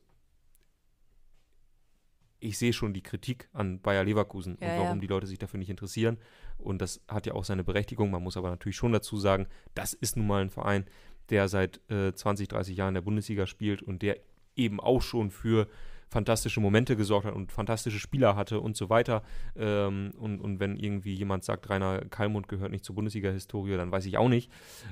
ich 2.41 2.59
sehe 2.59 2.73
schon 2.73 2.95
die 2.95 3.03
Kritik 3.03 3.49
an 3.53 3.81
Bayer 3.81 4.05
Leverkusen 4.05 4.59
Ja, 4.61 4.73
und 4.73 4.79
warum 4.81 4.97
ja. 4.99 5.01
die 5.01 5.07
Leute 5.07 5.27
sich 5.27 5.39
dafür 5.39 5.59
nicht 5.59 5.71
interessieren. 5.71 6.19
Und 6.59 6.81
das 6.81 7.01
hat 7.09 7.27
ja 7.27 7.35
auch 7.35 7.45
seine 7.45 7.65
Berechtigung. 7.65 8.11
Man 8.11 8.23
muss 8.23 8.37
aber 8.37 8.51
natürlich 8.51 8.77
schon 8.77 8.93
dazu 8.93 9.19
sagen, 9.19 9.47
das 9.75 9.93
ist 9.93 10.17
nun 10.17 10.27
mal 10.27 10.43
ein 10.43 10.51
Verein, 10.51 10.85
der 11.31 11.49
seit 11.49 11.81
äh, 11.91 12.13
20, 12.13 12.49
30 12.49 12.77
Jahren 12.77 12.89
in 12.89 12.95
der 12.95 13.03
Bundesliga 13.03 13.47
spielt 13.47 13.83
und 13.83 14.03
der 14.03 14.19
eben 14.57 14.81
auch 14.81 15.03
schon 15.03 15.31
für 15.31 15.69
fantastische 16.09 16.61
Momente 16.61 16.97
gesorgt 16.97 17.27
hat 17.27 17.35
und 17.35 17.53
fantastische 17.53 17.99
Spieler 17.99 18.35
hatte 18.35 18.61
und 18.61 18.77
so 18.77 18.89
weiter. 18.89 19.23
Ähm, 19.57 20.13
und, 20.19 20.41
und 20.41 20.59
wenn 20.59 20.77
irgendwie 20.77 21.15
jemand 21.15 21.45
sagt, 21.45 21.69
Rainer 21.69 22.01
Kallmund 22.07 22.49
gehört 22.49 22.71
nicht 22.71 22.85
zur 22.85 22.95
Bundesliga-Historie, 22.95 23.77
dann 23.77 23.93
weiß 23.93 24.07
ich 24.07 24.17
auch 24.17 24.29
nicht. 24.29 24.51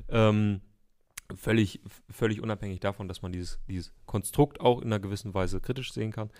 Ähm, 0.08 0.60
völlig, 1.34 1.80
völlig 2.10 2.40
unabhängig 2.40 2.80
davon, 2.80 3.08
dass 3.08 3.22
man 3.22 3.32
dieses, 3.32 3.58
dieses 3.68 3.92
Konstrukt 4.04 4.60
auch 4.60 4.80
in 4.80 4.88
einer 4.88 5.00
gewissen 5.00 5.34
Weise 5.34 5.60
kritisch 5.60 5.92
sehen 5.92 6.12
kann. 6.12 6.30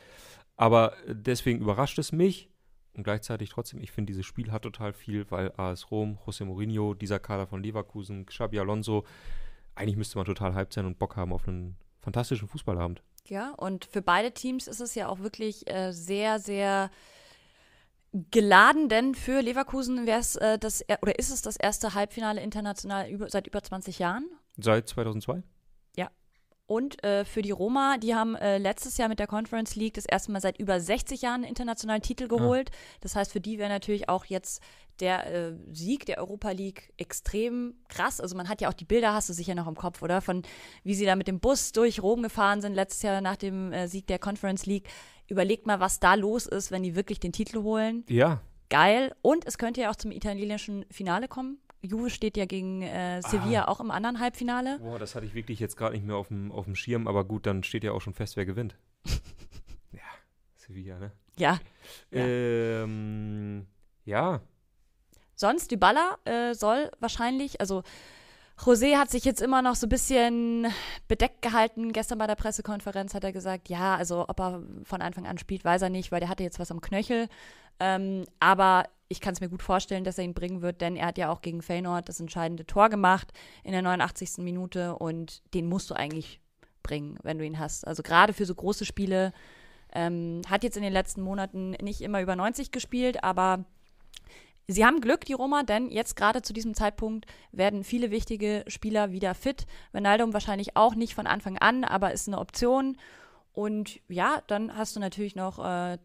Aber 0.57 0.95
deswegen 1.07 1.61
überrascht 1.61 1.99
es 1.99 2.13
mich 2.13 2.51
und 2.95 3.05
gleichzeitig 3.05 3.51
trotzdem, 3.51 3.81
ich 3.81 3.93
finde, 3.93 4.11
dieses 4.11 4.25
Spiel 4.25 4.51
hat 4.53 4.63
total 4.63 4.93
viel, 4.93 5.31
weil 5.31 5.53
AS 5.57 5.91
Rom, 5.91 6.19
José 6.27 6.45
Mourinho, 6.45 6.95
dieser 6.95 7.19
Kader 7.19 7.47
von 7.47 7.63
Leverkusen, 7.63 8.25
Xabi 8.25 8.59
Alonso, 8.59 9.05
eigentlich 9.75 9.97
müsste 9.97 10.17
man 10.17 10.25
total 10.25 10.55
hyped 10.55 10.73
sein 10.73 10.87
und 10.87 10.99
Bock 10.99 11.17
haben 11.17 11.33
auf 11.33 11.47
einen 11.47 11.77
fantastischen 12.01 12.49
Fußballabend. 12.49 13.03
Ja, 13.27 13.51
und 13.51 13.85
für 13.85 14.01
beide 14.01 14.33
Teams 14.33 14.67
ist 14.67 14.81
es 14.81 14.95
ja 14.95 15.09
auch 15.09 15.19
wirklich 15.19 15.69
äh, 15.71 15.93
sehr, 15.93 16.39
sehr 16.39 16.91
geladen, 18.31 18.89
denn 18.89 19.15
für 19.15 19.43
Leverkusen 19.43 20.07
wäre 20.07 20.21
es 20.21 20.37
äh, 20.37 20.59
das 20.59 20.81
er- 20.81 21.03
oder 21.03 21.19
ist 21.19 21.31
es 21.31 21.43
das 21.43 21.57
erste 21.57 21.93
Halbfinale 21.93 22.41
international 22.41 23.11
über, 23.11 23.29
seit 23.29 23.47
über 23.47 23.63
20 23.63 23.99
Jahren. 23.99 24.27
Seit 24.57 24.89
2002? 24.89 25.43
Und 26.67 27.03
äh, 27.05 27.25
für 27.25 27.43
die 27.43 27.53
Roma, 27.53 27.97
die 27.97 28.15
haben 28.15 28.35
äh, 28.35 28.59
letztes 28.59 28.97
Jahr 28.97 29.09
mit 29.09 29.21
der 29.21 29.29
Conference 29.29 29.77
League 29.77 29.95
das 29.95 30.05
erste 30.05 30.33
Mal 30.33 30.41
seit 30.41 30.59
über 30.59 30.81
60 30.81 31.23
Jahren 31.23 31.43
einen 31.43 31.45
internationalen 31.45 32.03
Titel 32.03 32.27
geholt. 32.27 32.71
Das 33.03 33.15
heißt, 33.15 33.33
für 33.33 33.41
die 33.41 33.59
wäre 33.59 33.69
natürlich 33.69 34.09
auch 34.09 34.25
jetzt 34.25 34.61
der 35.01 35.33
äh, 35.33 35.53
Sieg 35.73 36.07
der 36.07 36.19
Europa 36.19 36.51
League 36.51 36.93
extrem 36.97 37.75
krass. 37.89 38.21
Also 38.21 38.37
man 38.37 38.49
hat 38.49 38.61
ja 38.61 38.69
auch 38.69 38.75
die 38.75 38.85
Bilder, 38.85 39.15
hast 39.15 39.29
du 39.29 39.33
sicher 39.33 39.55
noch 39.55 39.69
im 39.69 39.77
Kopf, 39.77 40.03
oder? 40.03 40.21
Von 40.21 40.43
wie 40.83 40.95
sie 40.95 41.05
da 41.05 41.15
mit 41.15 41.29
dem 41.29 41.39
Bus 41.39 41.73
durch 41.73 42.03
Rom 42.03 42.23
gefahren 42.23 42.61
sind, 42.61 42.75
letztes 42.75 43.03
Jahr 43.03 43.21
nach 43.21 43.37
dem 43.37 43.73
äh, 43.73 43.87
Sieg 43.87 44.07
der 44.09 44.19
Conference 44.19 44.67
League. 44.67 44.89
Überlegt 45.29 45.67
mal, 45.67 45.79
was 45.79 46.01
da 46.01 46.15
los 46.15 46.47
ist, 46.47 46.71
wenn 46.71 46.83
die 46.83 46.97
wirklich 46.97 47.21
den 47.21 47.33
Titel 47.33 47.63
holen. 47.63 48.05
Ja. 48.09 48.41
Geil. 48.71 49.15
Und 49.23 49.47
es 49.47 49.59
könnte 49.59 49.83
ja 49.83 49.91
auch 49.91 49.97
zum 49.97 50.11
italienischen 50.11 50.85
Finale 50.91 51.29
kommen. 51.29 51.59
Juve 51.83 52.11
steht 52.11 52.37
ja 52.37 52.47
gegen 52.47 52.83
äh, 52.83 53.23
Sevilla 53.23 53.69
auch 53.69 53.81
im 53.81 53.91
anderen 53.91 54.19
Halbfinale. 54.21 54.79
Boah, 54.81 54.99
das 54.99 55.15
hatte 55.15 55.27
ich 55.27 55.35
wirklich 55.35 55.61
jetzt 55.61 55.77
gerade 55.77 55.95
nicht 55.95 56.07
mehr 56.07 56.17
auf 56.17 56.29
dem, 56.29 56.51
auf 56.51 56.65
dem 56.65 56.75
Schirm, 56.75 57.07
aber 57.07 57.25
gut, 57.25 57.47
dann 57.47 57.63
steht 57.63 57.85
ja 57.85 57.93
auch 57.93 58.01
schon 58.01 58.15
fest, 58.15 58.37
wer 58.37 58.47
gewinnt. 58.47 58.77
ja, 59.93 60.01
Sevilla, 60.57 60.99
ne? 60.99 61.13
Ja, 61.39 61.59
Ja. 62.11 62.21
Ähm, 62.21 63.67
ja, 64.05 64.41
Sonst, 65.37 65.71
Dybala 65.71 66.17
äh, 66.25 66.55
soll 66.55 66.91
wahrscheinlich, 66.99 67.61
also 67.61 67.83
José 68.59 68.97
hat 68.97 69.11
sich 69.11 69.27
jetzt 69.27 69.43
immer 69.43 69.61
noch 69.61 69.75
so 69.75 69.87
ein 69.87 69.91
bisschen 69.91 70.67
bedeckt 71.09 71.43
gehalten. 71.43 71.93
Gestern 71.93 72.19
bei 72.19 72.27
der 72.27 72.37
Pressekonferenz 72.37 73.13
hat 73.13 73.23
er 73.23 73.33
gesagt, 73.33 73.69
ja, 73.69 73.97
also 73.97 74.25
ob 74.29 74.41
er 74.41 74.63
von 74.85 75.03
Anfang 75.03 75.27
an 75.27 75.37
spielt, 75.37 75.63
weiß 75.63 75.83
er 75.83 75.91
nicht, 75.91 76.11
weil 76.11 76.21
der 76.21 76.31
hatte 76.31 76.43
jetzt 76.43 76.59
was 76.59 76.71
am 76.71 76.81
Knöchel. 76.81 77.29
Ähm, 77.81 78.25
aber 78.41 78.85
ich 79.09 79.21
kann 79.21 79.35
es 79.35 79.41
mir 79.41 79.49
gut 79.49 79.63
vorstellen, 79.63 80.05
dass 80.05 80.19
er 80.19 80.25
ihn 80.25 80.35
bringen 80.35 80.63
wird, 80.63 80.81
denn 80.81 80.97
er 80.97 81.07
hat 81.07 81.19
ja 81.19 81.31
auch 81.31 81.41
gegen 81.41 81.63
Feyenoord 81.63 82.09
das 82.09 82.21
entscheidende 82.21 82.67
Tor 82.67 82.89
gemacht 82.89 83.33
in 83.63 83.73
der 83.73 83.83
89. 83.83 84.39
Minute 84.39 84.97
und 84.97 85.43
den 85.55 85.69
musst 85.69 85.91
du 85.91 85.95
eigentlich 85.95 86.41
bringen, 86.83 87.19
wenn 87.23 87.39
du 87.39 87.45
ihn 87.45 87.59
hast. 87.59 87.87
Also 87.87 88.03
gerade 88.03 88.33
für 88.33 88.47
so 88.47 88.55
große 88.55 88.85
Spiele 88.85 89.33
ähm, 89.93 90.43
hat 90.49 90.65
jetzt 90.65 90.77
in 90.77 90.83
den 90.83 90.93
letzten 90.93 91.23
Monaten 91.23 91.71
nicht 91.83 92.01
immer 92.01 92.21
über 92.21 92.37
90 92.37 92.73
gespielt, 92.73 93.23
aber 93.23 93.65
Sie 94.69 94.85
haben 94.85 95.01
Glück, 95.01 95.25
die 95.25 95.33
Roma, 95.33 95.63
denn 95.63 95.91
jetzt 95.91 96.17
gerade 96.17 96.43
zu 96.43 96.53
diesem 96.53 96.75
Zeitpunkt 96.75 97.27
werden 97.53 97.85
viele 97.85 98.11
wichtige 98.11 98.65
Spieler 98.67 99.13
wieder 99.13 99.35
fit. 99.35 99.65
Ronaldo 99.95 100.33
wahrscheinlich 100.33 100.77
auch 100.77 100.97
nicht 100.97 101.15
von 101.15 101.29
Anfang 101.29 101.57
an, 101.57 101.85
aber 101.85 102.13
ist 102.13 102.27
eine 102.27 102.41
Option. 102.41 102.99
Und 103.53 104.01
ja, 104.09 104.43
dann 104.49 104.77
hast 104.77 104.97
du 104.97 105.01
natürlich 105.01 105.37
noch 105.37 105.65
äh, 105.65 105.99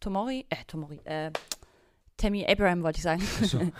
Tomori, 0.00 0.46
äh, 0.48 0.56
Tomori, 0.66 0.98
äh, 1.04 1.30
Tammy 2.16 2.44
Abraham 2.46 2.82
wollte 2.82 2.98
ich 2.98 3.02
sagen. 3.02 3.22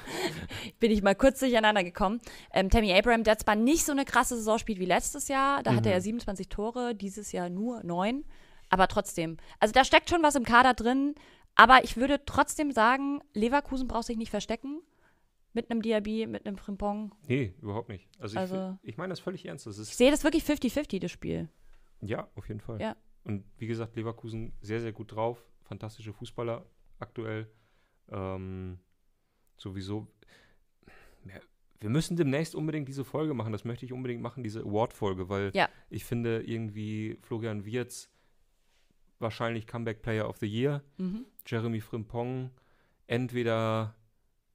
Bin 0.80 0.90
ich 0.90 1.02
mal 1.02 1.14
kurz 1.14 1.40
durcheinander 1.40 1.84
gekommen. 1.84 2.20
Ähm, 2.52 2.70
Tammy 2.70 2.92
Abraham, 2.92 3.22
der 3.24 3.36
zwar 3.38 3.54
nicht 3.56 3.84
so 3.84 3.92
eine 3.92 4.04
krasse 4.06 4.36
Saison 4.36 4.58
spielt 4.58 4.78
wie 4.78 4.86
letztes 4.86 5.28
Jahr, 5.28 5.62
da 5.62 5.74
hatte 5.74 5.90
er 5.90 6.00
27 6.00 6.48
Tore, 6.48 6.94
dieses 6.94 7.32
Jahr 7.32 7.50
nur 7.50 7.82
neun, 7.82 8.24
aber 8.70 8.88
trotzdem. 8.88 9.36
Also 9.58 9.72
da 9.72 9.84
steckt 9.84 10.08
schon 10.08 10.22
was 10.22 10.36
im 10.36 10.44
Kader 10.44 10.72
drin, 10.74 11.14
aber 11.54 11.84
ich 11.84 11.96
würde 11.98 12.24
trotzdem 12.24 12.70
sagen, 12.72 13.20
Leverkusen 13.34 13.88
braucht 13.88 14.06
sich 14.06 14.16
nicht 14.16 14.30
verstecken. 14.30 14.80
Mit 15.52 15.68
einem 15.68 15.82
Diaby, 15.82 16.28
mit 16.28 16.46
einem 16.46 16.56
Frimpong. 16.56 17.12
nee, 17.26 17.52
überhaupt 17.60 17.88
nicht. 17.88 18.08
Also, 18.20 18.38
Also- 18.38 18.78
ich, 18.82 18.90
ich 18.90 18.96
meine 18.98 19.10
das 19.10 19.18
völlig 19.18 19.44
ernst. 19.46 19.66
Das 19.66 19.78
Ich 19.80 19.96
sehe 19.96 20.12
das 20.12 20.22
wirklich 20.22 20.44
50-50, 20.44 21.00
das 21.00 21.10
Spiel. 21.10 21.48
ja, 22.00 22.28
auf 22.36 22.46
jeden 22.48 22.60
Fall. 22.60 22.80
Ja. 22.80 22.94
Und 23.24 23.44
wie 23.58 23.66
gesagt, 23.66 23.96
Leverkusen 23.96 24.52
sehr, 24.62 24.80
sehr 24.80 24.92
gut 24.92 25.12
drauf. 25.14 25.44
Fantastische 25.74 26.12
Fußballer 26.12 26.66
aktuell. 26.98 27.46
Ähm, 28.10 28.80
sowieso. 29.56 30.08
Wir 31.78 31.88
müssen 31.90 32.16
demnächst 32.16 32.56
unbedingt 32.56 32.88
diese 32.88 33.04
Folge 33.04 33.34
machen. 33.34 33.52
Das 33.52 33.64
möchte 33.64 33.84
ich 33.86 33.92
unbedingt 33.92 34.20
machen, 34.20 34.42
diese 34.42 34.62
Award-Folge, 34.62 35.28
weil 35.28 35.52
Ja. 35.54 35.68
ich 35.88 36.04
finde 36.04 36.42
irgendwie 36.42 37.16
Florian 37.22 37.64
Wirz 37.64 38.10
wahrscheinlich 39.20 39.68
Comeback 39.68 40.02
Player 40.02 40.28
of 40.28 40.38
the 40.38 40.46
Year. 40.46 40.82
Mhm. 40.98 41.24
Jeremy 41.46 41.80
Frimpong 41.80 42.50
entweder 43.06 43.94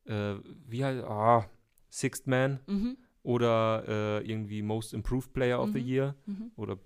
äh, 0.05 0.35
wie 0.67 0.83
heißt 0.83 1.01
ah, 1.05 1.49
Sixth 1.89 2.27
Man 2.27 2.59
Mhm. 2.67 2.97
oder 3.23 3.85
äh, 4.21 4.29
irgendwie 4.29 4.61
Most 4.61 4.93
Improved 4.93 5.31
Player 5.31 5.61
of 5.61 5.71
the 5.71 5.79
Mhm. 5.79 5.87
Year 5.87 6.15
Mhm. 6.25 6.51
oder 6.57 6.77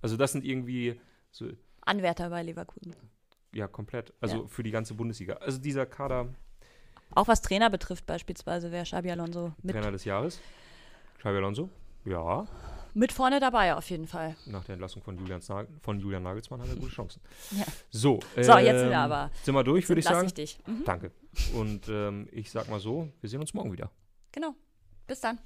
also 0.00 0.16
das 0.16 0.32
sind 0.32 0.46
irgendwie 0.46 0.98
so 1.30 1.52
Anwärter 1.82 2.30
bei 2.30 2.42
Leverkusen. 2.42 2.94
Ja 3.52 3.66
komplett 3.68 4.12
also 4.20 4.42
Ja. 4.42 4.46
für 4.48 4.62
die 4.62 4.70
ganze 4.70 4.94
Bundesliga 4.94 5.34
also 5.34 5.58
dieser 5.58 5.86
Kader 5.86 6.28
Auch 7.14 7.26
was 7.28 7.42
Trainer 7.42 7.70
betrifft, 7.70 8.06
beispielsweise 8.06 8.70
wäre 8.70 8.84
Xabi 8.84 9.10
Alonso 9.10 9.52
mit, 9.62 9.74
Trainer 9.74 9.90
des 9.92 10.04
Jahres 10.04 10.40
Xabi 11.18 11.36
Alonso 11.38 11.68
ja 12.04 12.46
mit 12.92 13.12
vorne 13.12 13.38
dabei, 13.38 13.74
auf 13.76 13.88
jeden 13.90 14.08
Fall. 14.08 14.34
nach 14.46 14.64
der 14.64 14.72
Entlassung 14.72 15.00
von 15.02 15.16
Julian, 15.16 15.40
von 15.80 16.00
Julian 16.00 16.24
Nagelsmann 16.24 16.60
hat 16.60 16.68
er 16.68 16.74
gute 16.76 16.90
Chancen 16.94 17.20
Ja. 17.52 17.64
so 17.90 18.18
So, 18.34 18.58
jetzt 18.58 18.80
sind 18.80 18.88
wir 18.90 18.92
ähm, 18.92 18.92
aber- 18.94 19.30
sind 19.42 19.54
wir 19.54 19.62
durch 19.64 19.88
würde 19.88 20.00
ich 20.00 20.04
sagen 20.06 20.26
ich 20.26 20.34
dich. 20.34 20.58
Mhm. 20.66 20.84
danke 20.84 21.10
und 21.54 21.88
ähm, 21.88 22.28
ich 22.32 22.50
sag 22.50 22.68
mal 22.68 22.80
so 22.80 23.08
wir 23.20 23.28
sehen 23.30 23.40
uns 23.40 23.54
morgen 23.54 23.72
wieder 23.72 23.90
Genau. 24.32 24.54
Bis 25.08 25.20
dann. 25.20 25.40